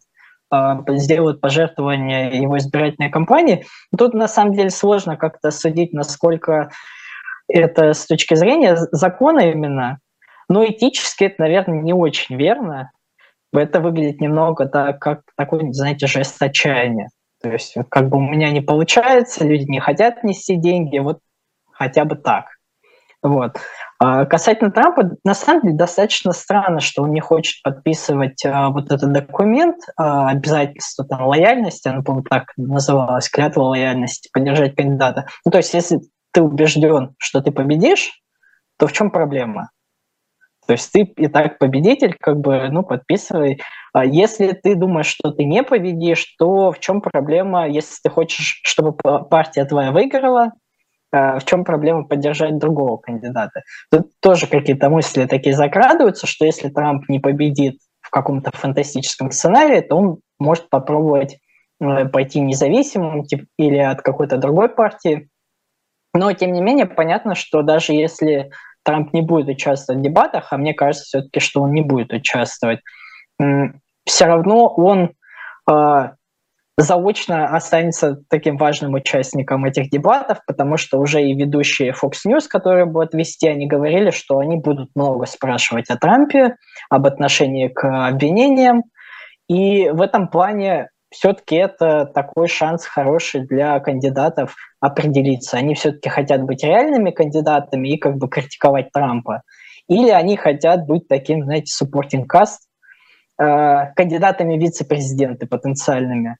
а, 0.49 0.81
сделают 0.95 1.41
пожертвования 1.41 2.31
его 2.31 2.57
избирательной 2.57 3.09
кампании. 3.09 3.65
Тут 3.97 4.13
на 4.13 4.27
самом 4.27 4.53
деле 4.53 4.69
сложно 4.69 5.17
как-то 5.17 5.51
судить, 5.51 5.91
насколько 5.91 6.71
это 7.49 7.93
с 7.93 8.05
точки 8.05 8.35
зрения 8.35 8.77
закона 8.91 9.51
именно, 9.51 9.99
но 10.49 10.65
этически 10.65 11.25
это, 11.25 11.41
наверное, 11.41 11.81
не 11.81 11.93
очень 11.93 12.37
верно. 12.37 12.91
Это 13.53 13.79
выглядит 13.79 14.21
немного 14.21 14.67
так, 14.67 14.99
как 14.99 15.21
такой, 15.35 15.73
знаете, 15.73 16.07
жест 16.07 16.41
отчаяния. 16.41 17.09
То 17.41 17.49
есть 17.51 17.75
как 17.89 18.09
бы 18.09 18.17
у 18.17 18.21
меня 18.21 18.51
не 18.51 18.61
получается, 18.61 19.45
люди 19.45 19.69
не 19.69 19.79
хотят 19.79 20.23
нести 20.23 20.55
деньги, 20.55 20.97
вот 20.97 21.19
хотя 21.71 22.05
бы 22.05 22.15
так. 22.15 22.45
Вот. 23.23 23.57
А 23.99 24.25
касательно 24.25 24.71
Трампа, 24.71 25.17
на 25.23 25.33
самом 25.33 25.63
деле 25.63 25.75
достаточно 25.75 26.31
странно, 26.31 26.79
что 26.79 27.01
он 27.01 27.11
не 27.13 27.19
хочет 27.19 27.61
подписывать 27.63 28.45
а, 28.45 28.69
вот 28.69 28.91
этот 28.91 29.11
документ, 29.11 29.77
а, 29.97 30.29
обязательство 30.29 31.03
там, 31.05 31.25
лояльности, 31.25 31.87
оно, 31.87 32.03
по-моему, 32.03 32.25
так 32.29 32.53
называлось, 32.57 33.29
клятва 33.29 33.63
лояльности, 33.63 34.29
поддержать 34.31 34.75
кандидата. 34.75 35.25
Ну, 35.45 35.51
то 35.51 35.57
есть 35.57 35.73
если 35.73 35.99
ты 36.31 36.43
убежден, 36.43 37.15
что 37.17 37.41
ты 37.41 37.51
победишь, 37.51 38.21
то 38.77 38.85
в 38.85 38.93
чем 38.93 39.09
проблема? 39.09 39.71
То 40.67 40.73
есть 40.73 40.91
ты 40.91 41.01
и 41.01 41.27
так 41.27 41.57
победитель, 41.59 42.15
как 42.19 42.39
бы, 42.39 42.69
ну, 42.69 42.83
подписывай. 42.83 43.61
А 43.93 44.05
если 44.05 44.51
ты 44.51 44.75
думаешь, 44.75 45.07
что 45.07 45.31
ты 45.31 45.45
не 45.45 45.63
победишь, 45.63 46.35
то 46.37 46.71
в 46.71 46.79
чем 46.79 47.01
проблема, 47.01 47.67
если 47.67 47.95
ты 48.03 48.09
хочешь, 48.09 48.61
чтобы 48.63 48.93
партия 48.93 49.65
твоя 49.65 49.91
выиграла, 49.91 50.51
а 51.11 51.39
в 51.39 51.45
чем 51.45 51.63
проблема 51.63 52.03
поддержать 52.03 52.57
другого 52.57 52.97
кандидата? 52.97 53.61
Тут 53.89 54.11
тоже 54.21 54.47
какие-то 54.47 54.89
мысли 54.89 55.25
такие 55.25 55.55
закрадываются, 55.55 56.27
что 56.27 56.45
если 56.45 56.69
Трамп 56.69 57.07
не 57.07 57.19
победит 57.19 57.77
в 58.01 58.09
каком-то 58.09 58.51
фантастическом 58.53 59.31
сценарии, 59.31 59.81
то 59.81 59.95
он 59.95 60.17
может 60.37 60.69
попробовать 60.69 61.39
э, 61.79 62.05
пойти 62.09 62.41
независимым 62.41 63.23
тип, 63.23 63.45
или 63.57 63.77
от 63.77 64.01
какой-то 64.01 64.37
другой 64.37 64.69
партии. 64.69 65.29
Но, 66.13 66.31
тем 66.33 66.51
не 66.51 66.61
менее, 66.61 66.87
понятно, 66.87 67.35
что 67.35 67.61
даже 67.61 67.93
если 67.93 68.49
Трамп 68.87 69.11
не 69.11 69.21
будет 69.21 69.49
участвовать 69.49 69.99
в 69.99 70.03
дебатах, 70.03 70.53
а 70.53 70.57
мне 70.57 70.73
кажется 70.73 71.03
все-таки, 71.03 71.41
что 71.41 71.61
он 71.61 71.73
не 71.73 71.81
будет 71.81 72.13
участвовать, 72.13 72.79
все 73.37 74.25
равно 74.25 74.69
он 74.69 75.11
э, 75.69 76.09
заочно 76.77 77.47
останется 77.53 78.21
таким 78.29 78.55
важным 78.55 78.93
участником 78.93 79.65
этих 79.65 79.89
дебатов, 79.89 80.39
потому 80.47 80.77
что 80.77 80.99
уже 80.99 81.21
и 81.21 81.35
ведущие 81.35 81.91
Fox 81.91 82.11
News, 82.25 82.47
которые 82.47 82.85
будут 82.85 83.13
вести, 83.13 83.49
они 83.49 83.67
говорили, 83.67 84.11
что 84.11 84.37
они 84.37 84.55
будут 84.55 84.89
много 84.95 85.25
спрашивать 85.25 85.89
о 85.89 85.97
Трампе, 85.97 86.55
об 86.89 87.05
отношении 87.05 87.67
к 87.67 88.07
обвинениям. 88.07 88.83
И 89.49 89.89
в 89.89 89.99
этом 89.99 90.29
плане 90.29 90.87
все-таки 91.11 91.57
это 91.57 92.05
такой 92.05 92.47
шанс 92.47 92.85
хороший 92.85 93.45
для 93.45 93.77
кандидатов 93.81 94.55
определиться. 94.79 95.57
Они 95.57 95.73
все-таки 95.73 96.09
хотят 96.09 96.43
быть 96.43 96.63
реальными 96.63 97.11
кандидатами 97.11 97.89
и 97.89 97.97
как 97.97 98.17
бы 98.17 98.27
критиковать 98.29 98.91
Трампа. 98.91 99.41
Или 99.87 100.09
они 100.09 100.35
хотят 100.37 100.85
быть 100.85 101.07
таким, 101.07 101.43
знаете, 101.43 101.71
supporting 101.71 102.25
cast, 102.31 102.57
э, 103.39 103.93
кандидатами 103.95 104.57
вице-президенты 104.57 105.47
потенциальными. 105.47 106.37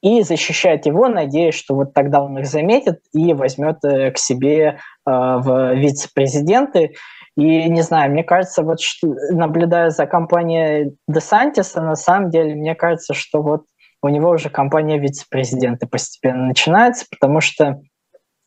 И 0.00 0.22
защищать 0.22 0.86
его, 0.86 1.08
надеясь, 1.08 1.56
что 1.56 1.74
вот 1.74 1.92
тогда 1.92 2.22
он 2.22 2.38
их 2.38 2.46
заметит 2.46 3.00
и 3.12 3.32
возьмет 3.34 3.84
э, 3.84 4.12
к 4.12 4.18
себе 4.18 4.64
э, 4.66 4.76
в 5.04 5.74
вице-президенты. 5.74 6.94
И 7.36 7.68
не 7.68 7.82
знаю, 7.82 8.12
мне 8.12 8.22
кажется, 8.22 8.62
вот 8.62 8.80
что, 8.80 9.08
наблюдая 9.30 9.90
за 9.90 10.06
компанией 10.06 10.96
Десантиса, 11.08 11.80
на 11.80 11.96
самом 11.96 12.30
деле, 12.30 12.54
мне 12.54 12.74
кажется, 12.74 13.14
что 13.14 13.42
вот 13.42 13.62
у 14.02 14.08
него 14.08 14.30
уже 14.30 14.50
компания 14.50 14.98
вице-президента 14.98 15.86
постепенно 15.86 16.46
начинается, 16.46 17.06
потому 17.10 17.40
что, 17.40 17.80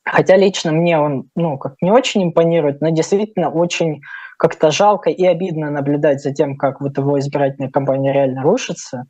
хотя 0.03 0.37
лично 0.37 0.71
мне 0.71 0.97
он, 0.97 1.29
ну, 1.35 1.57
как 1.57 1.75
не 1.81 1.91
очень 1.91 2.23
импонирует, 2.23 2.81
но 2.81 2.89
действительно 2.89 3.49
очень 3.49 4.01
как-то 4.37 4.71
жалко 4.71 5.09
и 5.09 5.25
обидно 5.25 5.69
наблюдать 5.69 6.21
за 6.21 6.33
тем, 6.33 6.57
как 6.57 6.81
вот 6.81 6.97
его 6.97 7.19
избирательная 7.19 7.69
кампания 7.69 8.11
реально 8.11 8.41
рушится. 8.41 9.05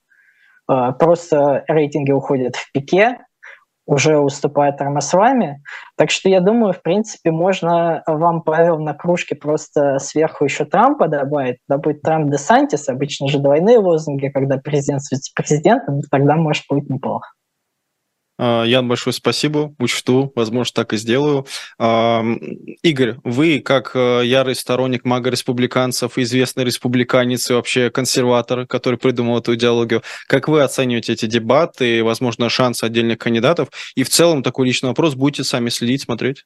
А, 0.67 0.91
просто 0.91 1.63
рейтинги 1.67 2.11
уходят 2.11 2.55
в 2.55 2.71
пике, 2.71 3.19
уже 3.91 4.17
уступает 4.17 4.79
Рамасвами. 4.79 5.61
Так 5.97 6.11
что 6.11 6.29
я 6.29 6.39
думаю, 6.39 6.73
в 6.73 6.81
принципе, 6.81 7.29
можно 7.31 8.03
вам, 8.07 8.41
Павел, 8.41 8.79
на 8.79 8.93
кружке 8.93 9.35
просто 9.35 9.99
сверху 9.99 10.45
еще 10.45 10.63
Трампа 10.63 11.09
добавить. 11.09 11.57
Да 11.67 11.77
будет 11.77 12.01
Трамп 12.01 12.31
Десантис, 12.31 12.87
обычно 12.87 13.27
же 13.27 13.39
двойные 13.39 13.79
лозунги, 13.79 14.29
когда 14.29 14.57
президент 14.57 15.01
с 15.01 15.11
вице-президентом, 15.11 15.99
тогда, 16.09 16.37
может, 16.37 16.63
будет 16.69 16.89
неплохо. 16.89 17.27
А, 18.43 18.63
Ян, 18.63 18.87
большое 18.87 19.13
спасибо, 19.13 19.75
учту, 19.77 20.31
возможно, 20.35 20.71
так 20.73 20.93
и 20.93 20.97
сделаю. 20.97 21.45
А, 21.77 22.23
Игорь, 22.81 23.17
вы, 23.23 23.59
как 23.59 23.91
э, 23.93 24.21
ярый 24.25 24.55
сторонник 24.55 25.05
мага-республиканцев, 25.05 26.17
известный 26.17 26.63
республиканец 26.63 27.51
и 27.51 27.53
вообще 27.53 27.91
консерватор, 27.91 28.65
который 28.65 28.97
придумал 28.97 29.37
эту 29.37 29.53
идеологию, 29.53 30.01
как 30.27 30.47
вы 30.47 30.63
оцениваете 30.63 31.13
эти 31.13 31.27
дебаты, 31.27 32.03
возможно, 32.03 32.49
шансы 32.49 32.83
отдельных 32.83 33.19
кандидатов? 33.19 33.69
И 33.93 34.01
в 34.01 34.09
целом 34.09 34.41
такой 34.41 34.65
личный 34.65 34.89
вопрос, 34.89 35.13
будете 35.13 35.43
сами 35.43 35.69
следить, 35.69 36.01
смотреть? 36.01 36.45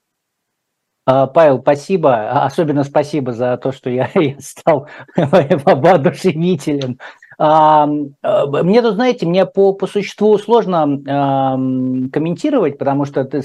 А, 1.05 1.27
Павел, 1.27 1.62
спасибо. 1.62 2.43
Особенно 2.43 2.84
спасибо 2.84 3.31
за 3.31 3.58
то, 3.58 3.71
что 3.71 3.89
я, 3.89 4.10
я 4.15 4.39
стал 4.39 4.89
воодушевителем 5.15 6.99
мне 7.38 8.82
тут, 8.82 8.95
знаете, 8.95 9.26
мне 9.26 9.45
по, 9.45 9.74
по 9.74 9.88
существу 9.88 10.38
сложно 10.38 10.86
э, 10.86 12.10
комментировать, 12.10 12.78
потому 12.78 13.06
что 13.06 13.21
это, 13.21 13.41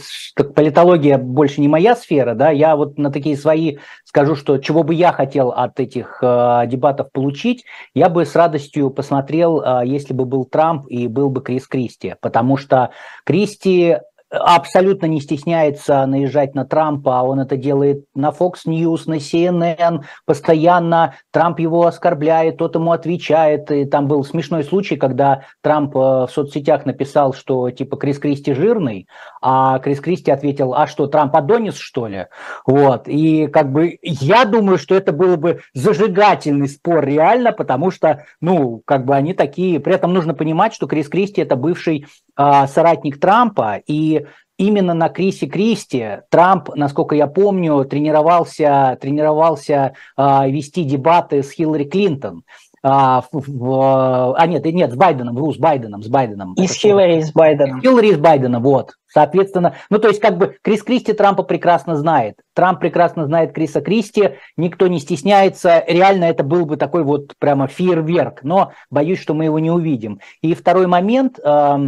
политология 0.55 1.19
больше 1.19 1.61
не 1.61 1.69
моя 1.69 1.97
сфера, 1.97 2.35
да, 2.35 2.51
я 2.51 2.77
вот 2.77 2.99
на 2.99 3.11
такие 3.11 3.37
свои 3.37 3.79
скажу, 4.05 4.37
что 4.37 4.59
чего 4.59 4.83
бы 4.83 4.95
я 4.95 5.13
хотел 5.13 5.51
от 5.51 5.81
этих 5.81 6.19
э, 6.23 6.63
дебатов 6.67 7.11
получить, 7.13 7.65
я 7.95 8.09
бы 8.09 8.25
с 8.25 8.37
радостью 8.37 8.91
посмотрел, 8.91 9.61
э, 9.61 9.83
если 9.87 10.15
бы 10.15 10.25
был 10.25 10.45
Трамп 10.45 10.87
и 10.89 11.09
был 11.09 11.31
бы 11.31 11.43
Крис 11.43 11.67
Кристи, 11.67 12.15
потому 12.21 12.57
что 12.57 12.91
Кристи 13.25 13.99
абсолютно 14.31 15.07
не 15.07 15.21
стесняется 15.21 16.07
наезжать 16.07 16.55
на 16.55 16.65
Трампа, 16.65 17.21
а 17.21 17.23
он 17.25 17.41
это 17.41 17.57
делает 17.57 18.05
на 18.15 18.31
Fox 18.31 18.67
News, 18.67 19.03
на 19.07 19.15
CNN, 19.15 20.05
постоянно 20.25 21.15
Трамп 21.33 21.59
его 21.59 21.87
оскорбляет, 21.87 22.59
тот 22.59 22.77
ему 22.77 22.93
отвечает. 22.93 23.71
И 23.71 23.85
там 23.85 24.07
был 24.07 24.25
смешной 24.25 24.63
случай, 24.63 24.97
когда 24.97 25.43
Трамп 25.63 25.97
э, 25.97 25.99
в 25.99 26.29
соцсетях 26.33 26.87
написал, 26.87 27.33
что 27.35 27.71
типа 27.71 27.97
Крис 27.97 28.19
Кристи 28.19 28.55
жирный, 28.55 29.09
а 29.43 29.79
Крис 29.81 30.01
Кристи 30.01 30.31
ответил, 30.31 30.75
а 30.75 30.87
что, 30.87 31.09
Трамп 31.09 31.35
Адонис, 31.35 31.77
что 31.77 32.07
ли? 32.07 32.27
Вот, 32.67 33.09
и 33.09 33.49
как 33.49 33.73
бы 33.73 33.99
я 34.03 34.45
думаю, 34.45 34.79
что 34.79 34.95
это 34.95 35.13
было 35.13 35.37
бы 35.37 35.61
зажигательный 35.75 36.69
спор 36.69 37.05
реально, 37.05 37.53
потому 37.53 37.91
что, 37.91 38.25
ну, 38.41 38.83
как 38.85 39.05
бы 39.05 39.17
они 39.17 39.35
такие, 39.35 39.81
при 39.81 39.95
этом 39.95 40.13
нужно 40.13 40.35
понимать, 40.35 40.73
что 40.73 40.87
Крис 40.87 41.09
Кристи 41.09 41.41
это 41.41 41.57
бывший 41.57 42.07
э, 42.37 42.67
соратник 42.69 43.19
Трампа, 43.19 43.81
и 43.87 44.20
именно 44.61 44.93
на 44.93 45.09
Крисе 45.09 45.47
Кристи 45.47 46.19
Трамп, 46.29 46.69
насколько 46.77 47.15
я 47.15 47.27
помню, 47.27 47.85
тренировался, 47.87 48.99
тренировался 49.01 49.95
э, 50.17 50.51
вести 50.51 50.85
дебаты 50.85 51.43
с 51.43 51.51
Хиллари 51.51 51.85
Клинтон. 51.85 52.43
А, 52.83 53.23
в, 53.33 54.35
а 54.37 54.47
нет, 54.47 54.65
нет, 54.65 54.93
с 54.93 54.97
Байденом, 54.97 55.35
вру, 55.35 55.53
с 55.53 55.59
Байденом, 55.59 56.03
с 56.03 56.09
Байденом. 56.09 56.55
И 56.55 56.67
с 56.67 56.75
Хиллари, 56.75 57.21
с 57.21 57.33
Байденом. 57.33 57.81
Хиллари 57.81 58.13
с 58.13 58.19
Байденом, 58.19 58.63
вот. 58.63 58.93
Соответственно, 59.07 59.75
ну 59.91 59.99
то 59.99 60.09
есть 60.09 60.21
как 60.21 60.39
бы 60.39 60.57
Крис 60.63 60.83
Кристи 60.83 61.13
Трампа 61.13 61.43
прекрасно 61.43 61.97
знает. 61.97 62.37
Трамп 62.55 62.81
прекрасно 62.81 63.27
знает 63.27 63.53
Криса 63.53 63.81
Кристи, 63.81 64.37
никто 64.57 64.87
не 64.87 64.99
стесняется. 64.99 65.85
Реально 65.87 66.25
это 66.25 66.45
был 66.45 66.65
бы 66.65 66.77
такой 66.77 67.03
вот 67.03 67.33
прямо 67.39 67.67
фейерверк, 67.67 68.43
но 68.45 68.73
боюсь, 68.91 69.21
что 69.21 69.35
мы 69.35 69.45
его 69.45 69.59
не 69.59 69.71
увидим. 69.71 70.21
И 70.43 70.55
второй 70.55 70.87
момент, 70.87 71.39
э, 71.39 71.79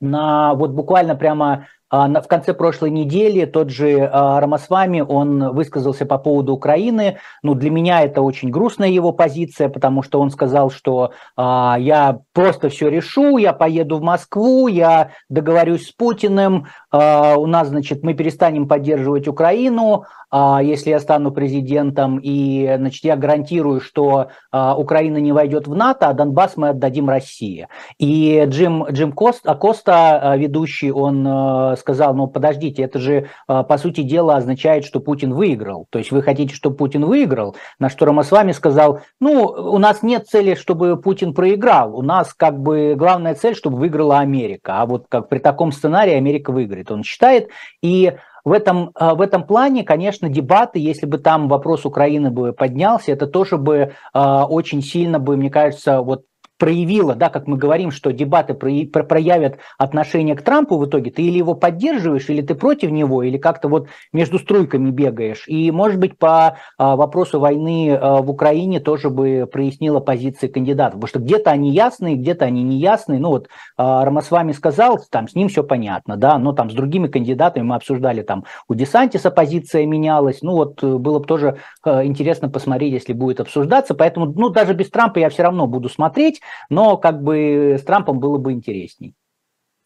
на 0.00 0.54
вот 0.54 0.70
буквально 0.70 1.16
прямо 1.16 1.66
в 1.96 2.28
конце 2.28 2.54
прошлой 2.54 2.90
недели 2.90 3.44
тот 3.44 3.70
же 3.70 4.08
а, 4.12 4.40
Рамасвами, 4.40 5.00
он 5.00 5.52
высказался 5.52 6.06
по 6.06 6.18
поводу 6.18 6.52
Украины. 6.52 7.18
Ну, 7.42 7.54
для 7.54 7.70
меня 7.70 8.02
это 8.02 8.22
очень 8.22 8.50
грустная 8.50 8.88
его 8.88 9.12
позиция, 9.12 9.68
потому 9.68 10.02
что 10.02 10.20
он 10.20 10.30
сказал, 10.30 10.70
что 10.70 11.12
а, 11.36 11.76
я 11.78 12.20
просто 12.32 12.68
все 12.68 12.88
решу, 12.88 13.36
я 13.36 13.52
поеду 13.52 13.98
в 13.98 14.02
Москву, 14.02 14.66
я 14.66 15.10
договорюсь 15.28 15.88
с 15.88 15.92
Путиным, 15.92 16.66
у 16.94 17.46
нас, 17.46 17.68
значит, 17.68 18.02
мы 18.02 18.14
перестанем 18.14 18.68
поддерживать 18.68 19.26
Украину, 19.26 20.04
если 20.32 20.90
я 20.90 21.00
стану 21.00 21.30
президентом, 21.30 22.18
и, 22.22 22.72
значит, 22.78 23.04
я 23.04 23.16
гарантирую, 23.16 23.80
что 23.80 24.28
Украина 24.52 25.18
не 25.18 25.32
войдет 25.32 25.68
в 25.68 25.74
НАТО, 25.74 26.08
а 26.08 26.12
Донбасс 26.12 26.56
мы 26.56 26.70
отдадим 26.70 27.08
России. 27.08 27.68
И 27.98 28.44
Джим, 28.46 28.84
Джим 28.90 29.12
Кост, 29.12 29.44
Коста, 29.60 30.34
ведущий, 30.36 30.90
он 30.90 31.76
сказал, 31.76 32.14
ну 32.14 32.26
подождите, 32.26 32.82
это 32.82 32.98
же 32.98 33.28
а, 33.46 33.62
по 33.62 33.78
сути 33.78 34.02
дела 34.02 34.36
означает, 34.36 34.84
что 34.84 35.00
Путин 35.00 35.32
выиграл. 35.32 35.86
То 35.90 35.98
есть 35.98 36.10
вы 36.10 36.22
хотите, 36.22 36.54
чтобы 36.54 36.76
Путин 36.76 37.04
выиграл? 37.04 37.56
На 37.78 37.88
что 37.88 38.04
Рамасвами 38.04 38.52
сказал, 38.52 39.00
ну 39.20 39.44
у 39.44 39.78
нас 39.78 40.02
нет 40.02 40.26
цели, 40.26 40.54
чтобы 40.54 40.96
Путин 40.96 41.34
проиграл. 41.34 41.96
У 41.96 42.02
нас 42.02 42.34
как 42.34 42.58
бы 42.60 42.94
главная 42.96 43.34
цель, 43.34 43.54
чтобы 43.54 43.78
выиграла 43.78 44.18
Америка. 44.18 44.80
А 44.80 44.86
вот 44.86 45.06
как 45.08 45.28
при 45.28 45.38
таком 45.38 45.72
сценарии 45.72 46.14
Америка 46.14 46.50
выиграет. 46.50 46.83
Он 46.90 47.02
считает. 47.02 47.50
И 47.82 48.12
в 48.44 48.52
этом, 48.52 48.90
а, 48.94 49.14
в 49.14 49.20
этом 49.20 49.44
плане, 49.44 49.84
конечно, 49.84 50.28
дебаты, 50.28 50.78
если 50.78 51.06
бы 51.06 51.18
там 51.18 51.48
вопрос 51.48 51.86
Украины 51.86 52.30
бы 52.30 52.52
поднялся, 52.52 53.12
это 53.12 53.26
тоже 53.26 53.56
бы 53.56 53.92
э, 54.12 54.18
очень 54.18 54.82
сильно 54.82 55.18
бы, 55.18 55.36
мне 55.36 55.50
кажется, 55.50 56.02
вот 56.02 56.24
проявила, 56.64 57.14
да, 57.14 57.28
как 57.28 57.46
мы 57.46 57.58
говорим, 57.58 57.90
что 57.90 58.10
дебаты 58.10 58.54
проявят 58.54 59.58
отношение 59.76 60.34
к 60.34 60.40
Трампу 60.40 60.78
в 60.78 60.86
итоге, 60.86 61.10
ты 61.10 61.20
или 61.20 61.36
его 61.36 61.52
поддерживаешь, 61.54 62.30
или 62.30 62.40
ты 62.40 62.54
против 62.54 62.90
него, 62.90 63.22
или 63.22 63.36
как-то 63.36 63.68
вот 63.68 63.88
между 64.14 64.38
струйками 64.38 64.88
бегаешь. 64.88 65.44
И, 65.46 65.70
может 65.70 66.00
быть, 66.00 66.16
по 66.16 66.56
а, 66.78 66.96
вопросу 66.96 67.38
войны 67.38 67.94
а, 68.00 68.22
в 68.22 68.30
Украине 68.30 68.80
тоже 68.80 69.10
бы 69.10 69.46
прояснила 69.52 70.00
позиции 70.00 70.48
кандидатов, 70.48 70.94
потому 70.94 71.08
что 71.08 71.18
где-то 71.18 71.50
они 71.50 71.70
ясные, 71.70 72.16
где-то 72.16 72.46
они 72.46 72.62
не 72.62 72.78
ясные. 72.78 73.20
Ну 73.20 73.28
вот 73.28 73.48
а, 73.76 74.02
Рамасвами 74.02 74.52
сказал, 74.52 74.98
там 75.10 75.28
с 75.28 75.34
ним 75.34 75.48
все 75.48 75.64
понятно, 75.64 76.16
да, 76.16 76.38
но 76.38 76.52
там 76.52 76.70
с 76.70 76.72
другими 76.72 77.08
кандидатами 77.08 77.62
мы 77.64 77.74
обсуждали, 77.74 78.22
там 78.22 78.44
у 78.68 78.74
Десантиса 78.74 79.30
позиция 79.30 79.84
менялась, 79.84 80.40
ну 80.40 80.52
вот 80.52 80.82
э, 80.82 80.96
было 80.96 81.18
бы 81.18 81.26
тоже 81.26 81.58
э, 81.84 82.06
интересно 82.06 82.48
посмотреть, 82.48 82.94
если 82.94 83.12
будет 83.12 83.40
обсуждаться, 83.40 83.92
поэтому, 83.94 84.24
ну 84.26 84.48
даже 84.48 84.72
без 84.72 84.88
Трампа 84.88 85.18
я 85.18 85.28
все 85.28 85.42
равно 85.42 85.66
буду 85.66 85.90
смотреть, 85.90 86.40
но 86.70 86.96
как 86.96 87.22
бы 87.22 87.76
с 87.78 87.82
Трампом 87.82 88.20
было 88.20 88.38
бы 88.38 88.52
интересней. 88.52 89.14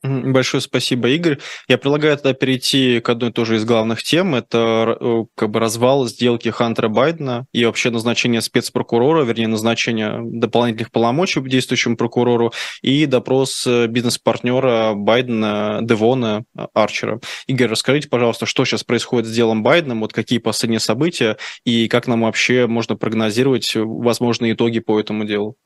Большое 0.04 0.60
спасибо, 0.60 1.08
Игорь. 1.08 1.38
Я 1.66 1.76
предлагаю 1.76 2.16
тогда 2.16 2.32
перейти 2.32 3.00
к 3.00 3.08
одной 3.08 3.32
тоже 3.32 3.56
из 3.56 3.64
главных 3.64 4.04
тем. 4.04 4.36
Это 4.36 4.96
э, 5.00 5.24
как 5.34 5.50
бы 5.50 5.58
развал 5.58 6.06
сделки 6.06 6.50
Хантера 6.50 6.88
Байдена 6.88 7.46
и 7.52 7.64
вообще 7.64 7.90
назначение 7.90 8.40
спецпрокурора, 8.40 9.24
вернее, 9.24 9.48
назначение 9.48 10.20
дополнительных 10.22 10.92
полномочий 10.92 11.40
действующему 11.40 11.96
прокурору 11.96 12.52
и 12.80 13.06
допрос 13.06 13.66
э, 13.66 13.88
бизнес-партнера 13.88 14.94
Байдена 14.94 15.80
Девона 15.82 16.44
Арчера. 16.74 17.18
Игорь, 17.48 17.68
расскажите, 17.70 18.08
пожалуйста, 18.08 18.46
что 18.46 18.64
сейчас 18.64 18.84
происходит 18.84 19.26
с 19.26 19.34
делом 19.34 19.64
Байдена, 19.64 19.96
вот 19.96 20.12
какие 20.12 20.38
последние 20.38 20.80
события 20.80 21.38
и 21.64 21.88
как 21.88 22.06
нам 22.06 22.20
вообще 22.20 22.68
можно 22.68 22.94
прогнозировать 22.94 23.72
возможные 23.74 24.52
итоги 24.52 24.78
по 24.78 25.00
этому 25.00 25.24
делу? 25.24 25.56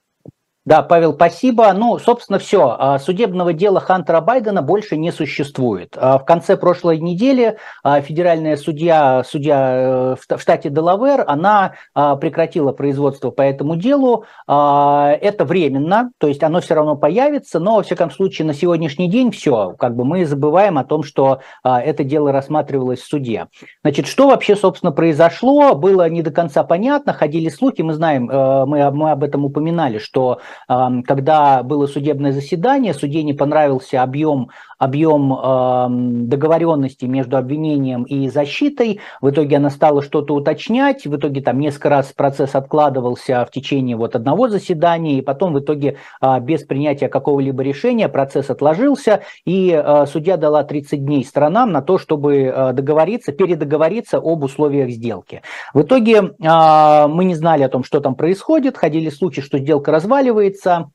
Да, 0.64 0.82
Павел, 0.82 1.12
спасибо. 1.14 1.72
Ну, 1.72 1.98
собственно, 1.98 2.38
все. 2.38 2.76
А, 2.78 2.98
судебного 3.00 3.52
дела 3.52 3.80
Хантера 3.80 4.20
Байдена 4.20 4.62
больше 4.62 4.96
не 4.96 5.10
существует. 5.10 5.96
А, 5.98 6.18
в 6.18 6.24
конце 6.24 6.56
прошлой 6.56 6.98
недели 6.98 7.56
а, 7.82 8.00
федеральная 8.00 8.56
судья, 8.56 9.24
судья 9.24 10.16
э, 10.20 10.36
в 10.36 10.40
штате 10.40 10.70
Делавер, 10.70 11.24
она 11.26 11.72
прекратила 11.94 12.72
производство 12.72 13.30
по 13.30 13.42
этому 13.42 13.76
делу. 13.76 14.24
Это 14.46 15.44
временно, 15.44 16.10
то 16.18 16.28
есть 16.28 16.42
оно 16.42 16.60
все 16.60 16.74
равно 16.74 16.96
появится, 16.96 17.58
но, 17.58 17.76
во 17.76 17.82
всяком 17.82 18.10
случае, 18.10 18.46
на 18.46 18.54
сегодняшний 18.54 19.08
день 19.08 19.30
все. 19.30 19.74
Как 19.78 19.96
бы 19.96 20.04
мы 20.04 20.24
забываем 20.24 20.78
о 20.78 20.84
том, 20.84 21.02
что 21.02 21.40
это 21.64 22.04
дело 22.04 22.32
рассматривалось 22.32 23.00
в 23.00 23.06
суде. 23.06 23.48
Значит, 23.82 24.06
что 24.06 24.28
вообще, 24.28 24.56
собственно, 24.56 24.92
произошло, 24.92 25.74
было 25.74 26.08
не 26.08 26.22
до 26.22 26.30
конца 26.30 26.64
понятно, 26.64 27.12
ходили 27.12 27.48
слухи, 27.48 27.82
мы 27.82 27.94
знаем, 27.94 28.30
э, 28.30 28.64
мы, 28.66 28.90
мы 28.90 29.10
об 29.10 29.24
этом 29.24 29.44
упоминали, 29.44 29.98
что 29.98 30.40
когда 30.66 31.62
было 31.62 31.86
судебное 31.86 32.32
заседание, 32.32 32.94
суде 32.94 33.22
не 33.22 33.34
понравился 33.34 34.02
объем, 34.02 34.50
объем 34.78 36.28
договоренности 36.28 37.04
между 37.04 37.36
обвинением 37.36 38.04
и 38.04 38.28
защитой. 38.28 39.00
В 39.20 39.30
итоге 39.30 39.56
она 39.56 39.70
стала 39.70 40.02
что-то 40.02 40.34
уточнять. 40.34 41.06
В 41.06 41.16
итоге 41.16 41.40
там 41.40 41.58
несколько 41.58 41.88
раз 41.88 42.12
процесс 42.12 42.54
откладывался 42.54 43.44
в 43.44 43.50
течение 43.50 43.96
вот 43.96 44.16
одного 44.16 44.48
заседания, 44.48 45.18
и 45.18 45.22
потом 45.22 45.52
в 45.54 45.60
итоге 45.60 45.96
а, 46.20 46.40
без 46.40 46.62
принятия 46.62 47.08
какого-либо 47.08 47.62
решения 47.62 48.08
процесс 48.08 48.50
отложился, 48.50 49.22
и 49.44 49.72
а, 49.72 50.06
судья 50.06 50.36
дала 50.36 50.64
30 50.64 51.04
дней 51.04 51.24
сторонам 51.24 51.72
на 51.72 51.82
то, 51.82 51.98
чтобы 51.98 52.52
а, 52.54 52.72
договориться, 52.72 53.32
передоговориться 53.32 54.18
об 54.18 54.44
условиях 54.44 54.90
сделки. 54.90 55.42
В 55.74 55.82
итоге 55.82 56.22
мы 56.22 57.24
не 57.24 57.34
знали 57.34 57.62
о 57.62 57.68
том, 57.68 57.84
что 57.84 58.00
там 58.00 58.14
происходит, 58.14 58.76
ходили 58.76 59.08
слухи, 59.10 59.40
что 59.40 59.58
сделка 59.58 59.92
разваливается, 59.92 60.41
оказывается, 60.42 60.90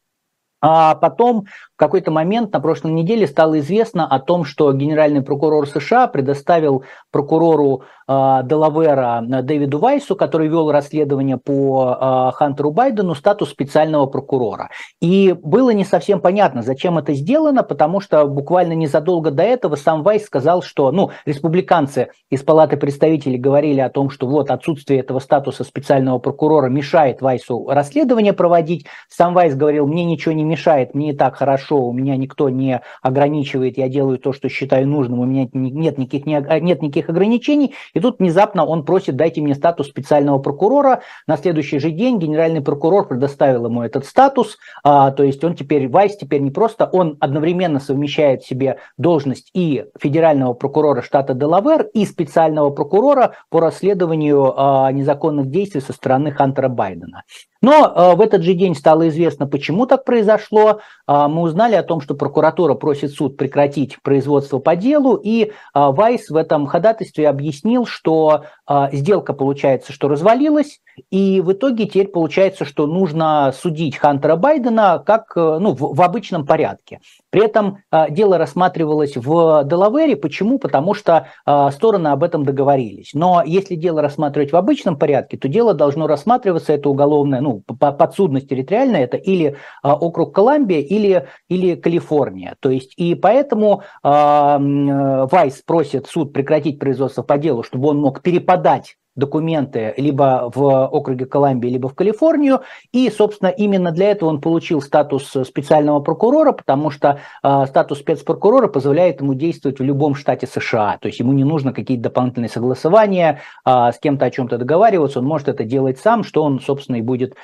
а 0.62 0.96
потом 0.96 1.46
в 1.78 1.80
какой-то 1.80 2.10
момент 2.10 2.52
на 2.54 2.60
прошлой 2.60 2.92
неделе 2.92 3.28
стало 3.28 3.60
известно 3.60 4.08
о 4.08 4.20
том, 4.20 4.46
что 4.46 4.74
генеральный 4.74 5.22
прокурор 5.22 5.68
США 5.68 6.08
предоставил 6.08 6.84
прокурору 7.12 7.84
э, 8.08 8.40
Делавера 8.44 9.22
Дэвиду 9.44 9.78
Вайсу, 9.78 10.16
который 10.16 10.48
вел 10.48 10.72
расследование 10.72 11.38
по 11.38 12.32
э, 12.32 12.36
Хантеру 12.36 12.72
Байдену, 12.72 13.14
статус 13.14 13.52
специального 13.52 14.08
прокурора. 14.08 14.72
И 15.00 15.36
было 15.44 15.70
не 15.70 15.86
совсем 15.86 16.20
понятно, 16.20 16.64
зачем 16.64 16.98
это 16.98 17.14
сделано, 17.14 17.62
потому 17.62 18.00
что 18.00 18.26
буквально 18.26 18.74
незадолго 18.74 19.30
до 19.30 19.44
этого 19.44 19.76
сам 19.76 20.02
Вайс 20.02 20.26
сказал, 20.26 20.64
что 20.64 20.92
ну, 20.92 21.12
республиканцы 21.28 22.10
из 22.32 22.42
Палаты 22.42 22.78
представителей 22.78 23.38
говорили 23.38 23.82
о 23.82 23.90
том, 23.90 24.10
что 24.10 24.26
вот 24.26 24.50
отсутствие 24.50 25.02
этого 25.02 25.20
статуса 25.20 25.64
специального 25.64 26.18
прокурора 26.18 26.70
мешает 26.70 27.22
Вайсу 27.22 27.68
расследование 27.70 28.34
проводить. 28.34 28.88
Сам 29.10 29.36
Вайс 29.36 29.54
говорил, 29.54 29.86
мне 29.86 30.04
ничего 30.04 30.34
не 30.34 30.47
мешает, 30.48 30.96
мне 30.96 31.12
и 31.12 31.16
так 31.16 31.36
хорошо 31.36 31.84
у 31.84 31.94
меня 31.94 32.18
никто 32.18 32.50
не 32.50 32.82
ограничивает, 33.02 33.78
я 33.78 33.90
делаю 33.90 34.18
то, 34.18 34.34
что 34.34 34.50
считаю 34.50 34.88
нужным, 34.88 35.20
у 35.20 35.26
меня 35.26 35.48
нет 35.54 35.98
никаких, 35.98 36.26
нет 36.26 36.82
никаких 36.82 37.10
ограничений, 37.10 37.76
и 37.94 38.00
тут 38.00 38.20
внезапно 38.20 38.66
он 38.66 38.86
просит, 38.86 39.16
дайте 39.16 39.42
мне 39.42 39.56
статус 39.56 39.88
специального 39.88 40.40
прокурора, 40.40 41.02
на 41.28 41.38
следующий 41.38 41.80
же 41.80 41.92
день 41.92 42.20
генеральный 42.20 42.62
прокурор 42.62 43.08
предоставил 43.08 43.66
ему 43.66 43.84
этот 43.84 44.06
статус, 44.06 44.58
а, 44.84 45.12
то 45.12 45.24
есть 45.24 45.44
он 45.44 45.56
теперь, 45.56 45.90
Вайс 45.90 46.18
теперь 46.18 46.42
не 46.42 46.52
просто, 46.52 46.90
он 46.92 47.18
одновременно 47.20 47.80
совмещает 47.80 48.44
в 48.44 48.48
себе 48.48 48.78
должность 48.98 49.52
и 49.54 49.86
федерального 50.00 50.54
прокурора 50.54 51.02
штата 51.02 51.34
Делавер, 51.34 51.88
и 51.94 52.06
специального 52.06 52.70
прокурора 52.70 53.34
по 53.50 53.60
расследованию 53.60 54.54
а, 54.56 54.92
незаконных 54.92 55.50
действий 55.50 55.82
со 55.82 55.94
стороны 55.94 56.32
Хантера 56.32 56.70
Байдена. 56.70 57.24
Но 57.62 57.94
э, 57.96 58.16
в 58.16 58.22
этот 58.22 58.44
же 58.44 58.54
день 58.54 58.76
стало 58.76 59.08
известно, 59.10 59.48
почему 59.48 59.86
так 59.86 60.06
произошло. 60.06 60.82
Э, 61.08 61.28
мы 61.28 61.42
узнали 61.42 61.76
о 61.76 61.84
том, 61.84 62.02
что 62.02 62.16
прокуратура 62.16 62.74
просит 62.74 63.12
суд 63.12 63.38
прекратить 63.38 64.02
производство 64.02 64.60
по 64.60 64.76
делу, 64.76 65.16
и 65.16 65.46
э, 65.46 65.50
Вайс 65.74 66.30
в 66.30 66.36
этом 66.36 66.68
ходатайстве 66.68 67.30
объяснил, 67.30 67.86
что 67.86 68.44
сделка, 68.92 69.34
получается, 69.34 69.94
что 69.94 70.10
развалилась, 70.10 70.82
и 71.10 71.42
в 71.42 71.54
итоге 71.54 71.86
теперь 71.86 72.08
получается, 72.08 72.66
что 72.66 72.88
нужно 72.88 73.54
судить 73.56 73.98
Хантера 73.98 74.36
Байдена 74.36 75.02
как 75.06 75.34
э, 75.36 75.58
ну, 75.60 75.74
в, 75.74 75.96
в 75.96 76.02
обычном 76.02 76.46
порядке. 76.46 77.00
При 77.30 77.44
этом 77.44 77.80
э, 77.92 78.10
дело 78.10 78.38
рассматривалось 78.38 79.16
в 79.16 79.64
Делавере. 79.66 80.16
Почему? 80.16 80.60
Потому 80.60 80.94
что 80.94 81.28
э, 81.46 81.70
стороны 81.72 82.10
об 82.10 82.24
этом 82.24 82.46
договорились. 82.46 83.12
Но 83.14 83.44
если 83.46 83.76
дело 83.76 84.02
рассматривать 84.02 84.52
в 84.52 84.56
обычном 84.56 84.98
порядке, 84.98 85.38
то 85.38 85.48
дело 85.48 85.74
должно 85.74 86.08
рассматриваться, 86.08 86.74
это 86.74 86.90
уголовное, 86.90 87.42
ну, 87.42 87.62
подсудность 87.80 88.50
территориальная, 88.50 89.04
это 89.04 89.18
или 89.18 89.56
э, 89.84 89.90
округ 89.90 90.34
Колумбия, 90.34 90.80
или, 90.80 91.28
или 91.50 91.76
Калифорния. 91.76 92.56
То 92.60 92.70
есть, 92.70 92.94
и 92.98 93.16
поэтому 93.16 93.84
Вайс 94.04 95.62
просит 95.66 96.08
суд 96.08 96.34
прекратить 96.34 96.80
производство 96.80 97.24
по 97.24 97.38
делу, 97.38 97.64
чтобы 97.64 97.90
он 97.90 98.00
мог 98.00 98.22
переподать 98.22 98.96
документы 99.18 99.94
либо 99.98 100.50
в 100.54 100.86
округе 100.88 101.26
Колумбия, 101.26 101.70
либо 101.70 101.90
в 101.90 101.96
Калифорнию. 101.96 102.62
И, 102.94 103.10
собственно, 103.10 103.50
именно 103.50 103.92
для 103.92 104.12
этого 104.12 104.30
он 104.30 104.40
получил 104.40 104.82
статус 104.82 105.36
специального 105.46 106.00
прокурора, 106.00 106.54
потому 106.54 106.90
что 106.92 107.20
э, 107.44 107.66
статус 107.68 108.00
спецпрокурора 108.00 108.68
позволяет 108.68 109.20
ему 109.20 109.34
действовать 109.34 109.80
в 109.80 109.84
любом 109.84 110.16
штате 110.16 110.48
США. 110.48 110.98
То 111.02 111.08
есть 111.08 111.20
ему 111.20 111.34
не 111.34 111.44
нужно 111.44 111.74
какие-то 111.74 112.04
дополнительные 112.04 112.50
согласования, 112.50 113.42
э, 113.66 113.92
с 113.94 114.00
кем-то 114.00 114.26
о 114.26 114.32
чем-то 114.32 114.58
договариваться, 114.58 115.20
он 115.20 115.26
может 115.26 115.50
это 115.50 115.64
делать 115.64 116.00
сам, 116.00 116.24
что 116.24 116.44
он, 116.44 116.62
собственно, 116.62 116.98
и 116.98 117.02
будет 117.02 117.36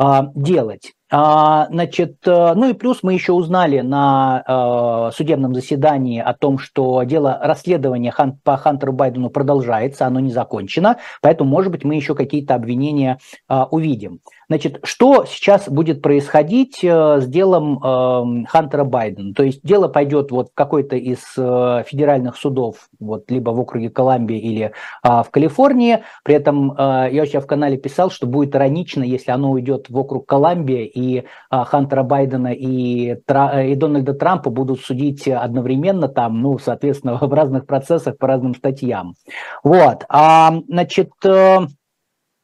э, 0.00 0.04
делать. 0.34 0.92
А, 1.14 1.66
значит, 1.68 2.26
э, 2.26 2.54
ну 2.54 2.70
и 2.70 2.72
плюс 2.72 3.00
мы 3.02 3.12
еще 3.12 3.34
узнали 3.34 3.80
на 3.80 4.42
э, 4.48 5.14
судебном 5.14 5.54
заседании 5.54 6.18
о 6.18 6.32
том, 6.32 6.56
что 6.56 7.02
дело 7.02 7.38
расследования 7.42 8.14
по 8.42 8.56
Хантеру 8.56 8.94
Байдену 8.94 9.28
продолжается, 9.28 10.06
оно 10.06 10.20
не 10.20 10.32
закончено, 10.32 10.96
поэтому, 11.20 11.50
может 11.50 11.70
быть, 11.70 11.84
мы 11.84 11.96
еще 11.96 12.14
какие-то 12.14 12.54
обвинения 12.54 13.18
э, 13.46 13.62
увидим. 13.70 14.20
Значит, 14.48 14.80
что 14.84 15.24
сейчас 15.24 15.68
будет 15.68 16.02
происходить 16.02 16.78
с 16.82 17.26
делом 17.26 17.82
эм, 17.82 18.46
Хантера 18.46 18.84
Байдена? 18.84 19.34
То 19.34 19.42
есть 19.42 19.60
дело 19.62 19.88
пойдет 19.88 20.30
вот 20.30 20.50
в 20.50 20.54
какой-то 20.54 20.96
из 20.96 21.20
федеральных 21.34 22.36
судов, 22.36 22.88
вот 22.98 23.30
либо 23.30 23.50
в 23.50 23.60
округе 23.60 23.90
Колумбия 23.90 24.38
или 24.38 24.72
в 25.02 25.26
Калифорнии. 25.30 26.04
При 26.24 26.34
этом 26.34 26.74
я 26.78 27.22
у 27.22 27.40
в 27.40 27.46
канале 27.46 27.76
писал, 27.76 28.10
что 28.10 28.26
будет 28.26 28.54
иронично, 28.54 29.02
если 29.02 29.30
оно 29.30 29.50
уйдет 29.50 29.90
в 29.90 29.96
округ 29.96 30.26
Колумбия 30.26 30.84
и 30.84 31.24
а, 31.50 31.64
Хантера 31.64 32.02
Байдена, 32.02 32.52
и, 32.52 33.14
и 33.14 33.74
Дональда 33.74 34.14
Трампа 34.14 34.50
будут 34.50 34.80
судить 34.80 35.28
одновременно 35.28 36.08
там, 36.08 36.40
ну, 36.40 36.58
соответственно, 36.58 37.16
в 37.20 37.32
разных 37.32 37.66
процессах 37.66 38.16
по 38.16 38.26
разным 38.26 38.54
статьям. 38.54 39.14
Вот. 39.62 40.04
А, 40.08 40.54
значит, 40.68 41.10
э, 41.24 41.58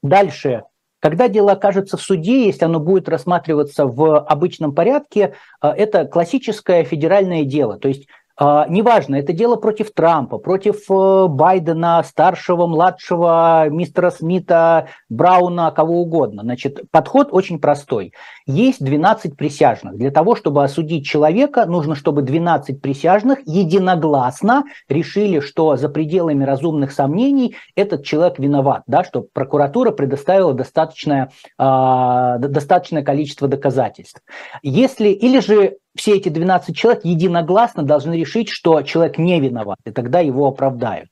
дальше. 0.03 0.65
Когда 1.01 1.29
дело 1.29 1.53
окажется 1.53 1.97
в 1.97 2.03
суде, 2.03 2.47
если 2.47 2.65
оно 2.65 2.81
будет 2.81 3.09
рассматриваться 3.09 3.87
в 3.87 4.19
обычном 4.19 4.75
порядке, 4.75 5.35
э, 5.63 5.69
это 5.69 6.05
классическое 6.07 6.85
федеральное 6.85 7.45
дело. 7.45 7.79
То 7.79 7.89
есть 7.89 8.09
неважно, 8.41 9.17
это 9.17 9.33
дело 9.33 9.57
против 9.57 9.93
Трампа, 9.93 10.39
против 10.39 10.89
э, 10.91 11.27
Байдена, 11.29 12.03
старшего, 12.05 12.67
младшего, 12.69 13.69
мистера 13.69 14.11
Смита, 14.11 14.89
Брауна, 15.09 15.73
кого 15.73 16.03
угодно. 16.03 16.43
Значит, 16.43 16.83
подход 16.93 17.29
очень 17.33 17.59
простой. 17.59 18.13
Есть 18.47 18.85
12 18.85 19.37
присяжных. 19.37 19.97
Для 19.97 20.13
того, 20.13 20.37
чтобы 20.37 20.63
осудить 20.63 21.05
человека, 21.05 21.67
нужно, 21.67 21.97
чтобы 21.97 22.23
12 22.23 22.81
присяжных 22.81 23.41
единогласно 23.45 24.65
решили, 24.89 25.41
что 25.41 25.77
за 25.77 25.89
пределами 25.89 26.45
разумных 26.45 26.93
сомнений 26.93 27.57
этот 27.75 28.05
человек 28.05 28.39
виноват, 28.39 28.85
да, 28.87 29.03
что 29.03 29.23
прокуратура 29.23 29.91
предоставила 29.91 30.55
достаточное, 30.55 31.33
э, 31.59 32.37
достаточное 32.39 33.03
количество 33.03 33.49
доказательств. 33.49 34.23
Если, 34.63 35.09
или 35.09 35.41
же 35.41 35.79
все 35.99 36.17
эти 36.17 36.29
12 36.29 36.77
человек 36.77 37.05
единогласно 37.05 37.83
должны 37.83 38.15
решить, 38.15 38.49
что 38.49 38.83
человек 38.83 39.19
не 39.19 39.41
виноват, 39.41 39.79
и 39.85 39.91
тогда 39.91 40.21
его 40.21 40.47
оправдают. 40.47 41.11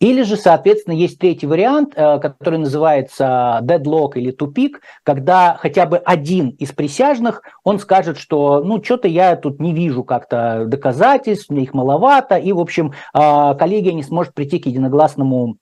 Или 0.00 0.22
же, 0.22 0.36
соответственно, 0.36 0.94
есть 0.94 1.18
третий 1.18 1.46
вариант, 1.46 1.92
э, 1.94 2.18
который 2.18 2.58
называется 2.58 3.60
deadlock 3.62 4.12
или 4.14 4.30
тупик, 4.30 4.80
когда 5.02 5.56
хотя 5.60 5.86
бы 5.86 5.98
один 5.98 6.50
из 6.50 6.72
присяжных, 6.72 7.42
он 7.64 7.78
скажет, 7.78 8.18
что 8.18 8.62
ну 8.64 8.82
что-то 8.82 9.08
я 9.08 9.36
тут 9.36 9.60
не 9.60 9.72
вижу 9.72 10.04
как-то 10.04 10.64
доказательств, 10.66 11.50
мне 11.50 11.62
их 11.62 11.74
маловато, 11.74 12.36
и, 12.36 12.52
в 12.52 12.60
общем, 12.60 12.92
э, 13.14 13.54
коллегия 13.58 13.92
не 13.92 14.02
сможет 14.02 14.34
прийти 14.34 14.58
к 14.58 14.66
единогласному 14.66 15.58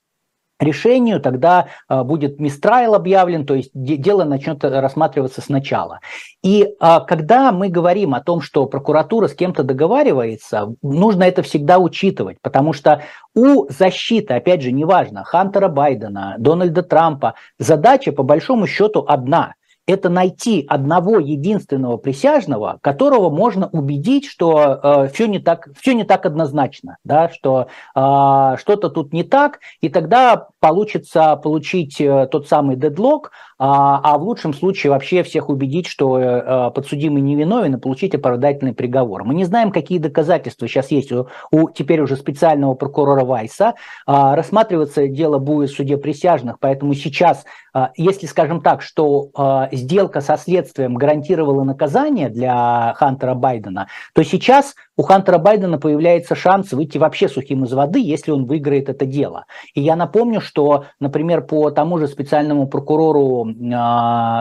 решению, 0.58 1.20
тогда 1.20 1.66
э, 1.88 2.02
будет 2.02 2.40
мистрайл 2.40 2.94
объявлен, 2.94 3.46
то 3.46 3.54
есть 3.54 3.70
дело 3.74 4.24
начнет 4.24 4.64
рассматриваться 4.64 5.40
сначала. 5.40 6.00
И 6.42 6.74
а, 6.78 7.00
когда 7.00 7.50
мы 7.52 7.68
говорим 7.68 8.14
о 8.14 8.22
том, 8.22 8.40
что 8.40 8.66
прокуратура 8.66 9.26
с 9.28 9.34
кем-то 9.34 9.64
договаривается, 9.64 10.74
нужно 10.82 11.24
это 11.24 11.42
всегда 11.42 11.78
учитывать, 11.78 12.38
потому 12.40 12.72
что 12.72 13.02
у 13.34 13.66
защиты, 13.68 14.34
опять 14.34 14.62
же, 14.62 14.72
неважно, 14.72 15.24
Хантера 15.24 15.68
Байдена, 15.68 16.36
Дональда 16.38 16.82
Трампа, 16.82 17.34
задача 17.58 18.12
по 18.12 18.22
большому 18.22 18.66
счету 18.66 19.04
одна– 19.08 19.54
это 19.86 20.08
найти 20.08 20.64
одного 20.68 21.18
единственного 21.18 21.96
присяжного, 21.96 22.78
которого 22.82 23.30
можно 23.30 23.68
убедить, 23.68 24.26
что 24.26 24.80
э, 24.82 25.08
все 25.12 25.28
не 25.28 25.38
так, 25.38 25.68
все 25.78 25.94
не 25.94 26.04
так 26.04 26.26
однозначно, 26.26 26.96
да, 27.04 27.28
что 27.30 27.68
э, 27.94 28.56
что-то 28.58 28.90
тут 28.90 29.12
не 29.12 29.22
так, 29.22 29.60
и 29.80 29.88
тогда 29.88 30.48
получится 30.66 31.36
получить 31.36 32.00
э, 32.00 32.26
тот 32.28 32.48
самый 32.48 32.74
дедлог, 32.74 33.30
а, 33.56 34.00
а 34.02 34.18
в 34.18 34.24
лучшем 34.24 34.52
случае 34.52 34.90
вообще 34.90 35.22
всех 35.22 35.48
убедить, 35.48 35.86
что 35.86 36.18
э, 36.18 36.70
подсудимый 36.72 37.22
невиновен 37.22 37.76
и 37.76 37.80
получить 37.80 38.16
оправдательный 38.16 38.72
приговор. 38.72 39.22
Мы 39.22 39.36
не 39.36 39.44
знаем, 39.44 39.70
какие 39.70 39.98
доказательства 39.98 40.66
сейчас 40.66 40.90
есть 40.90 41.12
у, 41.12 41.28
у 41.52 41.70
теперь 41.70 42.00
уже 42.00 42.16
специального 42.16 42.74
прокурора 42.74 43.24
Вайса. 43.24 43.74
А, 44.06 44.34
рассматриваться 44.34 45.06
дело 45.06 45.38
будет 45.38 45.70
в 45.70 45.76
суде 45.76 45.98
присяжных, 45.98 46.58
поэтому 46.58 46.94
сейчас, 46.94 47.44
а, 47.72 47.92
если 47.96 48.26
скажем 48.26 48.60
так, 48.60 48.82
что 48.82 49.30
сделка 49.70 50.20
со 50.20 50.36
следствием 50.36 50.94
гарантировала 50.94 51.62
наказание 51.62 52.28
для 52.28 52.92
Хантера 52.96 53.34
Байдена, 53.34 53.86
то 54.14 54.24
сейчас 54.24 54.74
у 54.96 55.02
Хантера 55.02 55.38
Байдена 55.38 55.78
появляется 55.78 56.34
шанс 56.34 56.72
выйти 56.72 56.98
вообще 56.98 57.28
сухим 57.28 57.64
из 57.64 57.72
воды, 57.72 58.00
если 58.00 58.30
он 58.30 58.46
выиграет 58.46 58.88
это 58.88 59.04
дело. 59.04 59.44
И 59.74 59.80
я 59.80 59.96
напомню, 59.96 60.40
что, 60.40 60.86
например, 61.00 61.42
по 61.42 61.70
тому 61.70 61.98
же 61.98 62.08
специальному 62.08 62.66
прокурору 62.66 63.46
э, 63.46 63.52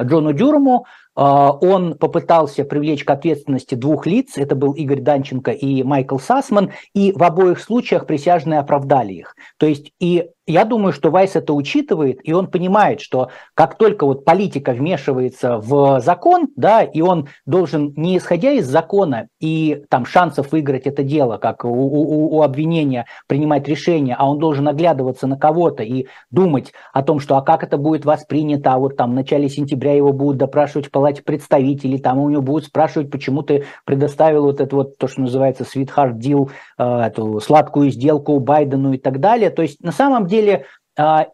Джону 0.05 0.33
Дюрому 0.33 0.85
а, 1.15 1.51
он 1.51 1.97
попытался 1.97 2.65
привлечь 2.65 3.05
к 3.05 3.09
ответственности 3.09 3.75
двух 3.75 4.05
лиц, 4.05 4.37
это 4.37 4.55
был 4.55 4.73
Игорь 4.73 4.99
Данченко 4.99 5.51
и 5.51 5.81
Майкл 5.83 6.17
Сасман, 6.17 6.71
и 6.93 7.13
в 7.13 7.23
обоих 7.23 7.59
случаях 7.59 8.05
присяжные 8.05 8.59
оправдали 8.59 9.13
их. 9.13 9.35
То 9.57 9.65
есть 9.65 9.93
и 9.99 10.29
я 10.47 10.63
думаю, 10.63 10.93
что 10.93 11.09
Вайс 11.09 11.35
это 11.35 11.53
учитывает, 11.53 12.19
и 12.23 12.31
он 12.33 12.47
понимает, 12.47 13.01
что 13.01 13.29
как 13.55 13.77
только 13.77 14.05
вот 14.05 14.25
политика 14.25 14.73
вмешивается 14.73 15.57
в 15.57 15.99
закон, 16.01 16.49
да, 16.55 16.83
и 16.83 17.01
он 17.01 17.27
должен, 17.45 17.93
не 17.95 18.17
исходя 18.17 18.51
из 18.51 18.67
закона 18.67 19.27
и 19.39 19.83
там 19.89 20.05
шансов 20.05 20.51
выиграть 20.51 20.85
это 20.85 21.03
дело, 21.03 21.37
как 21.37 21.65
у, 21.65 21.69
у, 21.69 22.37
у 22.37 22.41
обвинения 22.43 23.05
принимать 23.27 23.67
решение, 23.67 24.15
а 24.17 24.29
он 24.29 24.37
должен 24.37 24.67
оглядываться 24.67 25.25
на 25.25 25.37
кого-то 25.37 25.83
и 25.83 26.05
думать 26.29 26.73
о 26.93 27.01
том, 27.01 27.19
что 27.19 27.37
а 27.37 27.41
как 27.41 27.63
это 27.63 27.77
будет 27.77 28.05
воспринято, 28.05 28.73
а 28.73 28.77
вот 28.77 28.97
там 28.97 29.11
в 29.11 29.15
начале 29.15 29.49
сентября 29.49 29.93
его 29.93 30.13
будут 30.13 30.37
допрашивать 30.37 30.87
в 30.87 30.91
палате 30.91 31.23
представителей, 31.23 31.97
там 31.97 32.19
у 32.19 32.29
него 32.29 32.41
будут 32.43 32.65
спрашивать, 32.65 33.09
почему 33.09 33.41
ты 33.41 33.65
предоставил 33.83 34.43
вот 34.43 34.61
это 34.61 34.75
вот 34.75 34.97
то, 34.97 35.07
что 35.07 35.21
называется 35.21 35.63
sweetheart 35.63 36.19
deal, 36.19 36.51
э, 36.77 36.83
эту 36.83 37.39
сладкую 37.39 37.89
сделку 37.89 38.39
Байдену 38.39 38.93
и 38.93 38.97
так 38.97 39.19
далее. 39.19 39.49
То 39.49 39.63
есть 39.63 39.81
на 39.81 39.91
самом 39.91 40.27
деле 40.27 40.34
деле 40.41 40.65
а, 40.97 41.27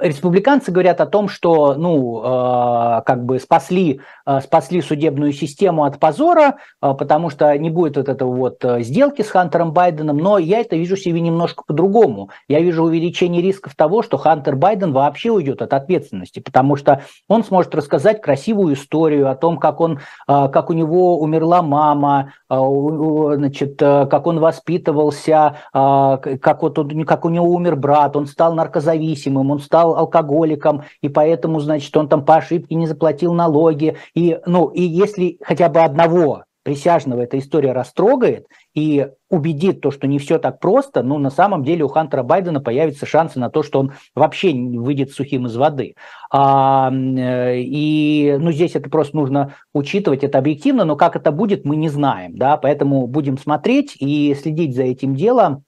республиканцы 0.00 0.70
говорят 0.70 1.00
о 1.00 1.06
том, 1.06 1.28
что, 1.28 1.74
ну, 1.74 2.22
э, 2.22 3.02
как 3.04 3.24
бы 3.24 3.38
спасли, 3.38 4.00
э, 4.26 4.40
спасли 4.40 4.80
судебную 4.80 5.32
систему 5.32 5.84
от 5.84 5.98
позора, 5.98 6.56
э, 6.82 6.94
потому 6.94 7.30
что 7.30 7.56
не 7.56 7.70
будет 7.70 7.96
вот 7.96 8.08
этого 8.08 8.34
вот 8.34 8.64
сделки 8.80 9.22
с 9.22 9.30
Хантером 9.30 9.72
Байденом, 9.72 10.18
но 10.18 10.38
я 10.38 10.60
это 10.60 10.76
вижу 10.76 10.96
себе 10.96 11.20
немножко 11.20 11.64
по-другому. 11.66 12.30
Я 12.48 12.60
вижу 12.60 12.84
увеличение 12.84 13.42
рисков 13.42 13.74
того, 13.74 14.02
что 14.02 14.18
Хантер 14.18 14.56
Байден 14.56 14.92
вообще 14.92 15.30
уйдет 15.30 15.62
от 15.62 15.72
ответственности, 15.72 16.40
потому 16.40 16.76
что 16.76 17.02
он 17.28 17.44
сможет 17.44 17.74
рассказать 17.74 18.20
красивую 18.20 18.74
историю 18.74 19.30
о 19.30 19.34
том, 19.34 19.58
как 19.58 19.80
он, 19.80 20.00
как 20.26 20.70
у 20.70 20.72
него 20.72 21.18
умерла 21.20 21.62
мама, 21.62 22.32
значит, 22.48 23.78
как 23.78 24.26
он 24.26 24.40
воспитывался, 24.40 25.56
как, 25.72 26.62
вот, 26.62 26.78
как 27.06 27.24
у 27.24 27.28
него 27.28 27.46
умер 27.46 27.76
брат, 27.76 28.16
он 28.16 28.26
стал 28.26 28.54
наркозависимым, 28.54 29.50
он 29.50 29.60
стал 29.68 29.96
алкоголиком, 29.96 30.84
и 31.02 31.10
поэтому, 31.10 31.60
значит, 31.60 31.94
он 31.94 32.08
там 32.08 32.24
по 32.24 32.36
ошибке 32.36 32.74
не 32.74 32.86
заплатил 32.86 33.34
налоги. 33.34 33.96
И, 34.14 34.40
ну, 34.46 34.68
и 34.68 34.80
если 34.80 35.38
хотя 35.42 35.68
бы 35.68 35.80
одного 35.80 36.44
присяжного 36.62 37.20
эта 37.20 37.38
история 37.38 37.72
растрогает 37.72 38.46
и 38.74 39.08
убедит 39.28 39.82
то, 39.82 39.90
что 39.90 40.06
не 40.06 40.18
все 40.18 40.38
так 40.38 40.58
просто, 40.58 41.02
ну, 41.02 41.18
на 41.18 41.30
самом 41.30 41.64
деле 41.64 41.84
у 41.84 41.88
Хантера 41.88 42.22
Байдена 42.22 42.60
появятся 42.60 43.04
шансы 43.04 43.38
на 43.38 43.50
то, 43.50 43.62
что 43.62 43.80
он 43.80 43.92
вообще 44.14 44.52
выйдет 44.52 45.10
сухим 45.10 45.46
из 45.46 45.56
воды. 45.56 45.96
А, 46.30 46.90
и, 46.92 48.36
ну, 48.40 48.52
здесь 48.52 48.74
это 48.74 48.88
просто 48.88 49.16
нужно 49.16 49.54
учитывать, 49.74 50.24
это 50.24 50.38
объективно, 50.38 50.86
но 50.86 50.96
как 50.96 51.14
это 51.14 51.30
будет, 51.30 51.66
мы 51.66 51.76
не 51.76 51.90
знаем, 51.90 52.36
да, 52.36 52.56
поэтому 52.56 53.06
будем 53.06 53.36
смотреть 53.36 53.96
и 53.98 54.34
следить 54.34 54.74
за 54.74 54.84
этим 54.84 55.14
делом 55.14 55.64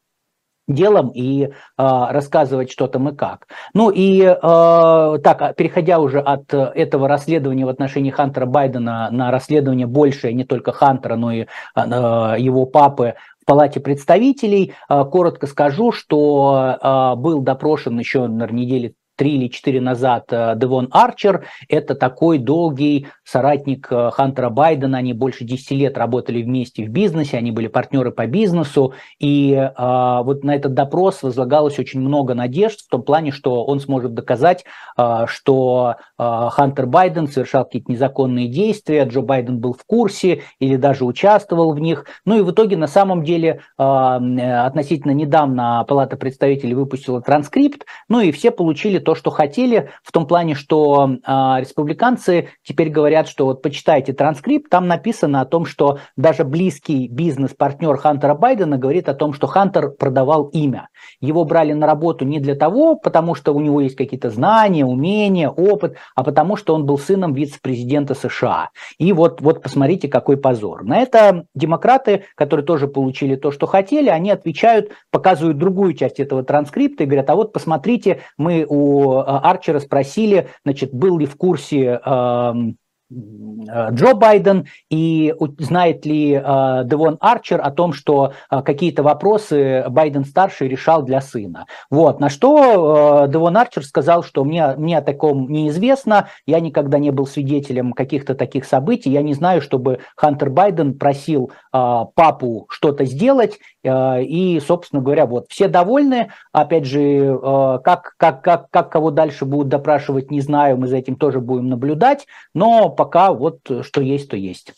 делом 0.75 1.11
и 1.11 1.45
э, 1.45 1.51
рассказывать, 1.77 2.71
что 2.71 2.87
там 2.87 3.09
и 3.09 3.17
как. 3.17 3.47
Ну 3.75 3.91
и 3.91 4.23
э, 4.23 4.33
так, 4.33 5.43
а, 5.43 5.53
переходя 5.53 5.99
уже 5.99 6.21
от 6.21 6.53
этого 6.53 7.09
расследования 7.09 7.65
в 7.67 7.69
отношении 7.69 8.11
Хантера 8.11 8.47
Байдена 8.47 9.09
на 9.11 9.31
расследование 9.31 9.87
большее 9.87 10.35
не 10.35 10.45
только 10.45 10.73
Хантера, 10.73 11.17
но 11.17 11.33
и 11.33 11.41
э, 11.43 11.47
его 11.77 12.67
папы 12.67 13.15
в 13.41 13.47
Палате 13.47 13.81
представителей, 13.81 14.75
э, 14.89 15.05
коротко 15.05 15.47
скажу, 15.47 15.93
что 15.93 16.77
э, 16.81 17.15
был 17.17 17.41
допрошен 17.41 17.99
еще, 17.99 18.27
на 18.27 18.47
неделе 18.47 18.95
три 19.21 19.37
или 19.37 19.49
четыре 19.49 19.83
назад 19.83 20.29
э, 20.31 20.55
Девон 20.57 20.89
Арчер. 20.91 21.45
Это 21.69 21.95
такой 21.95 22.39
долгий 22.39 23.09
соратник 23.23 23.87
э, 23.91 24.11
Хантера 24.15 24.49
Байдена. 24.49 24.97
Они 24.97 25.13
больше 25.13 25.45
10 25.45 25.73
лет 25.73 25.99
работали 25.99 26.43
вместе 26.43 26.87
в 26.87 26.89
бизнесе, 26.89 27.37
они 27.37 27.51
были 27.51 27.67
партнеры 27.67 28.13
по 28.13 28.27
бизнесу. 28.27 28.95
И 29.19 29.55
а, 29.77 30.23
вот 30.23 30.43
на 30.43 30.55
этот 30.55 30.73
допрос 30.73 31.23
возлагалось 31.23 31.79
очень 31.79 32.01
много 32.01 32.33
надежд 32.33 32.81
в 32.81 32.89
том 32.89 33.03
плане, 33.03 33.31
что 33.31 33.63
он 33.67 33.81
сможет 33.81 34.15
доказать, 34.15 34.65
а, 34.97 35.27
что 35.27 35.97
а, 36.17 36.49
Хантер 36.49 36.87
Байден 36.87 37.29
совершал 37.29 37.67
какие-то 37.67 37.93
незаконные 37.93 38.49
действия, 38.49 39.05
Джо 39.05 39.21
Байден 39.21 39.59
был 39.59 39.75
в 39.75 39.85
курсе 39.85 40.45
или 40.61 40.77
даже 40.77 41.05
участвовал 41.05 41.75
в 41.75 41.79
них. 41.79 42.07
Ну 42.25 42.39
и 42.39 42.43
в 42.43 42.53
итоге 42.53 42.79
на 42.79 42.87
самом 42.87 43.23
деле 43.23 43.61
а, 43.77 44.17
относительно 44.65 45.13
недавно 45.13 45.85
Палата 45.87 46.17
представителей 46.17 46.75
выпустила 46.75 47.21
транскрипт, 47.21 47.85
ну 48.09 48.21
и 48.21 48.33
все 48.33 48.51
получили 48.51 48.99
то, 48.99 49.10
что 49.15 49.31
хотели, 49.31 49.91
в 50.03 50.13
том 50.13 50.27
плане, 50.27 50.55
что 50.55 51.09
э, 51.09 51.31
республиканцы 51.61 52.49
теперь 52.63 52.91
говорят, 52.91 53.29
что 53.29 53.47
вот 53.47 53.63
почитайте 53.63 54.13
транскрипт, 54.13 54.71
там 54.71 54.87
написано 54.87 55.41
о 55.41 55.47
том, 55.47 55.65
что 55.65 55.99
даже 56.17 56.45
близкий 56.45 57.09
бизнес-партнер 57.09 57.97
Хантера 57.97 58.35
Байдена 58.35 58.79
говорит 58.79 59.09
о 59.09 59.15
том, 59.15 59.33
что 59.33 59.47
Хантер 59.47 59.91
продавал 59.91 60.45
имя. 60.47 60.89
Его 61.21 61.45
брали 61.45 61.73
на 61.73 61.87
работу 61.87 62.25
не 62.25 62.41
для 62.41 62.55
того, 62.55 62.97
потому 62.97 63.35
что 63.35 63.53
у 63.53 63.61
него 63.61 63.81
есть 63.81 63.97
какие-то 63.97 64.31
знания, 64.31 64.85
умения, 64.85 65.49
опыт, 65.49 65.97
а 66.15 66.25
потому 66.25 66.57
что 66.57 66.75
он 66.75 66.87
был 66.87 66.99
сыном 66.99 67.33
вице-президента 67.35 68.15
США. 68.15 68.71
И 68.99 69.13
вот, 69.13 69.41
вот 69.41 69.63
посмотрите, 69.63 70.09
какой 70.09 70.37
позор. 70.37 70.85
На 70.85 70.99
это 70.99 71.47
демократы, 71.55 72.25
которые 72.35 72.65
тоже 72.67 72.89
получили 72.89 73.37
то, 73.37 73.51
что 73.51 73.67
хотели, 73.67 74.09
они 74.09 74.31
отвечают, 74.31 74.91
показывают 75.11 75.59
другую 75.59 75.95
часть 75.95 76.21
этого 76.21 76.43
транскрипта 76.43 77.05
и 77.05 77.07
говорят, 77.07 77.31
а 77.31 77.37
вот 77.37 77.53
посмотрите, 77.53 78.21
мы 78.37 78.65
у 78.69 78.90
Арчера 79.27 79.81
спросили, 79.81 80.49
значит, 80.65 80.93
был 80.93 81.19
ли 81.19 81.27
в 81.27 81.37
курсе 81.37 82.01
эм, 82.05 82.77
Э, 83.11 83.91
Джо 83.91 84.15
Байден 84.15 84.67
и 84.89 85.35
знает 85.59 86.07
ли 86.07 86.33
э, 86.33 86.83
Девон 86.85 87.17
Арчер 87.21 87.61
о 87.61 87.71
том, 87.71 87.93
что 87.93 88.33
э, 88.51 88.63
какие-то 88.63 89.03
вопросы 89.03 89.85
Байден-старший 89.89 90.69
решал 90.69 91.03
для 91.03 91.21
сына. 91.21 91.67
Вот, 91.91 92.21
на 92.21 92.29
что 92.29 93.27
Девон 93.29 93.57
Арчер 93.57 93.85
сказал, 93.85 94.23
что 94.23 94.45
мне, 94.45 94.75
мне 94.77 94.99
о 94.99 95.03
таком 95.03 95.51
неизвестно, 95.51 96.29
я 96.47 96.61
никогда 96.61 96.99
не 96.99 97.11
был 97.11 97.27
свидетелем 97.27 97.93
каких-то 97.93 98.35
таких 98.35 98.65
событий, 98.65 99.11
я 99.11 99.23
не 99.23 99.35
знаю, 99.35 99.61
чтобы 99.61 100.01
Хантер 100.17 100.51
Байден 100.51 100.99
просил 100.99 101.51
папу 101.73 102.67
что-то 102.69 103.05
сделать, 103.05 103.59
и, 103.83 104.61
собственно 104.67 105.03
говоря, 105.03 105.27
вот, 105.27 105.47
все 105.49 105.69
довольны, 105.69 106.31
опять 106.53 106.85
же, 106.85 107.39
как, 107.85 108.15
как, 108.17 108.43
как, 108.43 108.71
как 108.71 108.93
кого 108.93 109.11
дальше 109.11 109.45
будут 109.45 109.69
допрашивать, 109.69 110.31
не 110.31 110.41
знаю, 110.41 110.77
мы 110.77 110.87
за 110.87 110.99
этим 110.99 111.17
тоже 111.17 111.41
будем 111.41 111.69
наблюдать, 111.69 112.27
но 112.55 112.91
пока 112.91 113.33
вот 113.33 113.61
что 113.83 114.01
есть, 114.01 114.31
то 114.31 114.37
есть. 114.37 114.75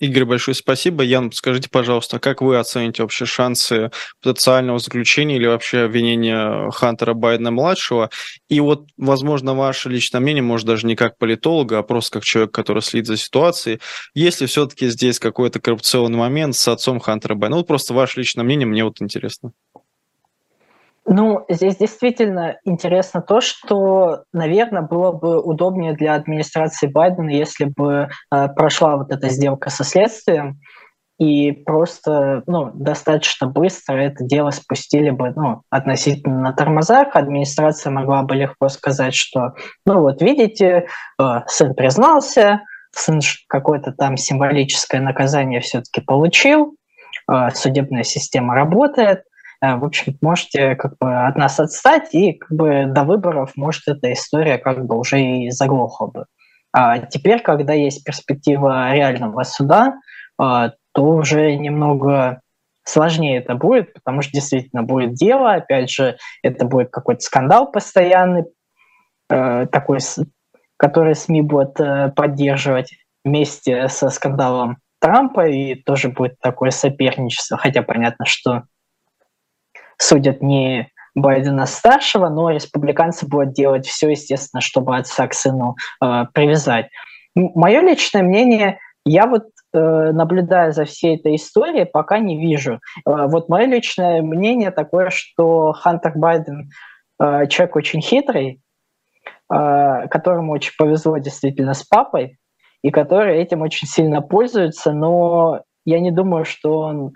Игорь, 0.00 0.24
большое 0.24 0.54
спасибо. 0.54 1.04
Ян, 1.04 1.30
скажите, 1.30 1.68
пожалуйста, 1.68 2.18
как 2.18 2.40
вы 2.40 2.58
оцените 2.58 3.02
вообще 3.02 3.26
шансы 3.26 3.90
потенциального 4.22 4.78
заключения 4.78 5.36
или 5.36 5.46
вообще 5.46 5.80
обвинения 5.80 6.70
Хантера 6.70 7.12
Байдена-младшего? 7.12 8.08
И 8.48 8.60
вот, 8.60 8.86
возможно, 8.96 9.54
ваше 9.54 9.90
личное 9.90 10.20
мнение, 10.20 10.42
может, 10.42 10.66
даже 10.66 10.86
не 10.86 10.96
как 10.96 11.18
политолога, 11.18 11.78
а 11.78 11.82
просто 11.82 12.14
как 12.14 12.24
человек, 12.24 12.50
который 12.50 12.80
следит 12.80 13.08
за 13.08 13.18
ситуацией, 13.18 13.80
есть 14.14 14.40
ли 14.40 14.46
все-таки 14.46 14.88
здесь 14.88 15.18
какой-то 15.18 15.60
коррупционный 15.60 16.18
момент 16.18 16.56
с 16.56 16.66
отцом 16.66 16.98
Хантера 16.98 17.34
Байдена? 17.34 17.58
Ну, 17.58 17.64
просто 17.64 17.92
ваше 17.92 18.20
личное 18.20 18.42
мнение, 18.42 18.66
мне 18.66 18.84
вот 18.84 19.02
интересно. 19.02 19.52
Ну, 21.12 21.44
здесь 21.48 21.76
действительно 21.76 22.58
интересно 22.64 23.20
то, 23.20 23.40
что, 23.40 24.22
наверное, 24.32 24.82
было 24.82 25.10
бы 25.10 25.42
удобнее 25.42 25.92
для 25.92 26.14
администрации 26.14 26.86
Байдена, 26.86 27.30
если 27.30 27.64
бы 27.64 28.10
э, 28.32 28.48
прошла 28.54 28.96
вот 28.96 29.10
эта 29.10 29.28
сделка 29.28 29.70
со 29.70 29.82
следствием, 29.82 30.60
и 31.18 31.50
просто 31.50 32.44
ну, 32.46 32.70
достаточно 32.74 33.48
быстро 33.48 33.96
это 33.96 34.24
дело 34.24 34.50
спустили 34.50 35.10
бы 35.10 35.32
ну, 35.34 35.62
относительно 35.68 36.38
на 36.42 36.52
тормозах. 36.52 37.16
Администрация 37.16 37.90
могла 37.90 38.22
бы 38.22 38.36
легко 38.36 38.68
сказать, 38.68 39.16
что, 39.16 39.54
ну 39.84 40.02
вот 40.02 40.22
видите, 40.22 40.86
э, 41.20 41.24
сын 41.48 41.74
признался, 41.74 42.60
сын 42.92 43.18
какое-то 43.48 43.90
там 43.90 44.16
символическое 44.16 45.00
наказание 45.00 45.58
все-таки 45.58 46.02
получил, 46.02 46.76
э, 47.28 47.50
судебная 47.52 48.04
система 48.04 48.54
работает, 48.54 49.24
в 49.60 49.84
общем, 49.84 50.16
можете 50.22 50.74
как 50.74 50.96
бы 50.98 51.26
от 51.26 51.36
нас 51.36 51.60
отстать, 51.60 52.14
и 52.14 52.32
как 52.32 52.50
бы 52.50 52.84
до 52.86 53.04
выборов, 53.04 53.52
может, 53.56 53.88
эта 53.88 54.12
история 54.12 54.58
как 54.58 54.86
бы 54.86 54.98
уже 54.98 55.20
и 55.20 55.50
заглохла 55.50 56.06
бы. 56.06 56.26
А 56.72 56.98
теперь, 56.98 57.40
когда 57.40 57.72
есть 57.72 58.04
перспектива 58.04 58.92
реального 58.92 59.42
суда, 59.42 59.96
э, 60.40 60.70
то 60.92 61.04
уже 61.04 61.56
немного 61.56 62.40
сложнее 62.84 63.38
это 63.38 63.54
будет, 63.54 63.92
потому 63.92 64.22
что 64.22 64.32
действительно 64.32 64.82
будет 64.82 65.14
дело, 65.14 65.52
опять 65.52 65.90
же, 65.90 66.16
это 66.42 66.64
будет 66.64 66.90
какой-то 66.90 67.20
скандал 67.20 67.70
постоянный, 67.70 68.44
э, 69.28 69.66
такой, 69.66 69.98
который 70.76 71.14
СМИ 71.14 71.42
будут 71.42 71.76
поддерживать 72.16 72.94
вместе 73.24 73.88
со 73.88 74.08
скандалом 74.08 74.78
Трампа, 75.00 75.46
и 75.46 75.74
тоже 75.74 76.08
будет 76.08 76.38
такое 76.40 76.70
соперничество, 76.70 77.56
хотя 77.56 77.82
понятно, 77.82 78.26
что 78.26 78.64
судят 80.00 80.42
не 80.42 80.90
Байдена 81.14 81.66
старшего, 81.66 82.28
но 82.28 82.50
республиканцы 82.50 83.28
будут 83.28 83.52
делать 83.52 83.86
все, 83.86 84.10
естественно, 84.10 84.60
чтобы 84.60 84.96
отца 84.96 85.26
к 85.26 85.34
сыну 85.34 85.76
э, 86.02 86.24
привязать. 86.32 86.88
Мое 87.34 87.80
личное 87.80 88.22
мнение, 88.22 88.78
я 89.04 89.26
вот 89.26 89.44
э, 89.72 89.78
наблюдая 90.12 90.72
за 90.72 90.84
всей 90.84 91.16
этой 91.16 91.36
историей, 91.36 91.84
пока 91.84 92.18
не 92.18 92.38
вижу. 92.38 92.80
Э, 93.06 93.26
вот 93.26 93.48
мое 93.48 93.66
личное 93.66 94.22
мнение 94.22 94.70
такое, 94.70 95.10
что 95.10 95.72
Хантер 95.72 96.12
Байден 96.16 96.70
э, 97.20 97.46
человек 97.48 97.76
очень 97.76 98.00
хитрый, 98.00 98.60
э, 99.52 100.08
которому 100.08 100.52
очень 100.52 100.72
повезло 100.78 101.18
действительно 101.18 101.74
с 101.74 101.82
папой, 101.82 102.38
и 102.82 102.90
который 102.90 103.36
этим 103.36 103.62
очень 103.62 103.86
сильно 103.86 104.22
пользуется, 104.22 104.92
но 104.92 105.62
я 105.84 106.00
не 106.00 106.10
думаю, 106.10 106.44
что 106.44 106.78
он 106.78 107.12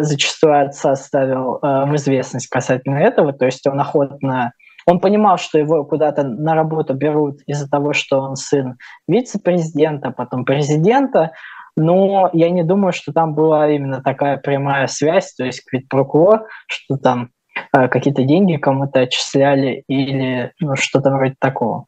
зачастую 0.00 0.60
отца 0.60 0.96
ставил 0.96 1.56
э, 1.56 1.84
в 1.86 1.94
известность 1.96 2.48
касательно 2.48 2.96
этого, 2.96 3.32
то 3.32 3.46
есть 3.46 3.66
он 3.66 3.80
охотно 3.80 4.52
он 4.88 5.00
понимал, 5.00 5.36
что 5.36 5.58
его 5.58 5.84
куда-то 5.84 6.22
на 6.22 6.54
работу 6.54 6.94
берут 6.94 7.40
из-за 7.46 7.68
того, 7.68 7.92
что 7.92 8.20
он 8.20 8.36
сын 8.36 8.76
вице-президента, 9.08 10.12
потом 10.12 10.44
президента, 10.44 11.32
но 11.76 12.30
я 12.32 12.50
не 12.50 12.62
думаю, 12.62 12.92
что 12.92 13.12
там 13.12 13.34
была 13.34 13.68
именно 13.68 14.00
такая 14.00 14.36
прямая 14.36 14.86
связь, 14.86 15.34
то 15.34 15.44
есть 15.44 15.64
квит 15.68 15.88
прокво, 15.88 16.46
что 16.68 16.98
там 16.98 17.30
какие-то 17.72 18.22
деньги 18.22 18.56
кому-то 18.56 19.00
отчисляли 19.00 19.82
или 19.88 20.52
ну, 20.60 20.76
что-то 20.76 21.10
вроде 21.10 21.34
такого. 21.40 21.86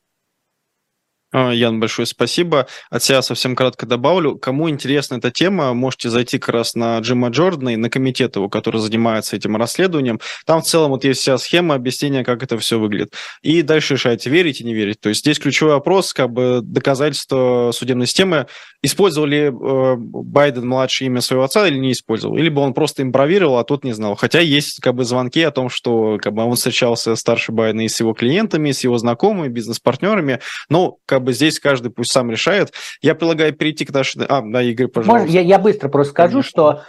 А, 1.31 1.53
Ян, 1.53 1.79
большое 1.79 2.07
спасибо. 2.07 2.69
От 2.89 3.03
себя 3.03 3.21
совсем 3.21 3.55
кратко 3.55 3.85
добавлю. 3.85 4.37
Кому 4.37 4.71
интересна 4.71 5.17
эта 5.17 5.31
тема, 5.31 5.75
можете 5.75 6.09
зайти 6.09 6.39
как 6.39 6.55
раз 6.55 6.75
на 6.75 6.99
Джима 7.01 7.29
Джордана 7.29 7.71
и 7.71 7.77
на 7.77 7.91
комитет 7.91 8.37
его, 8.37 8.49
который 8.49 8.81
занимается 8.81 9.37
этим 9.37 9.57
расследованием. 9.57 10.21
Там 10.47 10.63
в 10.63 10.65
целом 10.65 10.91
вот 10.91 11.05
есть 11.05 11.21
вся 11.21 11.37
схема 11.37 11.75
объяснения, 11.75 12.25
как 12.25 12.43
это 12.43 12.57
все 12.57 12.79
выглядит. 12.79 13.13
И 13.43 13.61
дальше 13.61 13.95
решайте, 13.95 14.31
верить 14.31 14.63
и 14.63 14.65
не 14.65 14.73
верить. 14.73 15.01
То 15.01 15.11
есть 15.11 15.21
здесь 15.21 15.39
ключевой 15.39 15.75
вопрос, 15.75 16.15
как 16.15 16.31
бы 16.31 16.61
доказательства 16.63 17.73
судебной 17.75 18.07
системы, 18.07 18.47
использовали 18.83 19.49
э, 19.49 19.97
Байден 19.97 20.69
младший 20.69 21.09
имя 21.09 21.21
своего 21.21 21.45
отца 21.45 21.67
или 21.67 21.79
не 21.79 21.93
использовал, 21.93 22.37
либо 22.37 22.61
он 22.61 22.75
просто 22.75 23.03
импровировал, 23.03 23.59
а 23.59 23.65
тот 23.65 23.85
не 23.85 23.93
знал. 23.93 24.15
Хотя 24.15 24.41
есть 24.41 24.81
как 24.81 24.95
бы 24.95 25.05
звонки 25.05 25.43
о 25.43 25.51
том, 25.51 25.69
что 25.69 26.19
как 26.23 26.33
бы 26.33 26.45
он 26.45 26.55
встречался 26.55 27.17
старший 27.17 27.55
Байден 27.55 27.81
и 27.81 27.89
с 27.89 27.99
его 27.99 28.13
клиентами, 28.15 28.71
с 28.71 28.85
его 28.85 28.97
знакомыми, 28.99 29.49
бизнес-партнерами. 29.49 30.41
Но 30.69 30.99
как 31.07 31.25
бы 31.25 31.33
здесь 31.33 31.59
каждый 31.59 31.91
пусть 31.91 32.13
сам 32.13 32.31
решает. 32.31 32.73
Я 33.03 33.15
предлагаю 33.15 33.53
перейти 33.53 33.85
к 33.85 33.93
нашей... 33.93 34.23
А, 34.29 34.43
да, 34.43 34.63
Игорь, 34.63 34.87
пожалуйста. 34.89 35.23
Может, 35.23 35.35
я, 35.35 35.41
я 35.41 35.59
быстро 35.59 35.89
просто 35.89 36.13
скажу, 36.13 36.33
Конечно. 36.35 36.51
что 36.51 36.83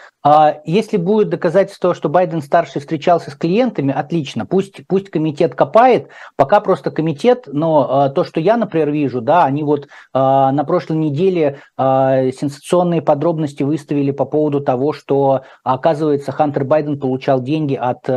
если 0.65 0.97
будет 0.97 1.29
доказательство, 1.29 1.95
что 1.95 2.09
Байден-старший 2.09 2.81
встречался 2.81 3.31
с 3.31 3.35
клиентами, 3.35 3.93
отлично, 3.93 4.45
пусть, 4.45 4.85
пусть 4.87 5.09
комитет 5.09 5.55
копает, 5.55 6.09
пока 6.35 6.59
просто 6.59 6.91
комитет, 6.91 7.47
но 7.47 7.87
а, 7.89 8.09
то, 8.09 8.23
что 8.23 8.39
я, 8.39 8.57
например, 8.57 8.91
вижу, 8.91 9.21
да, 9.21 9.45
они 9.45 9.63
вот 9.63 9.87
а, 10.13 10.51
на 10.51 10.63
прошлой 10.63 10.97
неделе 10.97 11.59
сенсационные 11.77 13.01
подробности 13.01 13.63
выставили 13.63 14.11
по 14.11 14.25
поводу 14.25 14.61
того, 14.61 14.93
что, 14.93 15.43
оказывается, 15.63 16.31
Хантер 16.31 16.65
Байден 16.65 16.99
получал 16.99 17.41
деньги 17.41 17.75
от 17.75 18.07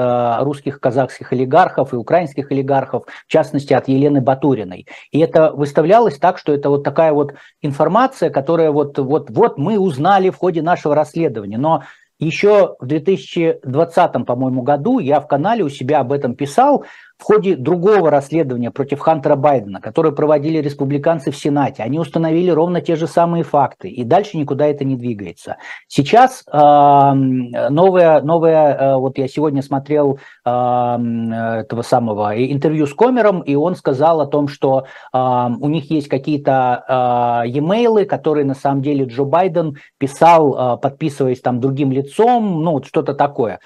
русских, 0.44 0.80
казахских 0.80 1.32
олигархов 1.32 1.92
и 1.92 1.96
украинских 1.96 2.50
олигархов, 2.50 3.04
в 3.06 3.30
частности, 3.30 3.72
от 3.72 3.88
Елены 3.88 4.20
Батуриной. 4.20 4.86
И 5.10 5.20
это 5.20 5.52
выставлялось 5.52 6.18
так, 6.18 6.38
что 6.38 6.52
это 6.52 6.70
вот 6.70 6.82
такая 6.82 7.12
вот 7.12 7.34
информация, 7.60 8.30
которая 8.30 8.70
вот, 8.70 8.98
вот, 8.98 9.30
вот 9.30 9.58
мы 9.58 9.78
узнали 9.78 10.30
в 10.30 10.36
ходе 10.36 10.62
нашего 10.62 10.94
расследования. 10.94 11.58
Но 11.58 11.82
еще 12.22 12.76
в 12.78 12.86
2020, 12.86 14.26
по-моему, 14.26 14.62
году 14.62 15.00
я 15.00 15.20
в 15.20 15.26
канале 15.26 15.64
у 15.64 15.68
себя 15.68 16.00
об 16.00 16.12
этом 16.12 16.36
писал, 16.36 16.84
в 17.22 17.24
ходе 17.24 17.54
другого 17.54 18.10
расследования 18.10 18.72
против 18.72 18.98
Хантера 18.98 19.36
Байдена, 19.36 19.80
которое 19.80 20.10
проводили 20.10 20.58
республиканцы 20.58 21.30
в 21.30 21.36
Сенате, 21.36 21.84
они 21.84 22.00
установили 22.00 22.50
ровно 22.50 22.80
те 22.80 22.96
же 22.96 23.06
самые 23.06 23.44
факты, 23.44 23.88
и 23.88 24.02
дальше 24.02 24.36
никуда 24.36 24.66
это 24.66 24.84
не 24.84 24.96
двигается. 24.96 25.58
Сейчас 25.86 26.42
э, 26.52 26.58
новое, 26.58 28.22
новое, 28.22 28.74
э, 28.74 28.96
вот 28.96 29.18
я 29.18 29.28
сегодня 29.28 29.62
смотрел 29.62 30.18
э, 30.44 30.50
этого 30.50 31.82
самого 31.82 32.34
интервью 32.34 32.88
с 32.88 32.92
Комером, 32.94 33.40
и 33.42 33.54
он 33.54 33.76
сказал 33.76 34.20
о 34.20 34.26
том, 34.26 34.48
что 34.48 34.86
э, 35.12 35.18
у 35.60 35.68
них 35.68 35.92
есть 35.92 36.08
какие-то 36.08 37.44
э, 37.46 37.50
e-mail, 37.50 38.04
которые 38.04 38.44
на 38.44 38.56
самом 38.56 38.82
деле 38.82 39.04
Джо 39.04 39.22
Байден 39.22 39.76
писал, 39.98 40.74
э, 40.74 40.76
подписываясь 40.78 41.40
там 41.40 41.60
другим 41.60 41.92
лицом, 41.92 42.64
ну 42.64 42.72
вот 42.72 42.86
что-то 42.86 43.14
такое. 43.14 43.60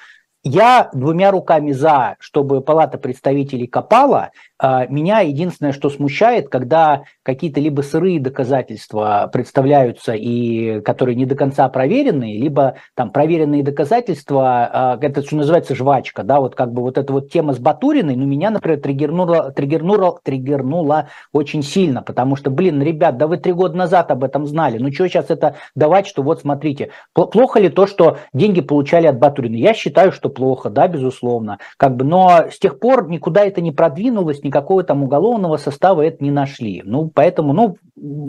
Я 0.49 0.91
двумя 0.93 1.33
руками 1.33 1.73
за, 1.73 2.15
чтобы 2.21 2.61
Палата 2.61 2.99
представителей 2.99 3.67
копала. 3.67 4.31
А, 4.59 4.87
меня 4.87 5.21
единственное, 5.21 5.73
что 5.73 5.91
смущает, 5.91 6.49
когда 6.49 7.03
какие-то 7.23 7.61
либо 7.61 7.83
сырые 7.83 8.19
доказательства 8.21 9.29
представляются, 9.31 10.15
и 10.15 10.81
которые 10.81 11.15
не 11.15 11.27
до 11.27 11.35
конца 11.35 11.69
проверенные, 11.69 12.39
либо 12.39 12.77
там 12.95 13.11
проверенные 13.11 13.63
доказательства, 13.63 14.71
а, 14.73 14.99
это 15.01 15.23
что 15.23 15.37
называется 15.37 15.75
жвачка, 15.75 16.23
да, 16.23 16.41
вот 16.41 16.55
как 16.55 16.73
бы 16.73 16.83
вот 16.83 16.97
эта 16.97 17.13
вот 17.13 17.31
тема 17.31 17.53
с 17.53 17.59
Батуриной, 17.59 18.17
ну, 18.17 18.25
меня, 18.25 18.51
например, 18.51 18.81
триггернула, 18.81 19.53
триггернула, 19.53 20.21
триггернула 20.23 21.09
очень 21.33 21.63
сильно, 21.63 22.03
потому 22.03 22.37
что, 22.37 22.51
блин, 22.51 22.81
ребят, 22.81 23.19
да 23.19 23.27
вы 23.27 23.37
три 23.37 23.53
года 23.53 23.77
назад 23.77 24.11
об 24.11 24.25
этом 24.25 24.47
знали, 24.47 24.79
ну, 24.79 24.91
что 24.91 25.07
сейчас 25.07 25.29
это 25.29 25.57
давать, 25.75 26.07
что 26.07 26.23
вот 26.23 26.41
смотрите, 26.41 26.91
плохо 27.13 27.61
ли 27.61 27.69
то, 27.69 27.87
что 27.87 28.19
деньги 28.33 28.63
получали 28.63 29.07
от 29.07 29.19
Батуриной? 29.19 29.61
Я 29.61 29.75
считаю, 29.75 30.13
что 30.13 30.31
плохо, 30.31 30.71
да, 30.71 30.89
безусловно, 30.89 31.59
как 31.77 31.97
бы, 31.97 32.07
но 32.07 32.47
с 32.51 32.59
тех 32.59 32.79
пор 32.79 33.09
никуда 33.11 33.45
это 33.45 33.61
не 33.61 33.73
продвинулось, 33.73 34.46
никакого 34.47 34.83
там 34.83 35.03
уголовного 35.03 35.57
состава 35.57 36.03
это 36.03 36.23
не 36.23 36.31
нашли. 36.31 36.83
Ну, 36.85 37.11
поэтому, 37.15 37.53
ну, 37.53 37.77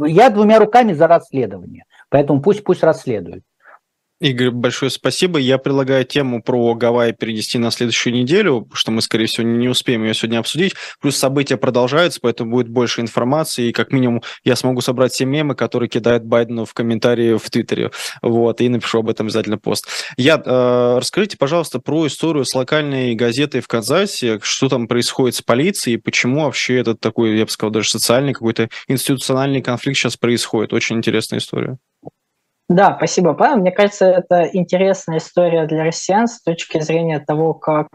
я 0.05 0.29
двумя 0.29 0.59
руками 0.59 0.93
за 0.93 1.07
расследование, 1.07 1.85
поэтому 2.09 2.41
пусть, 2.41 2.63
пусть 2.63 2.83
расследуют. 2.83 3.43
Игорь, 4.19 4.49
большое 4.49 4.89
спасибо. 4.89 5.37
Я 5.37 5.59
предлагаю 5.59 6.03
тему 6.03 6.41
про 6.41 6.73
Гавайи 6.73 7.11
перенести 7.11 7.59
на 7.59 7.69
следующую 7.69 8.15
неделю, 8.15 8.67
что 8.73 8.89
мы, 8.89 9.03
скорее 9.03 9.27
всего, 9.27 9.45
не 9.45 9.67
успеем 9.67 10.03
ее 10.03 10.15
сегодня 10.15 10.39
обсудить. 10.39 10.73
Плюс 10.99 11.15
события 11.17 11.55
продолжаются, 11.55 12.19
поэтому 12.19 12.49
будет 12.49 12.67
больше 12.67 13.01
информации, 13.01 13.69
и 13.69 13.71
как 13.71 13.91
минимум 13.91 14.23
я 14.43 14.55
смогу 14.55 14.81
собрать 14.81 15.11
все 15.13 15.25
мемы, 15.25 15.53
которые 15.53 15.87
кидает 15.87 16.25
Байдену 16.25 16.65
в 16.65 16.73
комментарии 16.73 17.37
в 17.37 17.47
Твиттере. 17.51 17.91
Вот, 18.23 18.59
и 18.59 18.69
напишу 18.69 18.99
об 18.99 19.09
этом 19.09 19.27
обязательно 19.27 19.59
пост. 19.59 19.85
Я, 20.17 20.41
э, 20.43 20.97
расскажите, 20.97 21.37
пожалуйста, 21.37 21.79
про 21.79 22.07
историю 22.07 22.43
с 22.43 22.55
локальной 22.55 23.13
газетой 23.13 23.61
в 23.61 23.67
Канзасе, 23.67 24.39
что 24.41 24.67
там 24.67 24.87
происходит 24.87 25.35
с 25.35 25.43
полицией, 25.43 25.99
почему 25.99 26.45
вообще 26.45 26.77
этот 26.77 26.99
такой, 26.99 27.37
я 27.37 27.45
бы 27.45 27.51
сказал, 27.51 27.69
даже 27.69 27.89
социальный 27.89 28.33
какой-то 28.33 28.69
институциональный 28.87 29.61
конфликт 29.61 29.99
сейчас 29.99 30.17
происходит. 30.17 30.73
Очень 30.73 30.97
интересная 30.97 31.37
история. 31.37 31.77
Да, 32.69 32.95
спасибо, 32.97 33.33
Павел. 33.33 33.57
Мне 33.57 33.71
кажется, 33.71 34.05
это 34.05 34.49
интересная 34.51 35.19
история 35.19 35.65
для 35.67 35.85
россиян 35.85 36.27
с 36.27 36.41
точки 36.41 36.81
зрения 36.81 37.19
того, 37.19 37.53
как 37.53 37.87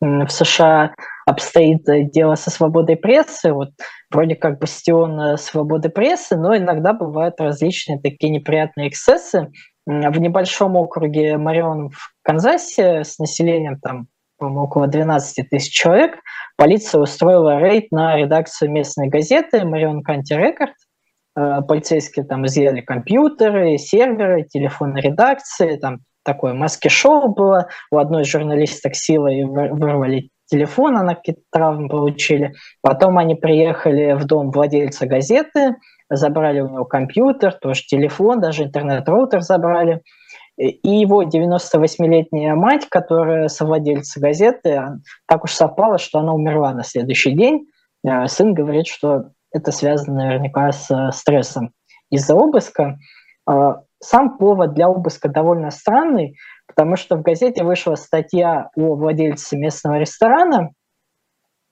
в 0.00 0.28
США 0.28 0.94
обстоит 1.26 1.84
дело 2.10 2.34
со 2.34 2.50
свободой 2.50 2.96
прессы. 2.96 3.52
Вот 3.52 3.70
вроде 4.10 4.34
как 4.34 4.58
бастион 4.58 5.20
э, 5.20 5.36
свободы 5.36 5.90
прессы, 5.90 6.36
но 6.36 6.56
иногда 6.56 6.92
бывают 6.92 7.40
различные 7.40 8.00
такие 8.00 8.30
неприятные 8.30 8.88
эксцессы. 8.88 9.50
В 9.86 10.20
небольшом 10.20 10.76
округе 10.76 11.36
Марион 11.36 11.90
в 11.90 12.12
Канзасе 12.22 13.04
с 13.04 13.18
населением 13.18 13.78
там 13.78 14.08
около 14.38 14.86
12 14.86 15.50
тысяч 15.50 15.72
человек, 15.72 16.18
полиция 16.56 17.00
устроила 17.00 17.58
рейд 17.58 17.90
на 17.90 18.16
редакцию 18.16 18.70
местной 18.70 19.08
газеты 19.08 19.64
Marion 19.66 20.02
County 20.02 20.32
Record– 20.32 20.72
Э, 20.82 20.89
полицейские 21.68 22.24
там 22.24 22.46
изъяли 22.46 22.80
компьютеры, 22.80 23.78
серверы, 23.78 24.44
телефоны 24.44 24.98
редакции, 24.98 25.76
там 25.76 26.00
такое 26.24 26.54
маски-шоу 26.54 27.28
было. 27.34 27.68
У 27.90 27.98
одной 27.98 28.24
журналисток 28.24 28.94
силой 28.94 29.44
вырвали 29.44 30.30
телефон, 30.46 30.96
она 30.96 31.14
какие-то 31.14 31.42
травмы 31.52 31.88
получили. 31.88 32.54
Потом 32.82 33.18
они 33.18 33.34
приехали 33.34 34.12
в 34.12 34.24
дом 34.24 34.50
владельца 34.50 35.06
газеты, 35.06 35.76
забрали 36.10 36.60
у 36.60 36.68
него 36.68 36.84
компьютер, 36.84 37.52
тоже 37.52 37.82
телефон, 37.86 38.40
даже 38.40 38.64
интернет-роутер 38.64 39.40
забрали. 39.40 40.02
И 40.56 40.90
его 40.90 41.22
98-летняя 41.22 42.54
мать, 42.54 42.86
которая 42.90 43.48
совладельца 43.48 44.20
газеты, 44.20 44.82
так 45.26 45.44
уж 45.44 45.52
совпало, 45.52 45.98
что 45.98 46.18
она 46.18 46.34
умерла 46.34 46.74
на 46.74 46.82
следующий 46.84 47.32
день. 47.32 47.66
Э, 48.06 48.26
сын 48.26 48.52
говорит, 48.52 48.86
что 48.86 49.30
это 49.52 49.72
связано 49.72 50.24
наверняка 50.24 50.72
с 50.72 50.90
э, 50.90 51.12
стрессом 51.12 51.72
из-за 52.10 52.34
обыска. 52.34 52.98
А, 53.46 53.82
сам 54.00 54.38
повод 54.38 54.74
для 54.74 54.88
обыска 54.88 55.28
довольно 55.28 55.70
странный, 55.70 56.36
потому 56.66 56.96
что 56.96 57.16
в 57.16 57.22
газете 57.22 57.64
вышла 57.64 57.94
статья 57.94 58.70
о 58.76 58.94
владельце 58.96 59.56
местного 59.56 59.98
ресторана, 59.98 60.70
Э, 60.70 60.79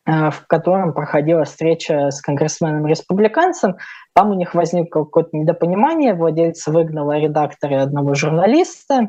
в 0.08 0.46
котором 0.46 0.94
проходила 0.94 1.44
встреча 1.44 2.10
с 2.10 2.22
конгрессменом-республиканцем. 2.22 3.76
Там 4.14 4.30
у 4.30 4.34
них 4.34 4.54
возникло 4.54 5.04
какое-то 5.04 5.36
недопонимание, 5.36 6.14
владелец 6.14 6.66
выгнала 6.66 7.18
редактора 7.18 7.74
и 7.74 7.80
одного 7.80 8.14
журналиста, 8.14 9.02
э, 9.02 9.06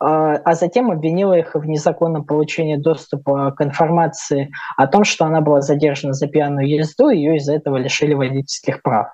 а 0.00 0.54
затем 0.54 0.90
обвинила 0.90 1.34
их 1.34 1.54
в 1.54 1.66
незаконном 1.66 2.24
получении 2.24 2.76
доступа 2.76 3.50
к 3.50 3.60
информации 3.60 4.50
о 4.78 4.86
том, 4.86 5.04
что 5.04 5.26
она 5.26 5.42
была 5.42 5.60
задержана 5.60 6.14
за 6.14 6.28
пьяную 6.28 6.66
езду, 6.66 7.10
и 7.10 7.18
ее 7.18 7.36
из-за 7.36 7.54
этого 7.54 7.76
лишили 7.76 8.14
водительских 8.14 8.80
прав. 8.82 9.08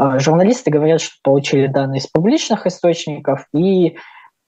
Э, 0.00 0.20
журналисты 0.20 0.70
говорят, 0.70 1.00
что 1.00 1.16
получили 1.24 1.66
данные 1.66 1.98
из 1.98 2.06
публичных 2.06 2.66
источников 2.66 3.46
и, 3.52 3.96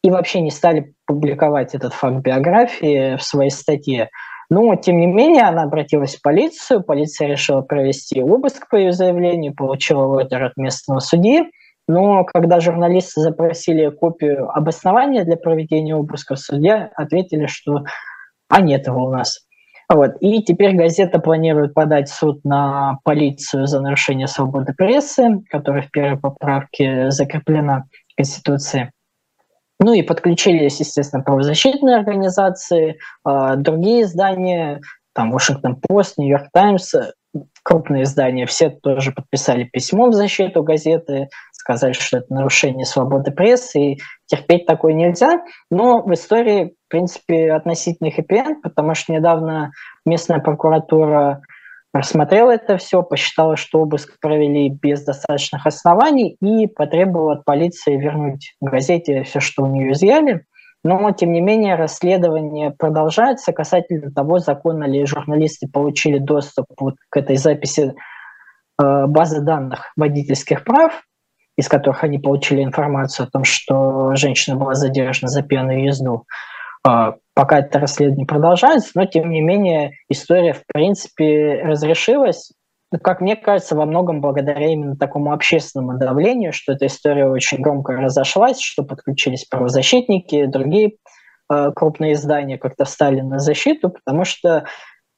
и 0.05 0.11
вообще 0.11 0.43
не 0.43 0.53
стали 0.53 0.95
публиковать 1.07 1.75
этот 1.75 1.93
факт 1.93 2.19
биографии 2.19 3.17
в 3.17 3.23
своей 3.25 3.51
статье. 3.51 4.11
Но, 4.51 4.75
тем 4.75 4.99
не 4.99 5.07
менее, 5.07 5.45
она 5.45 5.63
обратилась 5.63 6.17
в 6.17 6.23
полицию, 6.23 6.83
полиция 6.83 7.29
решила 7.29 7.63
провести 7.63 8.21
обыск 8.21 8.69
по 8.69 8.77
ее 8.77 8.93
заявлению, 8.93 9.55
получила 9.55 10.07
ордер 10.07 10.43
от 10.43 10.57
местного 10.57 10.99
судьи, 10.99 11.45
но 11.87 12.25
когда 12.25 12.61
журналисты 12.61 13.21
запросили 13.21 13.89
копию 13.91 14.51
обоснования 14.51 15.25
для 15.25 15.37
проведения 15.37 15.95
обыска, 15.95 16.37
судья 16.37 16.91
ответили, 16.97 17.47
что 17.47 17.85
а 18.49 18.61
нет 18.61 18.87
его 18.87 19.05
у 19.05 19.11
нас. 19.11 19.41
Вот. 19.93 20.13
И 20.21 20.43
теперь 20.43 20.77
газета 20.77 21.19
планирует 21.19 21.75
подать 21.75 22.09
суд 22.09 22.45
на 22.45 22.99
полицию 23.05 23.67
за 23.67 23.81
нарушение 23.81 24.29
свободы 24.29 24.73
прессы, 24.73 25.43
которая 25.51 25.83
в 25.83 25.91
первой 25.91 26.19
поправке 26.19 27.11
закреплена 27.11 27.87
в 28.13 28.17
Конституции. 28.17 28.93
Ну 29.81 29.95
и 29.95 30.03
подключились, 30.03 30.79
естественно, 30.81 31.23
правозащитные 31.23 31.97
организации, 31.97 32.99
а, 33.25 33.57
другие 33.57 34.03
издания, 34.03 34.81
там 35.15 35.35
Washington 35.35 35.77
Post, 35.89 36.15
New 36.19 36.29
York 36.29 36.49
Times, 36.53 36.95
крупные 37.63 38.03
издания, 38.03 38.47
все 38.47 38.71
тоже 38.71 39.13
подписали 39.13 39.65
письмо 39.65 40.09
в 40.09 40.13
защиту 40.13 40.63
газеты, 40.63 41.29
сказали, 41.53 41.93
что 41.93 42.19
это 42.19 42.33
нарушение 42.33 42.85
свободы 42.85 43.31
прессы, 43.31 43.81
и 43.81 43.99
терпеть 44.27 44.67
такое 44.67 44.93
нельзя. 44.93 45.41
Но 45.71 46.03
в 46.03 46.13
истории, 46.13 46.75
в 46.87 46.91
принципе, 46.91 47.53
относительно 47.53 48.11
хэппи 48.11 48.61
потому 48.63 48.95
что 48.95 49.13
недавно 49.13 49.71
местная 50.05 50.41
прокуратура 50.41 51.43
рассмотрела 51.93 52.53
это 52.53 52.77
все, 52.77 53.03
посчитала, 53.03 53.57
что 53.57 53.81
обыск 53.81 54.19
провели 54.21 54.71
без 54.71 55.05
достаточных 55.05 55.67
оснований 55.67 56.37
и 56.41 56.67
потребовала 56.67 57.35
от 57.35 57.45
полиции 57.45 57.97
вернуть 57.97 58.55
газете 58.61 59.23
все, 59.25 59.41
что 59.41 59.65
у 59.65 59.67
нее 59.67 59.93
изъяли. 59.93 60.45
Но, 60.83 61.11
тем 61.13 61.33
не 61.33 61.41
менее, 61.41 61.75
расследование 61.75 62.71
продолжается 62.71 63.53
касательно 63.53 64.11
того, 64.11 64.39
законно 64.39 64.85
ли 64.85 65.05
журналисты 65.05 65.69
получили 65.69 66.19
доступ 66.19 66.67
вот 66.79 66.95
к 67.11 67.17
этой 67.19 67.37
записи 67.37 67.93
э, 68.83 69.07
базы 69.07 69.43
данных 69.43 69.93
водительских 69.97 70.65
прав, 70.65 71.03
из 71.59 71.69
которых 71.69 72.03
они 72.03 72.19
получили 72.19 72.63
информацию 72.63 73.27
о 73.27 73.31
том, 73.31 73.45
что 73.45 74.15
женщина 74.15 74.57
была 74.57 74.75
задержана 74.75 75.29
за 75.29 75.43
пьяную 75.43 75.85
езду. 75.85 76.25
Э, 76.87 77.13
пока 77.35 77.61
это 77.61 77.79
расследование 77.79 78.27
продолжается, 78.27 78.91
но, 78.95 79.07
тем 79.07 79.31
не 79.31 79.41
менее, 79.41 79.93
история, 80.09 80.53
в 80.53 80.63
принципе, 80.67 81.63
разрешилась. 81.63 82.53
Ну, 82.93 82.99
как 82.99 83.21
мне 83.21 83.37
кажется, 83.37 83.77
во 83.77 83.87
многом 83.87 84.21
благодаря 84.21 84.67
именно 84.67 84.97
такому 84.97 85.33
общественному 85.33 85.99
давлению, 85.99 86.53
что 86.53 86.73
эта 86.73 86.87
история 86.87 87.27
очень 87.27 87.59
громко 87.59 87.93
разошлась, 87.93 88.61
что 88.61 88.83
подключились 88.83 89.45
правозащитники, 89.45 90.47
другие 90.47 90.97
э, 91.53 91.71
крупные 91.75 92.15
издания 92.15 92.59
как-то 92.59 92.85
встали 92.85 93.21
на 93.21 93.39
защиту, 93.39 93.91
потому 93.91 94.25
что 94.25 94.65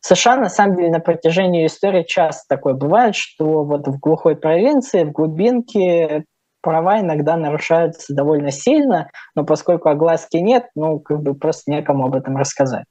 США, 0.00 0.36
на 0.36 0.48
самом 0.48 0.76
деле, 0.76 0.90
на 0.90 0.98
протяжении 0.98 1.64
истории 1.64 2.02
часто 2.02 2.42
такое 2.48 2.74
бывает, 2.74 3.14
что 3.14 3.64
вот 3.64 3.86
в 3.86 3.98
глухой 4.00 4.36
провинции, 4.36 5.04
в 5.04 5.12
глубинке 5.12 6.24
права 6.62 7.00
иногда 7.00 7.36
нарушаются 7.36 8.14
довольно 8.14 8.50
сильно, 8.50 9.10
но 9.34 9.44
поскольку 9.44 9.88
огласки 9.88 10.36
нет, 10.38 10.66
ну, 10.74 11.00
как 11.00 11.20
бы 11.20 11.34
просто 11.34 11.70
некому 11.70 12.06
об 12.06 12.14
этом 12.14 12.36
рассказать. 12.36 12.84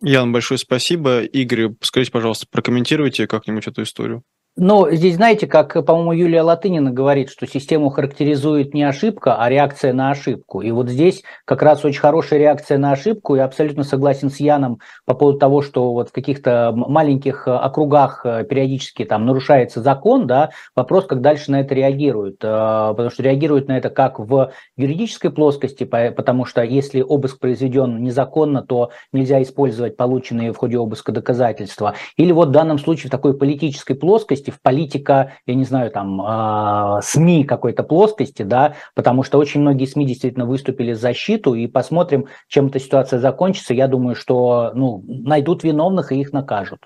Ян, 0.00 0.32
большое 0.32 0.58
спасибо. 0.58 1.22
Игорь, 1.22 1.74
скажите, 1.80 2.12
пожалуйста, 2.12 2.46
прокомментируйте 2.50 3.26
как-нибудь 3.26 3.66
эту 3.66 3.82
историю. 3.82 4.22
Но 4.60 4.90
здесь, 4.90 5.14
знаете, 5.14 5.46
как, 5.46 5.72
по-моему, 5.86 6.12
Юлия 6.12 6.42
Латынина 6.42 6.90
говорит, 6.90 7.30
что 7.30 7.46
систему 7.46 7.90
характеризует 7.90 8.74
не 8.74 8.82
ошибка, 8.82 9.36
а 9.36 9.48
реакция 9.48 9.92
на 9.92 10.10
ошибку. 10.10 10.62
И 10.62 10.72
вот 10.72 10.88
здесь 10.88 11.22
как 11.44 11.62
раз 11.62 11.84
очень 11.84 12.00
хорошая 12.00 12.40
реакция 12.40 12.76
на 12.76 12.90
ошибку. 12.90 13.36
Я 13.36 13.44
абсолютно 13.44 13.84
согласен 13.84 14.30
с 14.30 14.40
Яном 14.40 14.80
по 15.04 15.14
поводу 15.14 15.38
того, 15.38 15.62
что 15.62 15.92
вот 15.92 16.08
в 16.08 16.12
каких-то 16.12 16.72
маленьких 16.74 17.46
э, 17.46 17.52
округах 17.52 18.22
э, 18.24 18.42
периодически 18.42 19.04
там 19.04 19.26
нарушается 19.26 19.80
закон, 19.80 20.26
да, 20.26 20.50
вопрос, 20.74 21.06
как 21.06 21.20
дальше 21.20 21.52
на 21.52 21.60
это 21.60 21.76
реагируют. 21.76 22.42
Э, 22.42 22.88
потому 22.90 23.10
что 23.10 23.22
реагируют 23.22 23.68
на 23.68 23.78
это 23.78 23.90
как 23.90 24.18
в 24.18 24.50
юридической 24.76 25.30
плоскости, 25.30 25.84
потому 25.84 26.44
что 26.44 26.62
если 26.62 27.00
обыск 27.00 27.38
произведен 27.38 28.02
незаконно, 28.02 28.62
то 28.62 28.90
нельзя 29.12 29.40
использовать 29.40 29.96
полученные 29.96 30.52
в 30.52 30.56
ходе 30.56 30.78
обыска 30.78 31.12
доказательства. 31.12 31.94
Или 32.16 32.32
вот 32.32 32.48
в 32.48 32.52
данном 32.52 32.80
случае 32.80 33.06
в 33.06 33.12
такой 33.12 33.38
политической 33.38 33.94
плоскости, 33.94 34.47
плоскости, 34.48 34.50
в 34.50 34.60
политика, 34.62 35.32
я 35.46 35.54
не 35.54 35.64
знаю, 35.64 35.90
там, 35.90 36.20
э, 36.20 37.00
СМИ 37.02 37.44
какой-то 37.44 37.82
плоскости, 37.82 38.42
да, 38.42 38.74
потому 38.94 39.22
что 39.22 39.38
очень 39.38 39.60
многие 39.60 39.86
СМИ 39.86 40.06
действительно 40.06 40.46
выступили 40.46 40.92
за 40.92 41.08
защиту, 41.08 41.54
и 41.54 41.66
посмотрим, 41.66 42.26
чем 42.48 42.66
эта 42.66 42.78
ситуация 42.80 43.18
закончится. 43.20 43.74
Я 43.74 43.88
думаю, 43.88 44.14
что, 44.14 44.72
ну, 44.74 45.04
найдут 45.06 45.64
виновных 45.64 46.12
и 46.12 46.20
их 46.20 46.32
накажут. 46.32 46.80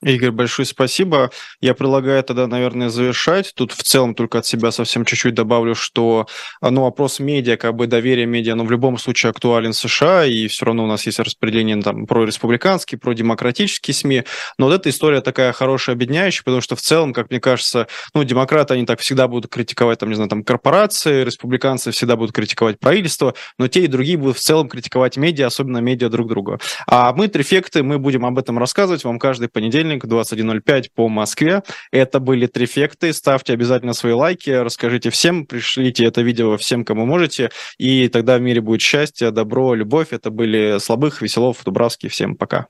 Игорь, 0.00 0.30
большое 0.30 0.64
спасибо. 0.64 1.32
Я 1.60 1.74
предлагаю 1.74 2.22
тогда, 2.22 2.46
наверное, 2.46 2.88
завершать. 2.88 3.52
Тут 3.56 3.72
в 3.72 3.82
целом 3.82 4.14
только 4.14 4.38
от 4.38 4.46
себя 4.46 4.70
совсем 4.70 5.04
чуть-чуть 5.04 5.34
добавлю, 5.34 5.74
что 5.74 6.28
ну, 6.60 6.82
вопрос 6.82 7.18
медиа, 7.18 7.56
как 7.56 7.74
бы 7.74 7.88
доверие 7.88 8.24
медиа, 8.24 8.54
но 8.54 8.64
в 8.64 8.70
любом 8.70 8.96
случае 8.98 9.30
актуален 9.30 9.72
США, 9.72 10.24
и 10.24 10.46
все 10.46 10.66
равно 10.66 10.84
у 10.84 10.86
нас 10.86 11.04
есть 11.06 11.18
распределение 11.18 11.82
там 11.82 12.06
про 12.06 12.24
республиканские, 12.24 13.00
про 13.00 13.12
демократические 13.12 13.92
СМИ. 13.92 14.22
Но 14.56 14.66
вот 14.66 14.74
эта 14.74 14.88
история 14.88 15.20
такая 15.20 15.52
хорошая, 15.52 15.96
объединяющая, 15.96 16.44
потому 16.44 16.60
что 16.60 16.76
в 16.76 16.80
целом, 16.80 17.12
как 17.12 17.30
мне 17.30 17.40
кажется, 17.40 17.88
ну, 18.14 18.22
демократы, 18.22 18.74
они 18.74 18.86
так 18.86 19.00
всегда 19.00 19.26
будут 19.26 19.50
критиковать, 19.50 19.98
там, 19.98 20.10
не 20.10 20.14
знаю, 20.14 20.30
там, 20.30 20.44
корпорации, 20.44 21.24
республиканцы 21.24 21.90
всегда 21.90 22.14
будут 22.14 22.32
критиковать 22.32 22.78
правительство, 22.78 23.34
но 23.58 23.66
те 23.66 23.80
и 23.80 23.88
другие 23.88 24.16
будут 24.16 24.36
в 24.36 24.40
целом 24.40 24.68
критиковать 24.68 25.16
медиа, 25.16 25.48
особенно 25.48 25.78
медиа 25.78 26.08
друг 26.08 26.28
друга. 26.28 26.60
А 26.86 27.12
мы, 27.12 27.26
трефекты, 27.26 27.82
мы 27.82 27.98
будем 27.98 28.24
об 28.24 28.38
этом 28.38 28.60
рассказывать 28.60 29.02
вам 29.02 29.18
каждый 29.18 29.48
понедельник 29.48 29.87
понедельник, 29.88 30.04
21.05 30.04 30.90
по 30.94 31.08
Москве. 31.08 31.62
Это 31.90 32.20
были 32.20 32.46
Трефекты. 32.46 33.12
Ставьте 33.12 33.52
обязательно 33.52 33.92
свои 33.92 34.12
лайки, 34.12 34.50
расскажите 34.50 35.10
всем, 35.10 35.46
пришлите 35.46 36.04
это 36.04 36.22
видео 36.22 36.56
всем, 36.56 36.84
кому 36.84 37.06
можете, 37.06 37.50
и 37.78 38.08
тогда 38.08 38.38
в 38.38 38.40
мире 38.40 38.60
будет 38.60 38.80
счастье, 38.80 39.30
добро, 39.30 39.74
любовь. 39.74 40.08
Это 40.10 40.30
были 40.30 40.78
Слабых, 40.78 41.22
Веселов, 41.22 41.62
Дубравский. 41.64 42.08
Всем 42.08 42.36
пока. 42.36 42.66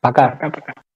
Пока. 0.00 0.30
Пока-пока. 0.30 0.87